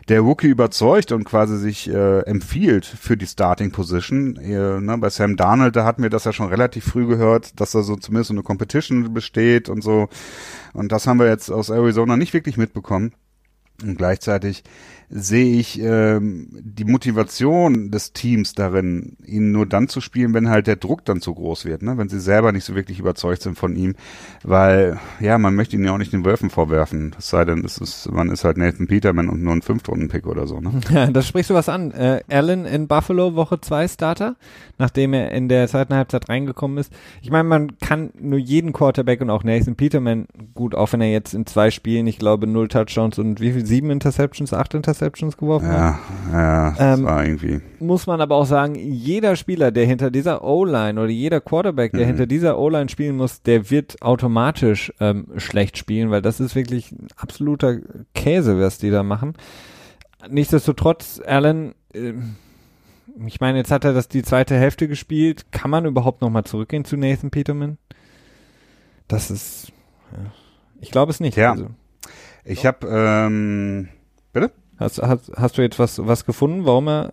[0.09, 4.36] der Rookie überzeugt und quasi sich äh, empfiehlt für die Starting Position.
[4.36, 4.96] Äh, ne?
[4.96, 7.96] Bei Sam Darnold, da hatten wir das ja schon relativ früh gehört, dass da so
[7.96, 10.09] zumindest so eine Competition besteht und so.
[10.72, 13.12] Und das haben wir jetzt aus Arizona nicht wirklich mitbekommen.
[13.82, 14.64] Und gleichzeitig
[15.08, 20.66] sehe ich ähm, die Motivation des Teams darin, ihn nur dann zu spielen, wenn halt
[20.66, 21.96] der Druck dann zu groß wird, ne?
[21.96, 23.94] wenn sie selber nicht so wirklich überzeugt sind von ihm,
[24.42, 27.78] weil ja, man möchte ihn ja auch nicht den Wölfen vorwerfen, es sei denn, es
[27.78, 30.60] ist, man ist halt Nathan Peterman und nur ein Fünftrunden-Pick oder so.
[30.60, 30.72] Ne?
[30.90, 31.92] Ja, das sprichst du was an.
[31.92, 34.36] Äh, Allen in Buffalo, Woche 2 Starter,
[34.78, 36.92] nachdem er in der zweiten Halbzeit reingekommen ist.
[37.22, 41.12] Ich meine, man kann nur jeden Quarterback und auch Nathan Peterman, gut, auch wenn er
[41.12, 45.36] jetzt in zwei Spielen, ich glaube, null Touchdowns und wie viel, sieben Interceptions, acht Interceptions
[45.36, 46.32] geworfen ja, hat.
[46.32, 47.60] Ja, das ähm, war irgendwie.
[47.80, 52.02] Muss man aber auch sagen, jeder Spieler, der hinter dieser O-Line oder jeder Quarterback, der
[52.02, 52.06] mhm.
[52.06, 56.92] hinter dieser O-Line spielen muss, der wird automatisch ähm, schlecht spielen, weil das ist wirklich
[56.92, 57.78] ein absoluter
[58.14, 59.34] Käse, was die da machen.
[60.28, 62.14] Nichtsdestotrotz, Allen, äh,
[63.26, 65.50] ich meine, jetzt hat er das die zweite Hälfte gespielt.
[65.50, 67.78] Kann man überhaupt nochmal zurückgehen zu Nathan Peterman?
[69.08, 69.72] Das ist,
[70.12, 70.30] ja.
[70.80, 71.36] ich glaube es nicht.
[71.36, 71.52] Ja.
[71.52, 71.68] Also.
[72.49, 73.88] Ich habe, ähm,
[74.32, 74.53] bitte?
[74.78, 77.12] Hast, hast, hast du jetzt was, was gefunden, warum er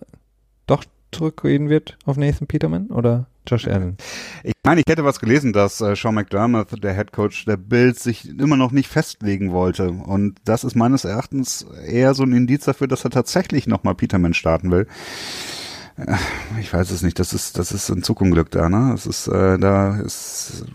[0.67, 3.97] doch zurückgehen wird auf Nathan Peterman oder Josh Allen?
[4.43, 8.03] Ich meine, ich hätte was gelesen, dass äh, Sean McDermott, der Head Coach der Bills,
[8.03, 9.89] sich immer noch nicht festlegen wollte.
[9.89, 14.35] Und das ist meines Erachtens eher so ein Indiz dafür, dass er tatsächlich nochmal Peterman
[14.35, 14.87] starten will.
[15.97, 16.15] Äh,
[16.59, 18.89] ich weiß es nicht, das ist, das ist ein Zugunglück da, ne?
[18.91, 20.65] Das ist, äh, da ist,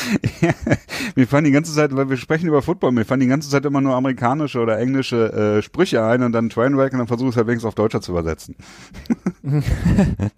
[1.16, 3.64] mir fallen die ganze Zeit, weil wir sprechen über Football, mir fallen die ganze Zeit
[3.64, 7.34] immer nur amerikanische oder englische äh, Sprüche ein und dann Trainwreck und dann versuche ich
[7.34, 8.56] es halt wenigstens auf Deutscher zu übersetzen.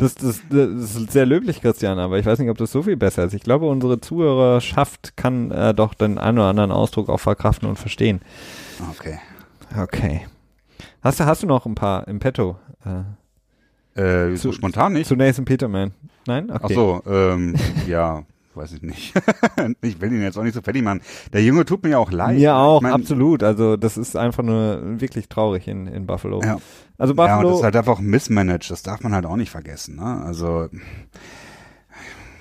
[0.00, 2.96] Das, das, das ist sehr löblich, Christian, aber ich weiß nicht, ob das so viel
[2.96, 3.34] besser ist.
[3.34, 7.80] Ich glaube, unsere Zuhörerschaft kann äh, doch den einen oder anderen Ausdruck auch verkraften und
[7.80, 8.20] verstehen.
[8.92, 9.18] Okay.
[9.76, 10.28] Okay.
[11.02, 12.56] Hast du, hast du noch ein paar im Petto?
[12.84, 15.06] Äh, äh, zu, so spontan nicht?
[15.06, 15.92] Zu Nathan Peterman.
[16.26, 16.50] Nein?
[16.50, 16.60] Okay.
[16.62, 17.54] Ach so, ähm,
[17.86, 18.24] ja,
[18.54, 19.14] weiß ich nicht.
[19.82, 21.00] ich will ihn jetzt auch nicht so fertig machen.
[21.32, 22.36] Der Junge tut mir ja auch leid.
[22.36, 23.42] Mir auch, ich mein, absolut.
[23.42, 26.42] Also das ist einfach nur wirklich traurig in, in Buffalo.
[26.42, 26.58] Ja.
[26.98, 27.28] Also Buffalo.
[27.28, 28.70] Ja, und das ist halt einfach mismanaged.
[28.70, 29.96] Das darf man halt auch nicht vergessen.
[29.96, 30.22] Ne?
[30.24, 30.68] Also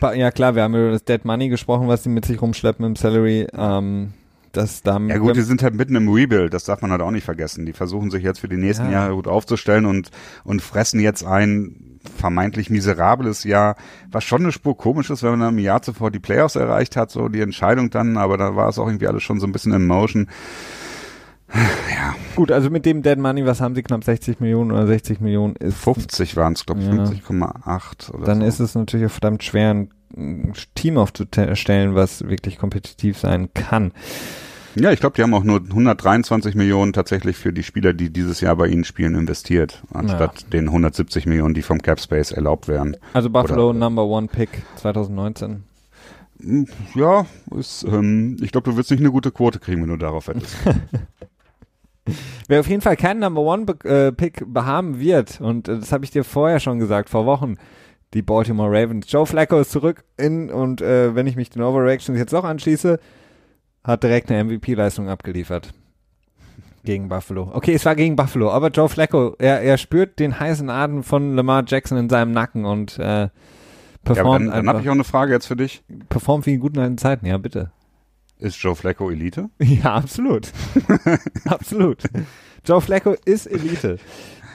[0.02, 2.96] ja klar, wir haben über das Dead Money gesprochen, was sie mit sich rumschleppen im
[2.96, 3.48] Salary.
[3.54, 4.14] Ähm,
[4.58, 7.12] das da ja gut, die sind halt mitten im Rebuild, das darf man halt auch
[7.12, 7.66] nicht vergessen.
[7.66, 8.92] Die versuchen sich jetzt für die nächsten ja.
[8.92, 10.10] Jahre gut aufzustellen und,
[10.44, 13.76] und fressen jetzt ein vermeintlich miserables Jahr,
[14.12, 17.12] was schon eine Spur komisch ist, wenn man im Jahr zuvor die Playoffs erreicht hat,
[17.12, 19.74] so die Entscheidung dann, aber da war es auch irgendwie alles schon so ein bisschen
[19.74, 20.28] in Motion.
[21.90, 22.14] Ja.
[22.36, 23.82] Gut, also mit dem Dead Money, was haben sie?
[23.82, 25.56] Knapp 60 Millionen oder 60 Millionen?
[25.56, 26.94] Ist 50 waren es, glaube ich, ja.
[26.94, 28.46] 50,8 oder Dann so.
[28.46, 33.92] ist es natürlich verdammt schwer, ein Team aufzustellen, was wirklich kompetitiv sein kann.
[34.80, 38.42] Ja, ich glaube, die haben auch nur 123 Millionen tatsächlich für die Spieler, die dieses
[38.42, 40.50] Jahr bei ihnen spielen, investiert, anstatt ja.
[40.50, 42.96] den 170 Millionen, die vom Cap Space erlaubt werden.
[43.14, 45.64] Also Buffalo Oder, Number One Pick 2019.
[46.40, 47.26] Hm, ja,
[47.56, 50.56] ist, ähm, ich glaube, du wirst nicht eine gute Quote kriegen, wenn du darauf hättest.
[52.48, 56.06] Wer auf jeden Fall keinen Number One äh, Pick behaben wird, und äh, das habe
[56.06, 57.56] ich dir vorher schon gesagt, vor Wochen,
[58.14, 59.12] die Baltimore Ravens.
[59.12, 63.00] Joe Flacco ist zurück in und äh, wenn ich mich den Overreactions jetzt auch anschließe,
[63.88, 65.74] hat direkt eine MVP-Leistung abgeliefert.
[66.84, 67.52] Gegen Buffalo.
[67.54, 71.36] Okay, es war gegen Buffalo, aber Joe Flacco, er, er spürt den heißen Atem von
[71.36, 73.30] Lamar Jackson in seinem Nacken und äh,
[74.04, 75.84] performt ja, dann, dann habe ich auch eine Frage jetzt für dich.
[76.08, 77.72] Performt wie in guten alten Zeiten, ja bitte.
[78.40, 79.50] Ist Joe Flacco Elite?
[79.60, 80.52] Ja, absolut.
[81.46, 82.04] absolut.
[82.64, 83.98] Joe Flacco ist Elite.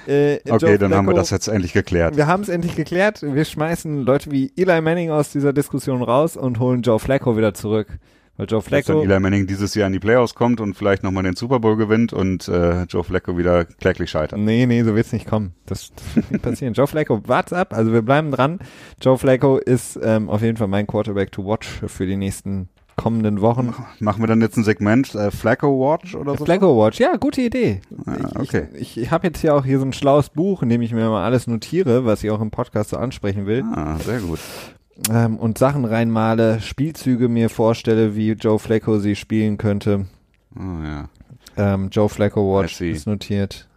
[0.07, 2.17] Äh, okay, Joe dann Flacco, haben wir das jetzt endlich geklärt.
[2.17, 3.23] Wir haben es endlich geklärt.
[3.23, 7.55] Wir schmeißen Leute wie Eli Manning aus dieser Diskussion raus und holen Joe Flacco wieder
[7.55, 7.89] zurück.
[8.37, 8.93] Weil Joe Flacco.
[8.93, 11.61] Dass dann Eli Manning dieses Jahr in die Playoffs kommt und vielleicht nochmal den Super
[11.61, 14.39] Bowl gewinnt und äh, Joe Flacco wieder kläglich scheitert.
[14.39, 15.55] Nee, nee, so wird's nicht kommen.
[15.67, 16.75] Das, das wird passieren.
[16.75, 17.75] Joe Flacco, wart's ab.
[17.75, 18.61] Also wir bleiben dran.
[19.01, 23.41] Joe Flacco ist ähm, auf jeden Fall mein Quarterback to watch für die nächsten kommenden
[23.41, 23.75] Wochen.
[24.01, 26.45] Machen wir dann jetzt ein Segment äh, Flacco Watch oder so?
[26.45, 27.81] Flacco Watch, ja, gute Idee.
[28.07, 28.69] Ah, okay.
[28.75, 30.93] Ich, ich, ich habe jetzt hier auch hier so ein schlaues Buch, in dem ich
[30.93, 33.65] mir mal alles notiere, was ich auch im Podcast so ansprechen will.
[33.75, 34.41] Ah, sehr gut
[35.11, 40.07] ähm, und Sachen reinmale, Spielzüge mir vorstelle, wie Joe Flacco sie spielen könnte.
[40.57, 41.09] Oh ja.
[41.57, 43.69] Ähm, Joe Flacco Watch ist notiert.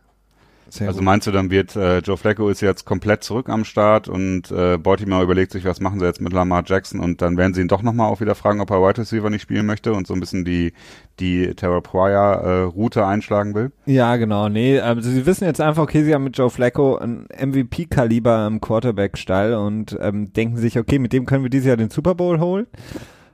[0.69, 1.05] Sehr also gut.
[1.05, 4.77] meinst du, dann wird äh, Joe Flacco ist jetzt komplett zurück am Start und äh,
[4.77, 7.67] Baltimore überlegt sich, was machen sie jetzt mit Lamar Jackson und dann werden sie ihn
[7.67, 10.19] doch nochmal auch wieder fragen, ob er Wide Receiver nicht spielen möchte und so ein
[10.19, 10.73] bisschen die
[11.19, 13.71] die Terra Pryor äh, Route einschlagen will?
[13.85, 14.49] Ja, genau.
[14.49, 18.59] Nee, also sie wissen jetzt einfach, okay, sie haben mit Joe Flacco ein MVP-Kaliber im
[18.59, 22.39] Quarterback-Stall und ähm, denken sich, okay, mit dem können wir dieses Jahr den Super Bowl
[22.39, 22.67] holen.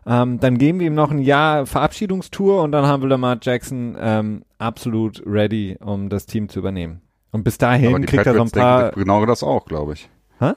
[0.06, 3.96] Ähm, dann geben wir ihm noch ein Jahr Verabschiedungstour und dann haben wir Lamar Jackson
[4.00, 7.02] ähm, absolut ready, um das Team zu übernehmen.
[7.32, 8.92] Und bis dahin kriegt Patriots er so ein paar.
[8.92, 10.10] Genau das auch, glaube ich.
[10.40, 10.54] Hä?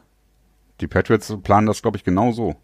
[0.81, 2.57] Die Patriots planen das, glaube ich, genau so.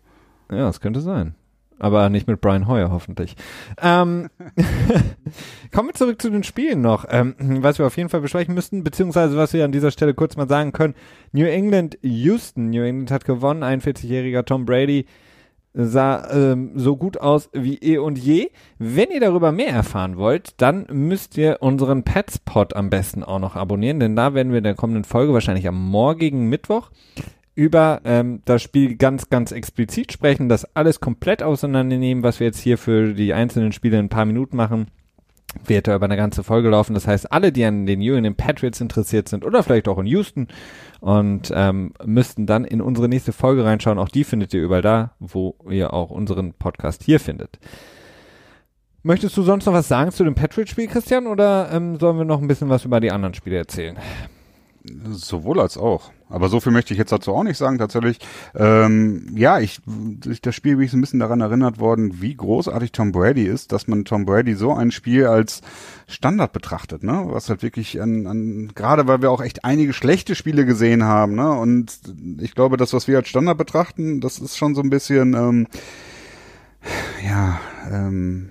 [0.51, 1.35] Ja, das könnte sein.
[1.79, 3.37] Aber nicht mit Brian Hoyer, hoffentlich.
[3.81, 4.29] Ähm,
[5.73, 8.85] kommen wir zurück zu den Spielen noch, ähm, was wir auf jeden Fall besprechen müssten,
[8.85, 10.95] beziehungsweise was wir an dieser Stelle kurz mal sagen können.
[11.33, 12.69] New England, Houston.
[12.69, 15.07] New England hat gewonnen, 41-jähriger Tom Brady
[15.73, 18.51] sah ähm, so gut aus wie eh und je.
[18.79, 23.57] Wenn ihr darüber mehr erfahren wollt, dann müsst ihr unseren Petspot am besten auch noch
[23.57, 26.91] abonnieren, denn da werden wir in der kommenden Folge wahrscheinlich am morgigen Mittwoch
[27.55, 32.61] über ähm, das Spiel ganz, ganz explizit sprechen, das alles komplett auseinandernehmen, was wir jetzt
[32.61, 34.87] hier für die einzelnen Spiele in ein paar Minuten machen
[35.65, 36.95] wird er über eine ganze Folge laufen.
[36.95, 40.07] Das heißt, alle, die an den New England Patriots interessiert sind oder vielleicht auch in
[40.07, 40.49] Houston
[41.01, 43.99] und ähm, müssten dann in unsere nächste Folge reinschauen.
[43.99, 47.59] Auch die findet ihr überall da, wo ihr auch unseren Podcast hier findet.
[49.03, 52.43] Möchtest du sonst noch was sagen zu dem Patriots-Spiel, Christian, oder ähm, sollen wir noch
[52.43, 53.97] ein bisschen was über die anderen Spiele erzählen?
[55.11, 56.11] Sowohl als auch.
[56.31, 58.19] Aber so viel möchte ich jetzt dazu auch nicht sagen, tatsächlich.
[58.55, 62.35] Ähm, ja, ich, durch das Spiel bin ich so ein bisschen daran erinnert worden, wie
[62.35, 65.61] großartig Tom Brady ist, dass man Tom Brady so ein Spiel als
[66.07, 67.25] Standard betrachtet, ne?
[67.27, 71.35] Was halt wirklich an, an gerade weil wir auch echt einige schlechte Spiele gesehen haben,
[71.35, 71.51] ne?
[71.53, 72.01] Und
[72.39, 75.67] ich glaube, das, was wir als Standard betrachten, das ist schon so ein bisschen, ähm,
[77.27, 77.61] ja,
[77.91, 78.51] ähm,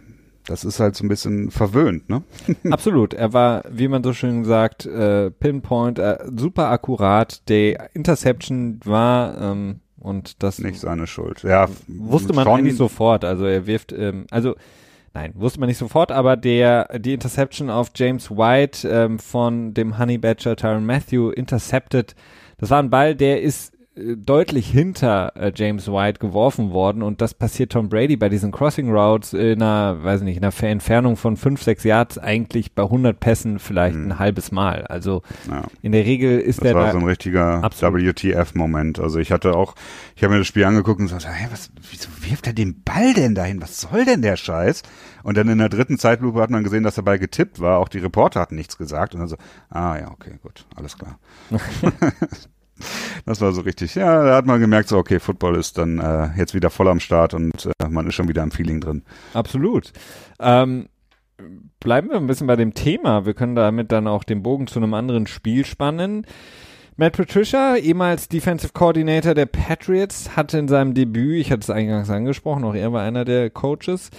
[0.50, 2.24] das ist halt so ein bisschen verwöhnt, ne?
[2.72, 3.14] Absolut.
[3.14, 7.48] Er war, wie man so schön sagt, äh, Pinpoint, äh, super akkurat.
[7.50, 11.44] Die Interception war ähm, und das nicht seine Schuld.
[11.44, 13.26] Ja, wusste man eigentlich sofort.
[13.26, 14.56] Also er wirft, ähm, also
[15.14, 20.00] nein, wusste man nicht sofort, aber der die Interception auf James White ähm, von dem
[20.00, 22.16] Honey Badger Tyron Matthew intercepted.
[22.58, 23.74] Das war ein Ball, der ist
[24.16, 28.92] deutlich hinter äh, James White geworfen worden und das passiert Tom Brady bei diesen Crossing
[28.92, 33.20] Routes in einer, weiß nicht, in einer Entfernung von fünf, sechs Yards eigentlich bei 100
[33.20, 34.12] Pässen vielleicht mhm.
[34.12, 34.86] ein halbes Mal.
[34.88, 35.64] Also ja.
[35.82, 39.00] in der Regel ist das der war da so ein richtiger WTF-Moment.
[39.00, 39.76] Also ich hatte auch,
[40.16, 43.14] ich habe mir das Spiel angeguckt und so, hey, was, wieso wirft er den Ball
[43.14, 43.62] denn dahin?
[43.62, 44.84] Was soll denn der Scheiß?
[45.24, 47.80] Und dann in der dritten Zeitlupe hat man gesehen, dass der Ball getippt war.
[47.80, 49.38] Auch die Reporter hatten nichts gesagt und dann so,
[49.70, 51.20] ah ja, okay, gut, alles klar.
[53.26, 53.96] Das war so richtig.
[53.96, 57.00] Ja, da hat man gemerkt, so okay, Football ist dann äh, jetzt wieder voll am
[57.00, 59.04] Start und äh, man ist schon wieder im Feeling drin.
[59.34, 59.92] Absolut.
[60.40, 60.88] Ähm,
[61.80, 63.26] bleiben wir ein bisschen bei dem Thema.
[63.26, 66.26] Wir können damit dann auch den Bogen zu einem anderen Spiel spannen.
[67.00, 72.10] Matt Patricia, ehemals Defensive Coordinator der Patriots, hatte in seinem Debüt, ich hatte es eingangs
[72.10, 74.10] angesprochen, auch er war einer der Coaches,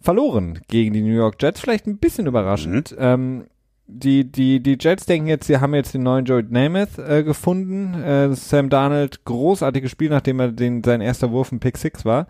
[0.00, 1.60] verloren gegen die New York Jets.
[1.60, 2.92] Vielleicht ein bisschen überraschend.
[2.92, 2.98] Mhm.
[2.98, 3.44] Ähm,
[3.86, 7.94] die, die, die Jets denken jetzt, sie haben jetzt den neuen Joe Namath äh, gefunden.
[8.02, 12.26] Äh, Sam Darnold, großartiges Spiel, nachdem er den, sein erster Wurf ein Pick 6 war.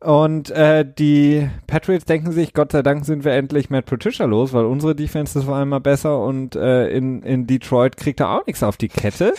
[0.00, 4.52] Und äh, die Patriots denken sich, Gott sei Dank sind wir endlich Matt Patricia los,
[4.52, 8.30] weil unsere Defense ist vor allem mal besser und äh, in, in Detroit kriegt er
[8.30, 9.32] auch nichts auf die Kette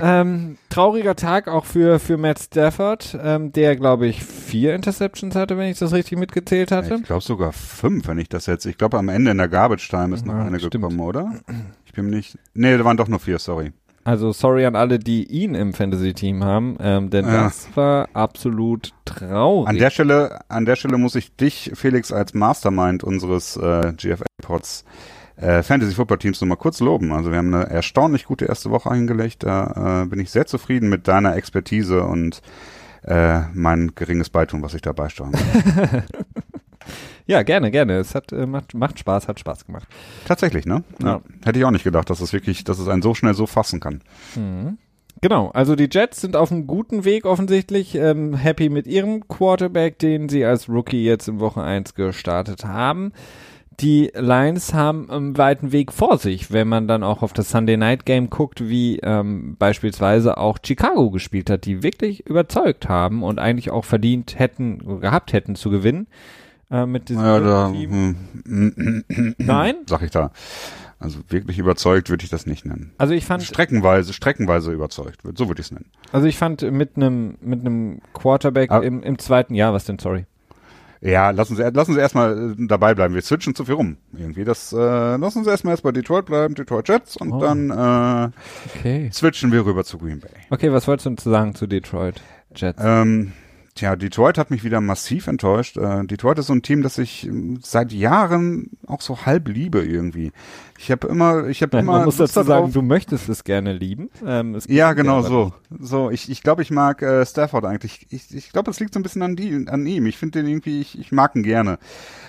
[0.00, 5.56] ähm, trauriger Tag auch für, für Matt Stafford, ähm, der, glaube ich, vier Interceptions hatte,
[5.56, 6.96] wenn ich das richtig mitgezählt hatte.
[6.96, 8.66] Ich glaube sogar fünf, wenn ich das jetzt.
[8.66, 10.74] Ich glaube, am Ende in der Garbage Time ist noch ja, eine stimmt.
[10.74, 11.40] gekommen, oder?
[11.86, 12.38] Ich bin nicht.
[12.54, 13.72] Nee, da waren doch nur vier, sorry.
[14.04, 17.44] Also sorry an alle, die ihn im Fantasy-Team haben, ähm, denn ja.
[17.44, 19.68] das war absolut traurig.
[19.68, 24.84] An der Stelle, an der Stelle muss ich dich, Felix, als Mastermind unseres äh, GFL-Pods
[25.36, 27.12] äh, Fantasy Football Teams nochmal kurz loben.
[27.12, 29.42] Also wir haben eine erstaunlich gute erste Woche eingelegt.
[29.42, 32.40] Da äh, bin ich sehr zufrieden mit deiner Expertise und
[33.02, 35.32] äh, mein geringes Beitun, was ich da beisteuern
[37.26, 37.94] Ja, gerne, gerne.
[37.94, 39.88] Es hat äh, macht, macht Spaß, hat Spaß gemacht.
[40.26, 40.84] Tatsächlich, ne?
[41.00, 41.06] Ja.
[41.06, 41.20] ja.
[41.44, 43.80] Hätte ich auch nicht gedacht, dass es wirklich, dass es einen so schnell so fassen
[43.80, 44.02] kann.
[44.36, 44.78] Mhm.
[45.22, 49.98] Genau, also die Jets sind auf einem guten Weg offensichtlich, ähm, happy mit ihrem Quarterback,
[49.98, 53.12] den sie als Rookie jetzt in Woche 1 gestartet haben
[53.80, 57.76] die Lions haben einen weiten Weg vor sich, wenn man dann auch auf das Sunday
[57.76, 63.38] Night Game guckt, wie ähm, beispielsweise auch Chicago gespielt hat, die wirklich überzeugt haben und
[63.38, 66.06] eigentlich auch verdient hätten, gehabt hätten zu gewinnen
[66.70, 68.16] äh, mit diesem ja, da, Team.
[68.44, 69.04] Hm,
[69.38, 69.76] Nein?
[69.86, 70.30] Sag ich da.
[70.98, 72.92] Also wirklich überzeugt würde ich das nicht nennen.
[72.96, 75.90] Also ich fand streckenweise, streckenweise überzeugt, so würde ich es nennen.
[76.12, 78.78] Also ich fand mit einem mit einem Quarterback ah.
[78.78, 80.24] im, im zweiten Jahr, was denn, sorry?
[81.04, 83.14] Ja, lass uns, lass uns erstmal äh, dabei bleiben.
[83.14, 83.98] Wir switchen zu viel rum.
[84.16, 84.76] Irgendwie das, äh,
[85.16, 87.40] lass uns erstmal erst bei Detroit bleiben, Detroit Jets und Oh.
[87.40, 88.30] dann äh,
[88.78, 89.10] Okay.
[89.12, 90.30] switchen wir rüber zu Green Bay.
[90.50, 92.22] Okay, was wolltest du sagen zu Detroit
[92.56, 92.80] Jets?
[92.82, 93.32] Ähm,
[93.74, 95.76] tja, Detroit hat mich wieder massiv enttäuscht.
[95.76, 99.82] Äh, Detroit ist so ein Team, das ich ähm, seit Jahren auch so halb liebe
[99.84, 100.32] irgendwie.
[100.78, 103.72] Ich habe immer, ich habe immer man muss Lust dazu sagen, du möchtest es gerne
[103.72, 104.10] lieben.
[104.26, 105.44] Ähm, es Ja, genau so.
[105.70, 105.88] nicht.
[105.88, 108.06] So, ich, ich glaube, ich mag äh, Stafford eigentlich.
[108.10, 110.06] Ich, ich glaube, es liegt so ein bisschen an, die, an ihm.
[110.06, 111.78] Ich finde den irgendwie, ich, ich mag ihn gerne.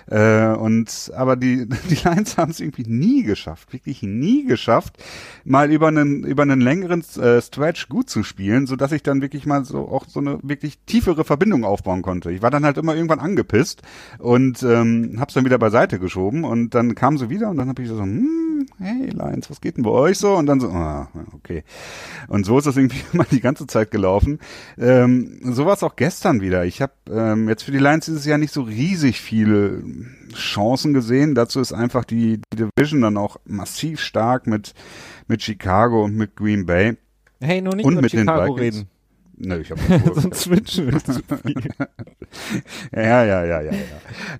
[0.08, 4.98] Äh, und aber die, die Lions haben es irgendwie nie geschafft, wirklich nie geschafft,
[5.44, 9.22] mal über einen über einen längeren äh, Stretch gut zu spielen, so dass ich dann
[9.22, 12.32] wirklich mal so auch so eine wirklich tiefere Verbindung aufbauen konnte.
[12.32, 13.82] Ich war dann halt immer irgendwann angepisst
[14.20, 17.82] und ähm, hab's dann wieder beiseite geschoben und dann kam sie wieder und dann habe
[17.82, 18.35] ich so, hm,
[18.80, 20.36] hey Lions, was geht denn bei euch so?
[20.36, 21.64] Und dann so, ah, okay.
[22.28, 24.40] Und so ist das irgendwie immer die ganze Zeit gelaufen.
[24.78, 26.66] Ähm, so war es auch gestern wieder.
[26.66, 29.84] Ich habe ähm, jetzt für die Lions dieses Jahr nicht so riesig viele
[30.34, 31.36] Chancen gesehen.
[31.36, 34.74] Dazu ist einfach die, die Division dann auch massiv stark mit,
[35.28, 36.98] mit Chicago und mit Green Bay.
[37.40, 38.76] Hey, nur nicht Und mit den Chicago Vikings.
[38.78, 38.90] reden.
[39.38, 39.82] Nö, ich habe
[40.16, 41.56] Sonst switchen wir zu viel.
[42.92, 43.80] Ja, ja, ja, ja, ja.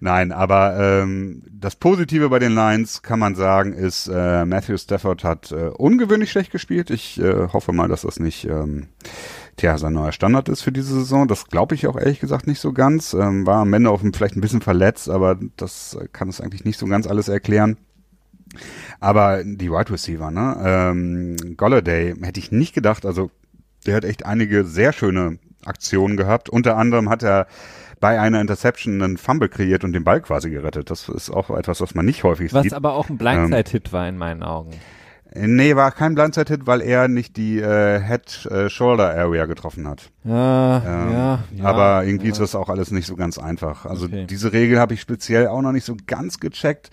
[0.02, 5.24] Nein, aber ähm, das Positive bei den Lions kann man sagen, ist, äh, Matthew Stafford
[5.24, 6.90] hat äh, ungewöhnlich schlecht gespielt.
[6.90, 8.88] Ich äh, hoffe mal, dass das nicht ähm,
[9.56, 11.28] tja, sein neuer Standard ist für diese Saison.
[11.28, 13.14] Das glaube ich auch ehrlich gesagt nicht so ganz.
[13.14, 16.66] Ähm, war am Ende auch vielleicht ein bisschen verletzt, aber das äh, kann es eigentlich
[16.66, 17.78] nicht so ganz alles erklären.
[19.00, 20.58] Aber die Wide Receiver, ne?
[20.64, 23.06] Ähm, Golladay hätte ich nicht gedacht.
[23.06, 23.32] Also
[23.86, 26.50] der hat echt einige sehr schöne Aktionen gehabt.
[26.50, 27.48] Unter anderem hat er
[28.00, 30.92] bei einer Interception einen Fumble kreiert und den Ball quasi gerettet.
[30.92, 32.74] Das ist auch etwas, was man nicht häufig Was sieht.
[32.74, 34.72] aber auch ein Blindside-Hit war in meinen Augen.
[35.34, 38.00] Nee, war kein Blindside-Hit, weil er nicht die äh,
[38.60, 40.12] Head-Shoulder-Area getroffen hat.
[40.24, 41.64] Ja, Ähm, ja, ja.
[41.66, 42.32] aber irgendwie ja.
[42.34, 43.86] ist das auch alles nicht so ganz einfach.
[43.86, 44.26] Also Okay.
[44.30, 46.90] diese Regel habe ich speziell auch noch nicht so ganz gecheckt.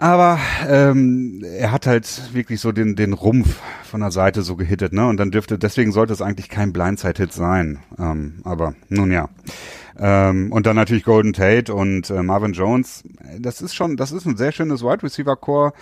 [0.00, 0.38] Aber
[0.68, 5.08] ähm, er hat halt wirklich so den, den Rumpf von der Seite so gehittet, ne?
[5.08, 7.80] Und dann dürfte, deswegen sollte es eigentlich kein Blindside-Hit sein.
[7.98, 9.28] Ähm, aber nun ja.
[9.98, 13.02] Ähm, und dann natürlich Golden Tate und äh, Marvin Jones.
[13.40, 15.72] Das ist schon, das ist ein sehr schönes Wide Receiver Core.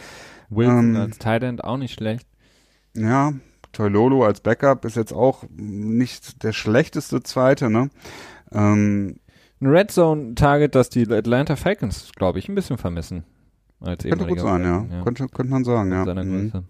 [0.48, 2.26] Wilson ähm, als Tight End auch nicht schlecht.
[2.94, 3.34] Ja,
[3.72, 7.90] Toilolo als Backup ist jetzt auch nicht der schlechteste Zweite, ne?
[8.50, 9.16] Ähm,
[9.60, 13.24] Ein Red Zone Target, das die Atlanta Falcons, glaube ich, ein bisschen vermissen.
[13.80, 14.80] Als könnte gut sein, ja.
[14.80, 16.04] Falcon, Könnte, könnte man sagen, ja.
[16.04, 16.50] Seiner Mhm.
[16.50, 16.64] Größe.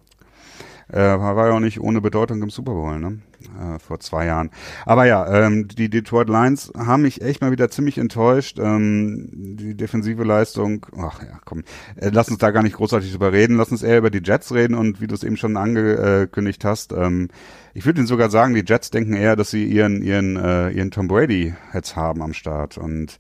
[0.89, 3.19] Äh, war ja auch nicht ohne Bedeutung im Super Bowl, ne?
[3.61, 4.51] Äh, vor zwei Jahren.
[4.85, 8.61] Aber ja, ähm, die Detroit Lions haben mich echt mal wieder ziemlich enttäuscht.
[8.61, 11.65] Ähm, die defensive Leistung, ach ja, komm,
[11.97, 13.57] äh, lass uns da gar nicht großartig drüber reden.
[13.57, 16.93] Lass uns eher über die Jets reden und wie du es eben schon angekündigt hast.
[16.93, 17.31] Ähm,
[17.75, 20.93] ich würde Ihnen sogar sagen, die Jets denken eher, dass sie ihren ihren äh, ihren
[20.93, 23.19] Tom Brady jetzt haben am Start und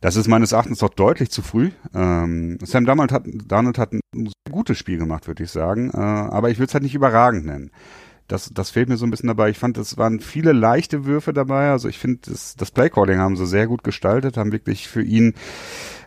[0.00, 1.70] das ist meines Erachtens doch deutlich zu früh.
[1.94, 4.00] Ähm, Sam Darnold hat, Darnold hat ein
[4.50, 5.90] gutes Spiel gemacht, würde ich sagen.
[5.90, 7.70] Äh, aber ich würde es halt nicht überragend nennen.
[8.28, 9.50] Das, das fehlt mir so ein bisschen dabei.
[9.50, 11.70] Ich fand, es waren viele leichte Würfe dabei.
[11.70, 15.34] Also ich finde, das, das Playcalling haben sie sehr gut gestaltet, haben wirklich für ihn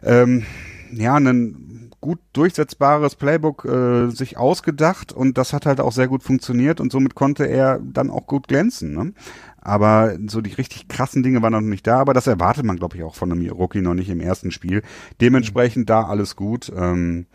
[0.04, 0.46] ähm,
[0.92, 6.24] ja ein gut durchsetzbares Playbook äh, sich ausgedacht und das hat halt auch sehr gut
[6.24, 8.94] funktioniert und somit konnte er dann auch gut glänzen.
[8.94, 9.14] Ne?
[9.62, 12.98] Aber so die richtig krassen Dinge waren noch nicht da, aber das erwartet man, glaube
[12.98, 14.82] ich, auch von einem Rookie noch nicht im ersten Spiel.
[15.22, 16.72] Dementsprechend da alles gut.
[16.76, 17.26] Ähm,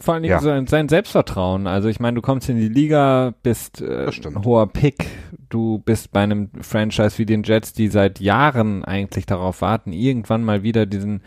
[0.00, 0.40] Vor allen Dingen Ja.
[0.40, 1.66] sein, sein Selbstvertrauen.
[1.66, 4.10] Also ich meine, du kommst in die Liga, bist äh,
[4.44, 5.06] hoher Pick,
[5.48, 10.44] du bist bei einem Franchise wie den Jets, die seit Jahren eigentlich darauf warten, irgendwann
[10.44, 11.22] mal wieder diesen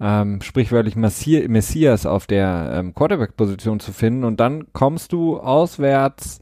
[0.00, 6.40] ähm, sprichwörtlich Messi Messias auf der ähm, Quarterback-Position zu finden und dann kommst du auswärts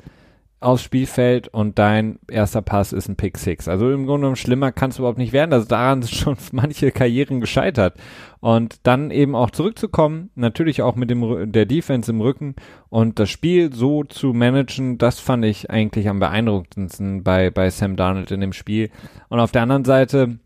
[0.61, 3.67] aufs Spielfeld und dein erster Pass ist ein Pick Six.
[3.67, 5.53] Also im Grunde genommen schlimmer kann es überhaupt nicht werden.
[5.55, 7.95] Also daran sind schon manche Karrieren gescheitert.
[8.41, 12.57] Und dann eben auch zurückzukommen, natürlich auch mit dem der Defense im Rücken
[12.89, 17.97] und das Spiel so zu managen, das fand ich eigentlich am beeindruckendsten bei, bei Sam
[17.97, 18.91] Darnold in dem Spiel.
[19.29, 20.39] Und auf der anderen Seite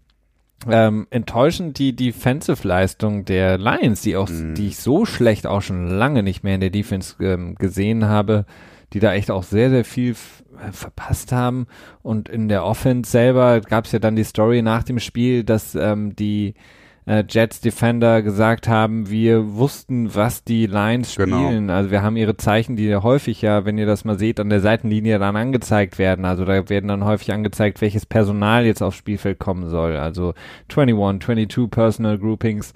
[0.68, 4.54] ähm, enttäuschend die Defensive-Leistung der Lions, die auch, Mhm.
[4.54, 8.46] die ich so schlecht auch schon lange nicht mehr in der Defense ähm, gesehen habe,
[8.94, 11.66] die da echt auch sehr, sehr viel äh, verpasst haben.
[12.02, 15.74] Und in der Offense selber gab es ja dann die Story nach dem Spiel, dass
[15.74, 16.54] ähm, die
[17.06, 21.36] äh, Jets Defender gesagt haben, wir wussten, was die Lions Genau.
[21.48, 21.68] spielen.
[21.68, 24.48] Also wir haben ihre Zeichen, die ja häufig ja, wenn ihr das mal seht, an
[24.48, 26.24] der Seitenlinie dann angezeigt werden.
[26.24, 29.96] Also da werden dann häufig angezeigt, welches Personal jetzt aufs Spielfeld kommen soll.
[29.96, 30.32] Also
[30.74, 32.72] 21, 22 Personal Groupings.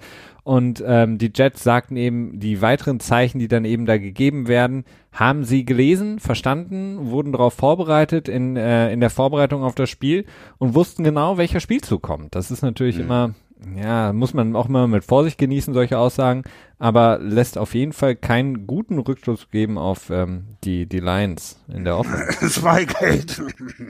[0.49, 4.83] Und ähm, die Jets sagten eben, die weiteren Zeichen, die dann eben da gegeben werden,
[5.13, 10.25] haben sie gelesen, verstanden, wurden darauf vorbereitet in, äh, in der Vorbereitung auf das Spiel
[10.57, 12.33] und wussten genau, welcher Spielzug kommt.
[12.33, 13.03] Das ist natürlich Mhm.
[13.03, 13.35] immer
[13.75, 16.43] ja, muss man auch mal mit Vorsicht genießen, solche Aussagen,
[16.79, 21.83] aber lässt auf jeden Fall keinen guten Rückschluss geben auf ähm, die, die Lions in
[21.83, 22.49] der Offense.
[22.49, 23.43] Zweigeld.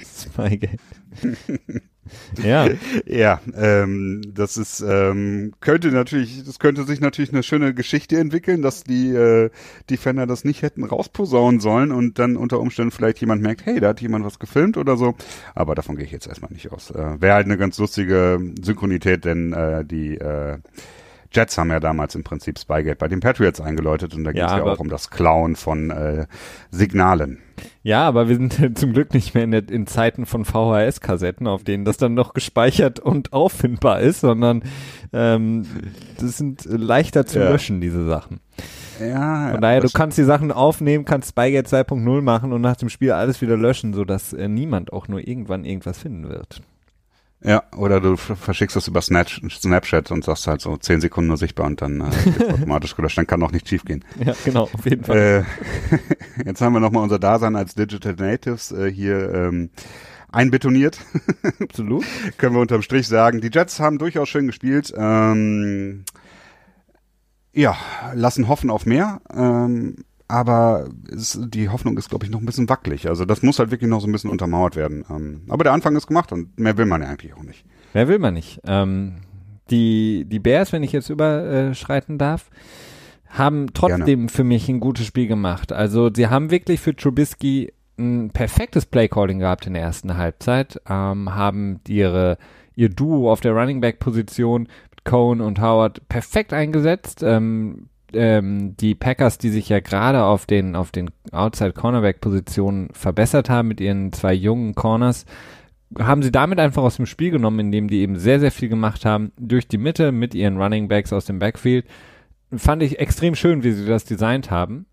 [0.04, 0.82] Zweigeld.
[2.44, 2.68] ja.
[3.06, 8.62] Ja, ähm, das ist, ähm, könnte natürlich, das könnte sich natürlich eine schöne Geschichte entwickeln,
[8.62, 9.50] dass die äh,
[9.90, 13.90] Defender das nicht hätten rausposaunen sollen und dann unter Umständen vielleicht jemand merkt, hey, da
[13.90, 15.16] hat jemand was gefilmt oder so.
[15.56, 16.92] Aber davon gehe ich jetzt erstmal nicht aus.
[16.92, 20.58] Äh, Wäre halt eine ganz lustige Synchronität, denn äh, die äh,
[21.32, 24.52] Jets haben ja damals im Prinzip Spygate bei den Patriots eingeläutet und da ging es
[24.52, 26.26] ja, ja auch um das Klauen von äh,
[26.72, 27.40] Signalen.
[27.84, 31.64] Ja, aber wir sind zum Glück nicht mehr in, der, in Zeiten von VHS-Kassetten, auf
[31.64, 34.64] denen das dann noch gespeichert und auffindbar ist, sondern
[35.14, 35.66] ähm,
[36.20, 37.50] das sind leichter zu ja.
[37.50, 38.40] löschen, diese Sachen.
[39.00, 42.90] Ja, Von daher, du kannst die Sachen aufnehmen, kannst Spygate 2.0 machen und nach dem
[42.90, 46.62] Spiel alles wieder löschen, sodass äh, niemand auch nur irgendwann irgendwas finden wird.
[47.42, 51.68] Ja, oder du verschickst das über Snapchat und sagst halt so zehn Sekunden nur sichtbar
[51.68, 53.18] und dann äh, automatisch gelöscht.
[53.18, 54.04] Dann kann auch nicht schief gehen.
[54.24, 55.46] Ja, genau, auf jeden Fall.
[56.38, 59.70] Äh, jetzt haben wir nochmal unser Dasein als Digital Natives äh, hier ähm,
[60.30, 61.00] einbetoniert.
[61.62, 62.04] Absolut.
[62.38, 63.40] Können wir unterm Strich sagen.
[63.40, 64.94] Die Jets haben durchaus schön gespielt.
[64.98, 66.04] Ähm,
[67.54, 67.78] ja,
[68.16, 69.22] lassen hoffen auf mehr.
[69.34, 73.10] Ähm, aber es, die Hoffnung ist, glaube ich, noch ein bisschen wackelig.
[73.10, 75.04] Also das muss halt wirklich noch so ein bisschen untermauert werden.
[75.10, 77.66] Ähm, aber der Anfang ist gemacht und mehr will man ja eigentlich auch nicht.
[77.94, 78.62] Mehr will man nicht.
[78.66, 79.16] Ähm,
[79.72, 82.50] die, die Bears, wenn ich jetzt überschreiten darf,
[83.28, 84.30] haben trotzdem Gerne.
[84.30, 85.74] für mich ein gutes Spiel gemacht.
[85.74, 91.36] Also sie haben wirklich für Trubisky ein perfektes Playcalling gehabt in der ersten Halbzeit, ähm,
[91.36, 92.38] haben ihre
[92.76, 97.24] ihr Duo auf der Running Back Position mit Cohen und Howard perfekt eingesetzt.
[97.24, 102.90] Ähm, ähm, die Packers, die sich ja gerade auf den, auf den Outside Cornerback Positionen
[102.94, 105.26] verbessert haben mit ihren zwei jungen Corners,
[105.98, 109.06] haben sie damit einfach aus dem Spiel genommen, indem die eben sehr, sehr viel gemacht
[109.06, 111.86] haben durch die Mitte mit ihren Running Backs aus dem Backfield.
[112.56, 114.86] Fand ich extrem schön, wie sie das designt haben.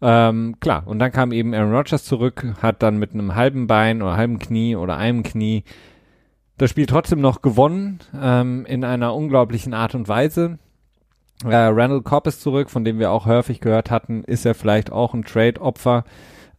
[0.00, 4.02] Ähm, klar, und dann kam eben Aaron Rodgers zurück, hat dann mit einem halben Bein
[4.02, 5.64] oder halben Knie oder einem Knie
[6.58, 10.58] das Spiel trotzdem noch gewonnen, ähm, in einer unglaublichen Art und Weise.
[11.42, 14.92] Äh, Randall Cobb ist zurück, von dem wir auch häufig gehört hatten, ist er vielleicht
[14.92, 16.04] auch ein Trade-Opfer.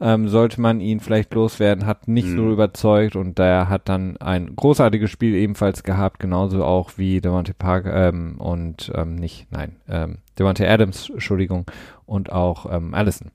[0.01, 2.36] Ähm, sollte man ihn vielleicht loswerden, hat nicht mhm.
[2.36, 7.53] so überzeugt und der hat dann ein großartiges Spiel ebenfalls gehabt, genauso auch wie Devontae
[7.53, 11.65] Park ähm, und ähm, nicht, nein, ähm, Devontae Adams, Entschuldigung,
[12.05, 13.32] und auch ähm, Allison.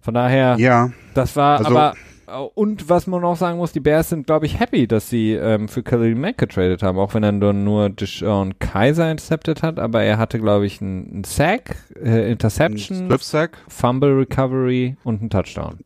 [0.00, 1.94] Von daher, ja, das war also, aber
[2.54, 5.68] und was man auch sagen muss, die Bears sind, glaube ich, happy, dass sie ähm,
[5.68, 10.02] für Khalil Mack getradet haben, auch wenn er nur, nur Deshaun Kaiser intercepted hat, aber
[10.02, 13.58] er hatte, glaube ich, einen Sack, äh, Interception, Sack.
[13.68, 15.78] Fumble Recovery und einen Touchdown.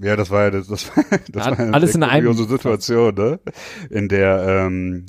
[0.00, 0.90] Ja, das war ja das, das,
[1.30, 3.38] das war eine alles in einer Situation, ne?
[3.90, 5.06] In der ähm,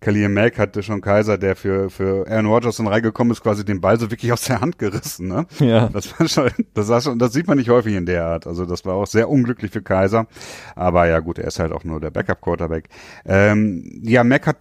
[0.00, 3.80] Khalil Mack hatte schon Kaiser, der für, für Aaron Rodgers in reingekommen ist, quasi den
[3.80, 5.46] Ball so wirklich aus der Hand gerissen, ne?
[5.58, 5.88] Ja.
[5.88, 8.46] Das war schon, das war schon, das sieht man nicht häufig in der Art.
[8.46, 10.26] Also das war auch sehr unglücklich für Kaiser.
[10.74, 12.88] Aber ja, gut, er ist halt auch nur der Backup-Quarterback.
[13.24, 14.58] Ähm, ja, Mack hat,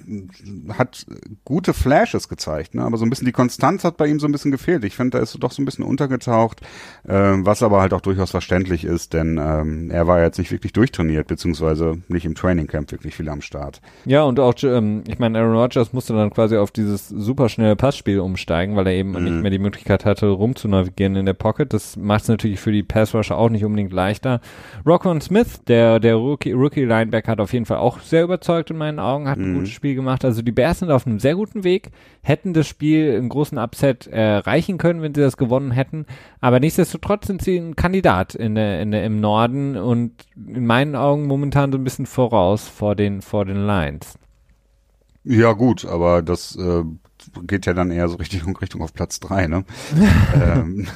[0.78, 1.06] hat
[1.44, 2.84] gute Flashes gezeigt, ne?
[2.84, 4.86] Aber so ein bisschen die Konstanz hat bei ihm so ein bisschen gefehlt.
[4.86, 6.62] Ich finde, da ist doch so ein bisschen untergetaucht,
[7.08, 10.72] ähm, was aber halt auch durchaus verständlich ist, denn ähm, er war jetzt nicht wirklich
[10.72, 13.82] durchtrainiert, beziehungsweise nicht im Training Camp wirklich viel am Start.
[14.06, 17.76] Ja, und auch, ähm, ich meine, meine, Aaron Rodgers musste dann quasi auf dieses superschnelle
[17.76, 19.24] Passspiel umsteigen, weil er eben mhm.
[19.24, 21.72] nicht mehr die Möglichkeit hatte, rumzunavigieren in der Pocket.
[21.74, 24.42] Das macht es natürlich für die Passrusher auch nicht unbedingt leichter.
[24.86, 28.78] Rockwell Smith, der, der Rookie, Rookie Linebacker, hat auf jeden Fall auch sehr überzeugt in
[28.78, 29.56] meinen Augen, hat ein mhm.
[29.56, 30.24] gutes Spiel gemacht.
[30.24, 31.90] Also die Bears sind auf einem sehr guten Weg,
[32.22, 36.06] hätten das Spiel im großen Upset erreichen können, wenn sie das gewonnen hätten.
[36.42, 40.96] Aber nichtsdestotrotz sind sie ein Kandidat in der, in der, im Norden und in meinen
[40.96, 44.18] Augen momentan so ein bisschen voraus vor den, vor den Lions.
[45.26, 46.84] Ja, gut, aber das äh,
[47.44, 49.66] geht ja dann eher so richtig in Richtung auf Platz drei, ne?
[50.36, 50.88] ähm,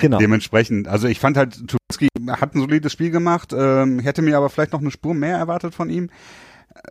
[0.00, 0.18] genau.
[0.18, 4.50] Dementsprechend, also ich fand halt, Tuski hat ein solides Spiel gemacht, ähm, hätte mir aber
[4.50, 6.10] vielleicht noch eine Spur mehr erwartet von ihm.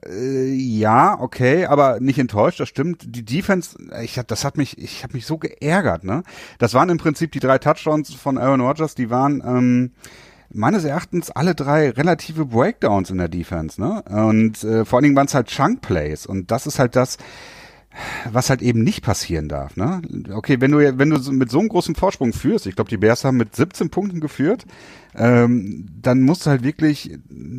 [0.06, 3.04] Äh, ja, okay, aber nicht enttäuscht, das stimmt.
[3.16, 6.24] Die Defense, ich hab, das hat mich, ich habe mich so geärgert, ne?
[6.58, 9.92] Das waren im Prinzip die drei Touchdowns von Aaron Rodgers, die waren ähm,
[10.52, 14.04] meines Erachtens alle drei relative Breakdowns in der Defense, ne?
[14.04, 17.18] Und äh, vor allen Dingen waren es halt Chunk Plays und das ist halt das,
[18.32, 20.02] was halt eben nicht passieren darf, ne?
[20.32, 23.24] Okay, wenn du wenn du mit so einem großen Vorsprung führst, ich glaube, die Bears
[23.24, 24.66] haben mit 17 Punkten geführt,
[25.16, 27.18] ähm, dann musst du halt wirklich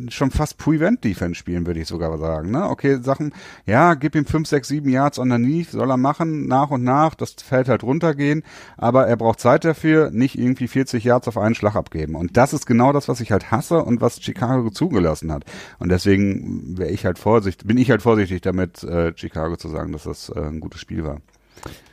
[0.09, 2.51] schon fast Prevent-Defense spielen, würde ich sogar sagen.
[2.51, 2.69] Ne?
[2.69, 3.33] Okay, Sachen,
[3.65, 7.33] ja, gib ihm fünf, sechs, sieben Yards underneath, soll er machen, nach und nach, das
[7.33, 8.43] Feld halt runtergehen,
[8.77, 12.15] aber er braucht Zeit dafür, nicht irgendwie 40 Yards auf einen Schlag abgeben.
[12.15, 15.43] Und das ist genau das, was ich halt hasse und was Chicago zugelassen hat.
[15.79, 19.91] Und deswegen wäre ich halt vorsichtig, bin ich halt vorsichtig damit, äh, Chicago zu sagen,
[19.91, 21.21] dass das äh, ein gutes Spiel war.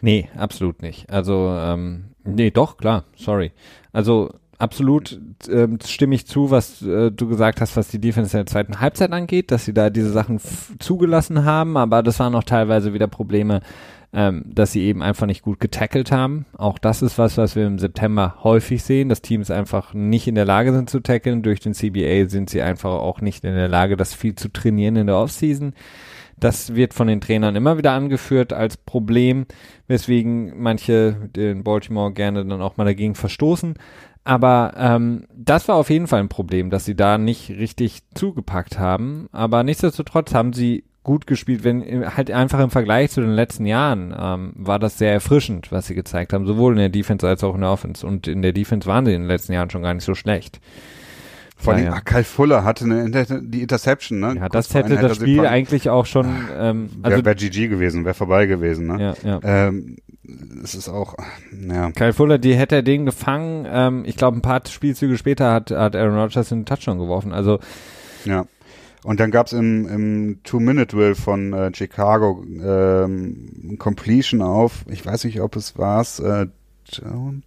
[0.00, 1.11] Nee, absolut nicht.
[1.11, 3.52] Also, ähm, nee, doch, klar, sorry.
[3.92, 8.44] Also absolut äh, stimme ich zu, was äh, du gesagt hast, was die Defense in
[8.44, 10.40] der zweiten Halbzeit angeht, dass sie da diese Sachen
[10.78, 13.61] zugelassen haben, aber das waren auch teilweise wieder Probleme,
[14.12, 16.46] ähm, dass sie eben einfach nicht gut getackelt haben.
[16.56, 20.34] Auch das ist was, was wir im September häufig sehen, dass Teams einfach nicht in
[20.34, 21.42] der Lage sind zu tackeln.
[21.42, 24.96] Durch den CBA sind sie einfach auch nicht in der Lage, das viel zu trainieren
[24.96, 25.74] in der Offseason.
[26.40, 29.46] Das wird von den Trainern immer wieder angeführt als Problem,
[29.88, 33.74] weswegen manche den Baltimore gerne dann auch mal dagegen verstoßen.
[34.28, 38.78] Aber ähm, das war auf jeden Fall ein Problem, dass sie da nicht richtig zugepackt
[38.78, 39.30] haben.
[39.32, 44.14] Aber nichtsdestotrotz haben sie gut gespielt, wenn halt einfach im Vergleich zu den letzten Jahren
[44.14, 47.54] ähm, war das sehr erfrischend, was sie gezeigt haben, sowohl in der Defense als auch
[47.54, 48.06] in der Offense.
[48.06, 50.60] Und in der Defense waren sie in den letzten Jahren schon gar nicht so schlecht.
[51.61, 52.00] Vor allem, ja.
[52.00, 53.11] Kyle Fuller hatte eine,
[53.42, 54.36] die Interception, ne?
[54.36, 57.16] Ja, das hätte das Spiel eigentlich auch schon, ähm, also.
[57.16, 59.16] Wäre wär GG gewesen, wäre vorbei gewesen, ne?
[59.22, 59.40] Ja, ja.
[59.42, 59.96] Ähm,
[60.62, 61.16] es ist auch,
[61.68, 61.90] ja.
[61.90, 65.72] Kyle Fuller, die hätte er den gefangen, ähm, ich glaube, ein paar Spielzüge später hat,
[65.72, 67.59] hat Aaron Rodgers einen Touchdown geworfen, also.
[68.24, 68.46] Ja.
[69.02, 75.40] Und dann gab's im, im Two-Minute-Will von äh, Chicago ähm, Completion auf, ich weiß nicht,
[75.40, 76.46] ob es war's, äh,
[76.90, 77.42] Jones.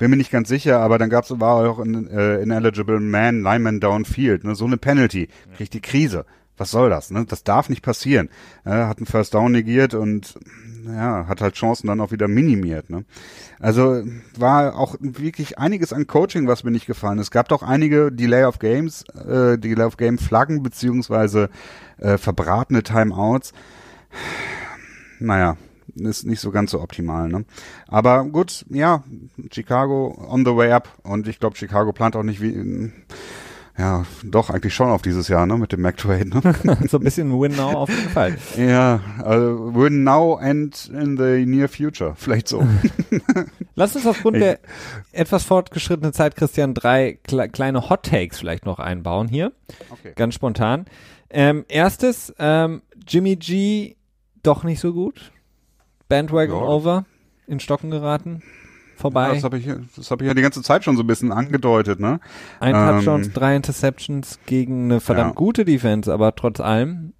[0.00, 3.80] Bin mir nicht ganz sicher, aber dann gab's war auch ein äh, ineligible man, Lineman
[3.80, 5.28] downfield, ne, so eine Penalty,
[5.58, 6.24] kriegt die Krise.
[6.56, 7.10] Was soll das?
[7.10, 7.26] Ne?
[7.26, 8.30] Das darf nicht passieren.
[8.64, 10.38] Er hat einen First Down negiert und
[10.86, 12.88] ja, hat halt Chancen dann auch wieder minimiert.
[12.88, 13.04] Ne?
[13.58, 14.02] Also
[14.38, 17.26] war auch wirklich einiges an Coaching, was mir nicht gefallen ist.
[17.26, 21.50] Es gab doch einige Delay of Games, äh, Delay of Game Flaggen beziehungsweise
[21.98, 23.52] äh, verbratene Timeouts.
[25.18, 25.58] Naja,
[26.06, 27.28] ist nicht so ganz so optimal.
[27.28, 27.44] Ne?
[27.88, 29.04] Aber gut, ja,
[29.50, 32.90] Chicago on the way up und ich glaube, Chicago plant auch nicht wie
[33.80, 36.42] ja, doch, eigentlich schon auf dieses Jahr, ne, mit dem McTrade, ne?
[36.88, 38.36] so ein bisschen Win Now auf jeden Fall.
[38.58, 42.62] Ja, also Win Now and in the near future, vielleicht so.
[43.74, 44.58] Lass uns aufgrund der
[45.12, 49.52] etwas fortgeschrittenen Zeit, Christian, drei kle kleine Hot Takes vielleicht noch einbauen hier.
[49.88, 50.12] Okay.
[50.14, 50.84] Ganz spontan.
[51.30, 53.96] Ähm, erstes, ähm, Jimmy G
[54.42, 55.32] doch nicht so gut.
[56.10, 56.68] Bandwagon ja.
[56.68, 57.06] over,
[57.46, 58.42] in Stocken geraten
[59.00, 59.28] vorbei.
[59.28, 61.32] Ja, das habe ich, das hab ich ja die ganze Zeit schon so ein bisschen
[61.32, 62.20] angedeutet, ne?
[62.60, 65.34] Ein ähm, Touchdowns, drei Interceptions gegen eine verdammt ja.
[65.34, 67.14] gute Defense, aber trotz allem.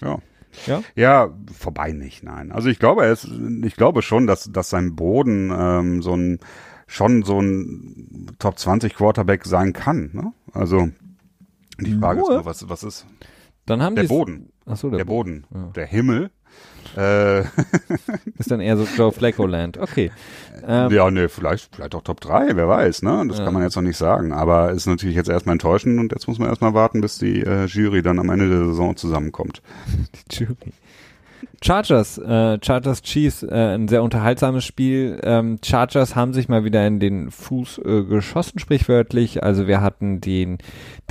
[0.00, 0.18] Ja.
[0.66, 0.82] Ja?
[0.94, 2.52] ja, vorbei nicht, nein.
[2.52, 3.28] Also ich glaube, er ist,
[3.64, 6.38] ich glaube schon, dass, dass sein Boden ähm, so ein
[6.86, 10.10] schon so ein Top 20 Quarterback sein kann.
[10.12, 10.32] Ne?
[10.52, 10.90] Also
[11.80, 13.06] die Frage nur, ist nur, was, was ist?
[13.66, 14.52] Dann haben der Boden.
[14.64, 15.44] Ach so, der, der Boden.
[15.52, 15.70] Ja.
[15.74, 16.30] Der Himmel
[16.96, 17.40] äh,
[18.38, 19.78] ist dann eher so Joe Flacco Land.
[19.78, 20.10] Okay.
[20.66, 23.24] Ähm, ja, ne, vielleicht, vielleicht auch Top 3, wer weiß, ne?
[23.28, 23.44] Das ja.
[23.44, 24.32] kann man jetzt noch nicht sagen.
[24.32, 27.66] Aber ist natürlich jetzt erstmal enttäuschend und jetzt muss man erstmal warten, bis die äh,
[27.66, 29.62] Jury dann am Ende der Saison zusammenkommt.
[30.30, 30.72] Die Jury.
[31.62, 35.20] Chargers, äh, Chargers Chiefs, äh, ein sehr unterhaltsames Spiel.
[35.22, 39.42] Ähm, Chargers haben sich mal wieder in den Fuß äh, geschossen, sprichwörtlich.
[39.42, 40.58] Also wir hatten den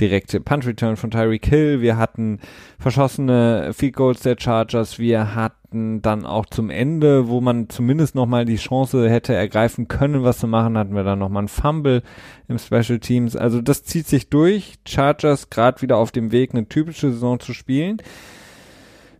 [0.00, 2.40] direkte Punt Return von Tyreek Hill, wir hatten
[2.78, 8.44] verschossene Field Goals der Chargers, wir hatten dann auch zum Ende, wo man zumindest nochmal
[8.44, 12.02] die Chance hätte ergreifen können, was zu machen, hatten wir dann nochmal ein Fumble
[12.48, 13.36] im Special Teams.
[13.36, 14.74] Also das zieht sich durch.
[14.86, 17.98] Chargers gerade wieder auf dem Weg, eine typische Saison zu spielen.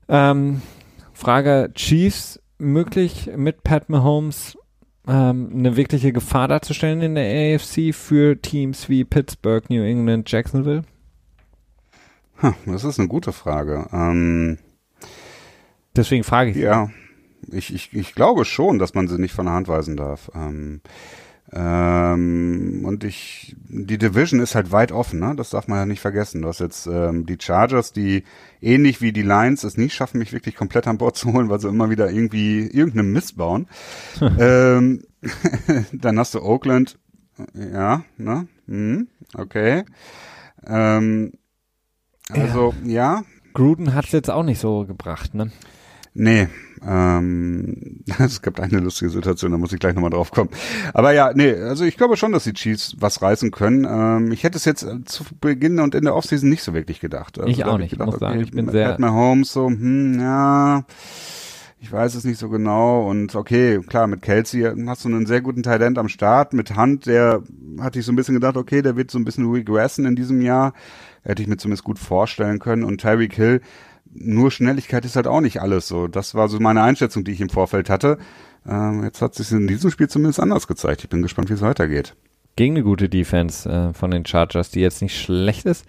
[0.08, 0.62] Ähm,
[1.24, 4.58] Frage Chiefs möglich mit Pat Mahomes
[5.08, 10.84] ähm, eine wirkliche Gefahr darzustellen in der AFC für Teams wie Pittsburgh, New England, Jacksonville?
[12.36, 13.86] Hm, das ist eine gute Frage.
[13.90, 14.58] Ähm,
[15.96, 16.56] Deswegen frage ich.
[16.56, 16.90] Ja,
[17.50, 20.30] ich, ich, ich glaube schon, dass man sie nicht von der Hand weisen darf.
[20.34, 20.82] Ähm,
[21.56, 25.34] ähm, und ich, die Division ist halt weit offen, ne?
[25.36, 26.42] Das darf man ja nicht vergessen.
[26.42, 28.24] Du hast jetzt ähm, die Chargers, die
[28.60, 31.60] ähnlich wie die Lions es nicht schaffen, mich wirklich komplett an Bord zu holen, weil
[31.60, 33.68] sie immer wieder irgendwie irgendeinen Mist bauen.
[34.20, 35.04] ähm,
[35.92, 36.98] dann hast du Oakland,
[37.54, 38.48] ja, ne?
[38.66, 39.84] Hm, okay.
[40.66, 41.34] Ähm,
[42.30, 43.18] also, ja.
[43.18, 43.24] ja.
[43.52, 45.52] Gruden hat's jetzt auch nicht so gebracht, ne?
[46.14, 46.48] Nee,
[46.86, 50.50] ähm, es gibt eine lustige Situation, da muss ich gleich nochmal drauf kommen.
[50.92, 53.86] Aber ja, nee, also ich glaube schon, dass die Chiefs was reißen können.
[53.88, 57.38] Ähm, ich hätte es jetzt zu Beginn und in der Offseason nicht so wirklich gedacht.
[57.38, 58.96] Also ich auch nicht, gedacht, muss okay, sagen, ich bin sehr...
[58.98, 60.84] Mahomes so, hm, ja
[61.84, 63.06] ich weiß es nicht so genau.
[63.08, 66.54] Und okay, klar, mit Kelsey hast du einen sehr guten Talent am Start.
[66.54, 67.42] Mit Hunt, der
[67.78, 70.40] hatte ich so ein bisschen gedacht, okay, der wird so ein bisschen regressen in diesem
[70.40, 70.72] Jahr.
[71.22, 72.84] Hätte ich mir zumindest gut vorstellen können.
[72.84, 73.60] Und Tyreek Hill,
[74.14, 76.06] nur Schnelligkeit ist halt auch nicht alles so.
[76.06, 78.18] Das war so meine Einschätzung, die ich im Vorfeld hatte.
[78.66, 81.04] Ähm, jetzt hat sich in diesem Spiel zumindest anders gezeigt.
[81.04, 82.14] Ich bin gespannt, wie es weitergeht.
[82.56, 85.84] Gegen eine gute Defense äh, von den Chargers, die jetzt nicht schlecht ist.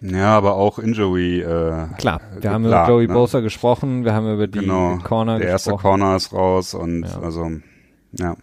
[0.00, 1.40] Ja, aber auch Injury.
[1.40, 3.14] Äh, Klar, wir haben über Joey ne?
[3.14, 5.50] Bosa gesprochen, wir haben über die genau, Corner der gesprochen.
[5.50, 7.20] Der erste Corner ist raus und ja.
[7.20, 7.50] also,
[8.12, 8.36] ja.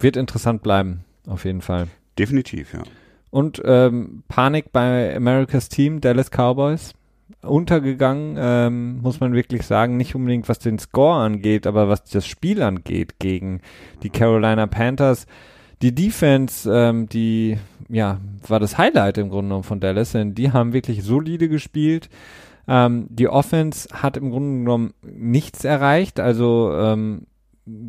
[0.00, 1.88] Wird interessant bleiben, auf jeden Fall.
[2.18, 2.82] Definitiv, ja.
[3.30, 6.92] Und ähm, Panik bei America's Team, Dallas Cowboys.
[7.40, 12.26] Untergegangen, ähm, muss man wirklich sagen, nicht unbedingt was den Score angeht, aber was das
[12.26, 13.60] Spiel angeht gegen
[14.02, 15.26] die Carolina Panthers.
[15.82, 20.52] Die Defense, ähm, die ja, war das Highlight im Grunde genommen von Dallas, denn die
[20.52, 22.08] haben wirklich solide gespielt.
[22.68, 26.20] Ähm, die Offense hat im Grunde genommen nichts erreicht.
[26.20, 27.26] Also ähm,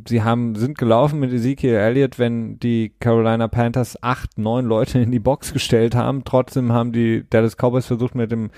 [0.07, 5.11] sie haben sind gelaufen mit Ezekiel Elliott, wenn die Carolina Panthers acht, neun Leute in
[5.11, 6.23] die Box gestellt haben.
[6.23, 8.49] Trotzdem haben die Dallas Cowboys versucht, mit dem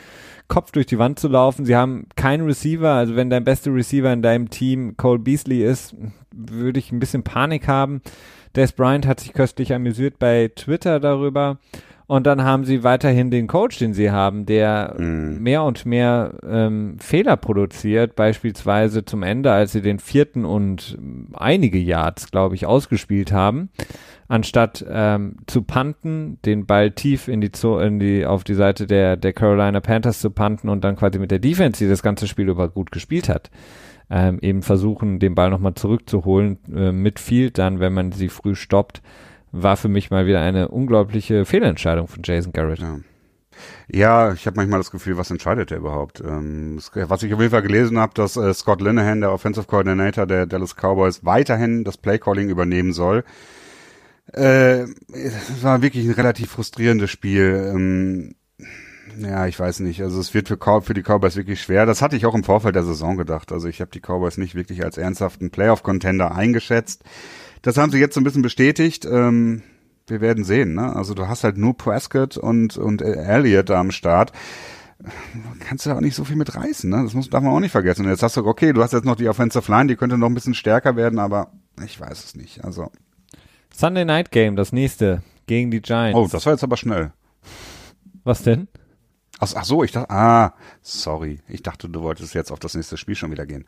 [0.47, 1.65] Kopf durch die Wand zu laufen.
[1.65, 2.91] Sie haben keinen Receiver.
[2.91, 5.95] Also wenn dein bester Receiver in deinem Team Cole Beasley ist,
[6.31, 8.01] würde ich ein bisschen Panik haben.
[8.55, 11.57] Des Bryant hat sich köstlich amüsiert bei Twitter darüber.
[12.07, 15.41] Und dann haben sie weiterhin den Coach, den sie haben, der mm.
[15.41, 20.97] mehr und mehr ähm, Fehler produziert, beispielsweise zum Ende, als sie den vierten und
[21.33, 23.69] einige Yards, glaube ich, ausgespielt haben,
[24.27, 28.85] anstatt ähm, zu panten, den Ball tief in die, Zo in die auf die Seite
[28.85, 32.27] der der Carolina Panthers zu panten und dann quasi mit der Defense, die das ganze
[32.27, 33.49] Spiel über gut gespielt hat
[34.09, 38.55] ähm, eben versuchen, den Ball nochmal zurückzuholen äh, mit Field dann, wenn man sie früh
[38.55, 39.01] stoppt,
[39.61, 42.79] war für mich mal wieder eine unglaubliche Fehlentscheidung von Jason Garrett.
[42.79, 42.99] Ja.
[43.87, 46.19] Ja, ich habe manchmal das Gefühl, was entscheidet er überhaupt?
[46.19, 50.25] Ähm, was ich auf jeden Fall gelesen habe, dass äh, Scott Linehan, der Offensive Coordinator
[50.25, 53.23] der Dallas Cowboys, weiterhin das Playcalling übernehmen soll.
[54.33, 54.81] Äh,
[55.13, 57.71] es war wirklich ein relativ frustrierendes Spiel.
[57.73, 58.35] Ähm,
[59.17, 60.01] ja, ich weiß nicht.
[60.01, 61.85] Also es wird für, für die Cowboys wirklich schwer.
[61.85, 63.51] Das hatte ich auch im Vorfeld der Saison gedacht.
[63.51, 67.03] Also ich habe die Cowboys nicht wirklich als ernsthaften Playoff-Contender eingeschätzt.
[67.65, 69.05] Das haben sie jetzt so ein bisschen bestätigt.
[69.05, 69.63] Ähm,
[70.05, 70.75] wir werden sehen.
[70.75, 70.95] Ne?
[70.95, 74.31] Also du hast halt nur Prescott und, und Elliott da am Start.
[75.61, 77.01] Kannst du auch nicht so viel mit reißen, ne?
[77.03, 78.05] Das muss, darf man auch nicht vergessen.
[78.05, 80.27] Und jetzt hast du, okay, du hast jetzt noch die Offensive Line, die könnte noch
[80.27, 82.63] ein bisschen stärker werden, aber ich weiß es nicht.
[82.63, 82.91] Also.
[83.73, 86.17] Sunday Night Game, das nächste, gegen die Giants.
[86.17, 87.13] Oh, das war jetzt aber schnell.
[88.23, 88.67] Was denn?
[89.39, 91.39] Ach, ach so, ich dachte, ah, sorry.
[91.47, 93.65] Ich dachte, du wolltest jetzt auf das nächste Spiel schon wieder gehen.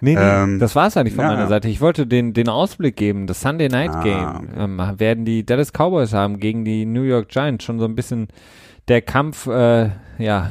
[0.00, 1.48] Nee, nee, ähm, das war es eigentlich von ja, meiner.
[1.48, 1.68] Seite.
[1.68, 3.26] Ich wollte den, den Ausblick geben.
[3.26, 7.28] Das Sunday Night ah, Game ähm, werden die Dallas Cowboys haben gegen die New York
[7.28, 7.64] Giants.
[7.64, 8.28] Schon so ein bisschen
[8.88, 10.50] der Kampf, äh, ja,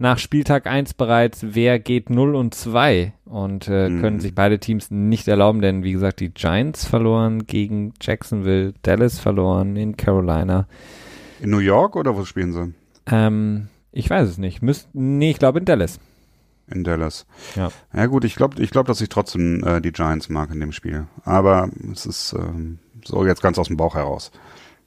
[0.00, 4.00] nach Spieltag 1 bereits, wer geht 0 und 2 und äh, mhm.
[4.00, 9.18] können sich beide Teams nicht erlauben, denn wie gesagt, die Giants verloren gegen Jacksonville, Dallas
[9.18, 10.66] verloren in Carolina.
[11.40, 12.72] In New York oder wo spielen sie?
[13.10, 14.62] Ähm, ich weiß es nicht.
[14.62, 15.98] Müsst, nee, ich glaube in Dallas.
[16.68, 17.26] In Dallas.
[17.56, 17.70] Ja.
[17.92, 20.72] Ja gut, ich glaube, ich glaube, dass ich trotzdem äh, die Giants mag in dem
[20.72, 21.06] Spiel.
[21.24, 24.30] Aber es ist ähm, so jetzt ganz aus dem Bauch heraus.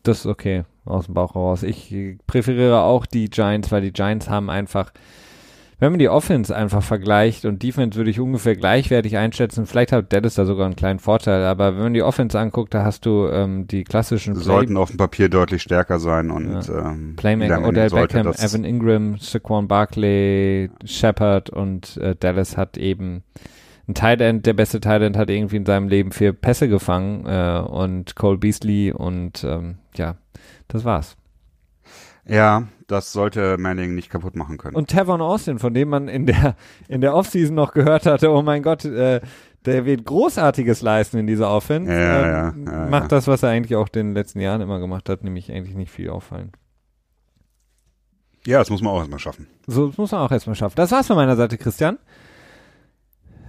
[0.04, 1.64] Das ist okay, aus dem Bauch heraus.
[1.64, 1.94] Ich
[2.28, 4.92] präferiere auch die Giants, weil die Giants haben einfach
[5.80, 10.14] wenn man die Offense einfach vergleicht und Defense würde ich ungefähr gleichwertig einschätzen, vielleicht hat
[10.14, 13.28] Dallas da sogar einen kleinen Vorteil, aber wenn man die Offense anguckt, da hast du
[13.28, 16.92] ähm, die klassischen Play sollten auf dem Papier deutlich stärker sein und ja.
[16.92, 23.24] ähm, Playmaker, Odell Beckham, Evan Ingram, Saquon Barkley, Shepard und äh, Dallas hat eben
[23.88, 27.26] ein Tight End, der beste Tight End hat irgendwie in seinem Leben vier Pässe gefangen
[27.26, 30.16] äh, und Cole Beasley und ähm, ja,
[30.70, 31.18] das war's.
[32.26, 34.76] Ja, das sollte Manning nicht kaputt machen können.
[34.76, 36.56] Und Tavon Austin, von dem man in der,
[36.88, 39.20] in der Offseason noch gehört hatte, oh mein Gott, äh,
[39.66, 41.92] der wird Großartiges leisten in dieser Offense.
[41.92, 44.80] Ja, ähm, ja, ja, macht das, was er eigentlich auch in den letzten Jahren immer
[44.80, 46.52] gemacht hat, nämlich eigentlich nicht viel auffallen.
[48.46, 49.48] Ja, das muss man auch erstmal schaffen.
[49.68, 50.76] So, das muss man auch erstmal schaffen.
[50.76, 51.98] Das war's von meiner Seite, Christian.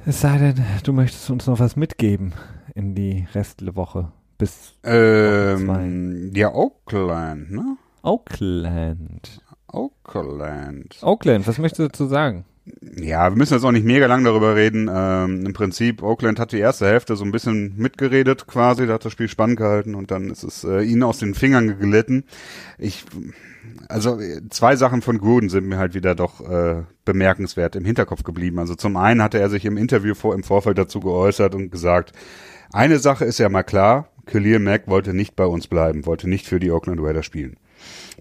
[0.06, 2.32] Es sei denn, du möchtest uns noch was mitgeben
[2.74, 7.76] in die Restwoche bis ähm, ja Oakland, ne?
[8.04, 9.40] Oakland.
[9.66, 10.98] Oakland.
[11.00, 12.44] Oakland, was möchtest du dazu sagen?
[12.96, 14.90] Ja, wir müssen jetzt auch nicht mega lang darüber reden.
[14.92, 19.06] Ähm, Im Prinzip, Oakland hat die erste Hälfte so ein bisschen mitgeredet quasi, da hat
[19.06, 22.24] das Spiel spannend gehalten und dann ist es äh, ihnen aus den Fingern geglitten.
[22.76, 23.06] Ich,
[23.88, 24.18] also
[24.50, 28.58] zwei Sachen von Gruden sind mir halt wieder doch äh, bemerkenswert im Hinterkopf geblieben.
[28.58, 32.12] Also zum einen hatte er sich im Interview vor, im Vorfeld dazu geäußert und gesagt,
[32.70, 36.46] eine Sache ist ja mal klar, Khalil Mack wollte nicht bei uns bleiben, wollte nicht
[36.46, 37.56] für die Oakland Raiders spielen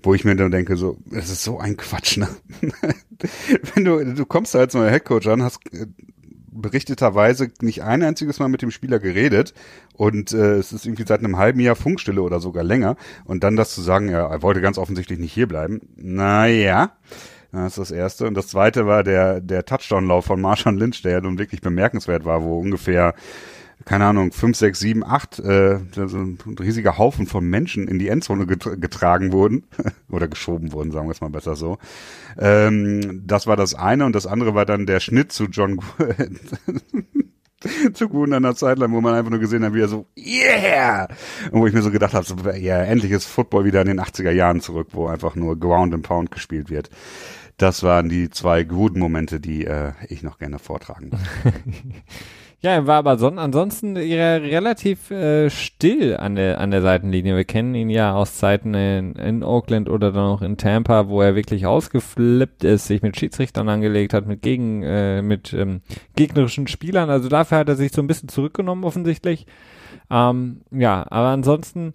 [0.01, 2.27] wo ich mir dann denke, so, es ist so ein Quatsch, ne?
[3.73, 5.59] Wenn du, du kommst da als neuer Headcoach an, hast,
[6.53, 9.53] berichteterweise nicht ein einziges Mal mit dem Spieler geredet
[9.95, 13.55] und äh, es ist irgendwie seit einem halben Jahr Funkstille oder sogar länger und dann
[13.55, 15.81] das zu sagen, ja, er wollte ganz offensichtlich nicht hierbleiben.
[15.95, 16.91] Naja,
[17.51, 18.27] das ist das Erste.
[18.27, 22.25] Und das Zweite war der, der Touchdown-Lauf von Marshawn Lynch, der ja nun wirklich bemerkenswert
[22.25, 23.13] war, wo ungefähr
[23.85, 28.07] keine Ahnung, fünf, sechs, sieben, acht, äh, so ein riesiger Haufen von Menschen in die
[28.07, 29.65] Endzone getragen wurden
[30.09, 31.77] oder geschoben wurden, sagen wir es mal besser so.
[32.37, 35.79] Ähm, das war das eine und das andere war dann der Schnitt zu John
[37.93, 41.07] zu gut einer Zeit lang, wo man einfach nur gesehen hat, wie er so, yeah!
[41.51, 44.01] Und wo ich mir so gedacht habe, so, ja, endlich ist Football wieder in den
[44.01, 46.89] 80er Jahren zurück, wo einfach nur Ground and Pound gespielt wird.
[47.57, 51.23] Das waren die zwei guten Momente, die äh, ich noch gerne vortragen würde.
[52.63, 57.35] Ja, er war aber son ansonsten relativ äh, still an der, an der Seitenlinie.
[57.35, 61.21] Wir kennen ihn ja aus Zeiten in, in Oakland oder dann auch in Tampa, wo
[61.21, 65.81] er wirklich ausgeflippt ist, sich mit Schiedsrichtern angelegt hat, mit gegen, äh, mit ähm,
[66.15, 67.09] gegnerischen Spielern.
[67.09, 69.45] Also dafür hat er sich so ein bisschen zurückgenommen offensichtlich.
[70.09, 71.91] Ähm, ja, aber ansonsten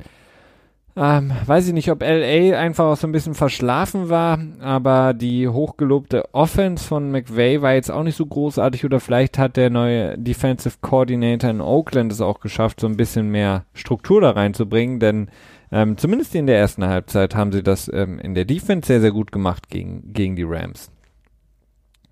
[1.01, 5.47] ähm, weiß ich nicht, ob LA einfach auch so ein bisschen verschlafen war, aber die
[5.47, 10.19] hochgelobte Offense von McVay war jetzt auch nicht so großartig oder vielleicht hat der neue
[10.19, 15.31] Defensive Coordinator in Oakland es auch geschafft, so ein bisschen mehr Struktur da reinzubringen, denn
[15.70, 19.12] ähm, zumindest in der ersten Halbzeit haben sie das ähm, in der Defense sehr, sehr
[19.12, 20.91] gut gemacht gegen, gegen die Rams.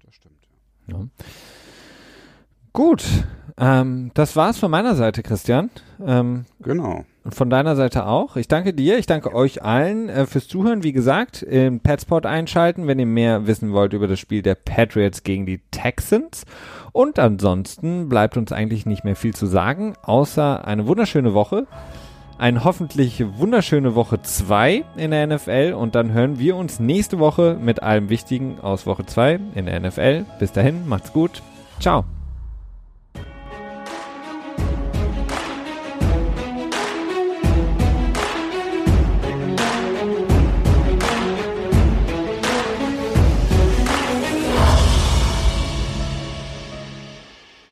[0.04, 0.46] Das stimmt.
[0.86, 1.08] Ja.
[2.72, 3.04] Gut,
[3.58, 5.70] ähm, das war's von meiner Seite, Christian.
[6.06, 7.04] Ähm, genau.
[7.26, 8.36] Und von deiner Seite auch.
[8.36, 10.84] Ich danke dir, ich danke euch allen äh, fürs Zuhören.
[10.84, 15.24] Wie gesagt, im Petspot einschalten, wenn ihr mehr wissen wollt über das Spiel der Patriots
[15.24, 16.44] gegen die Texans.
[16.92, 21.66] Und ansonsten bleibt uns eigentlich nicht mehr viel zu sagen, außer eine wunderschöne Woche.
[22.38, 27.58] Eine hoffentlich wunderschöne Woche 2 in der NFL und dann hören wir uns nächste Woche
[27.60, 30.26] mit allem Wichtigen aus Woche 2 in der NFL.
[30.38, 31.42] Bis dahin, macht's gut.
[31.80, 32.04] Ciao.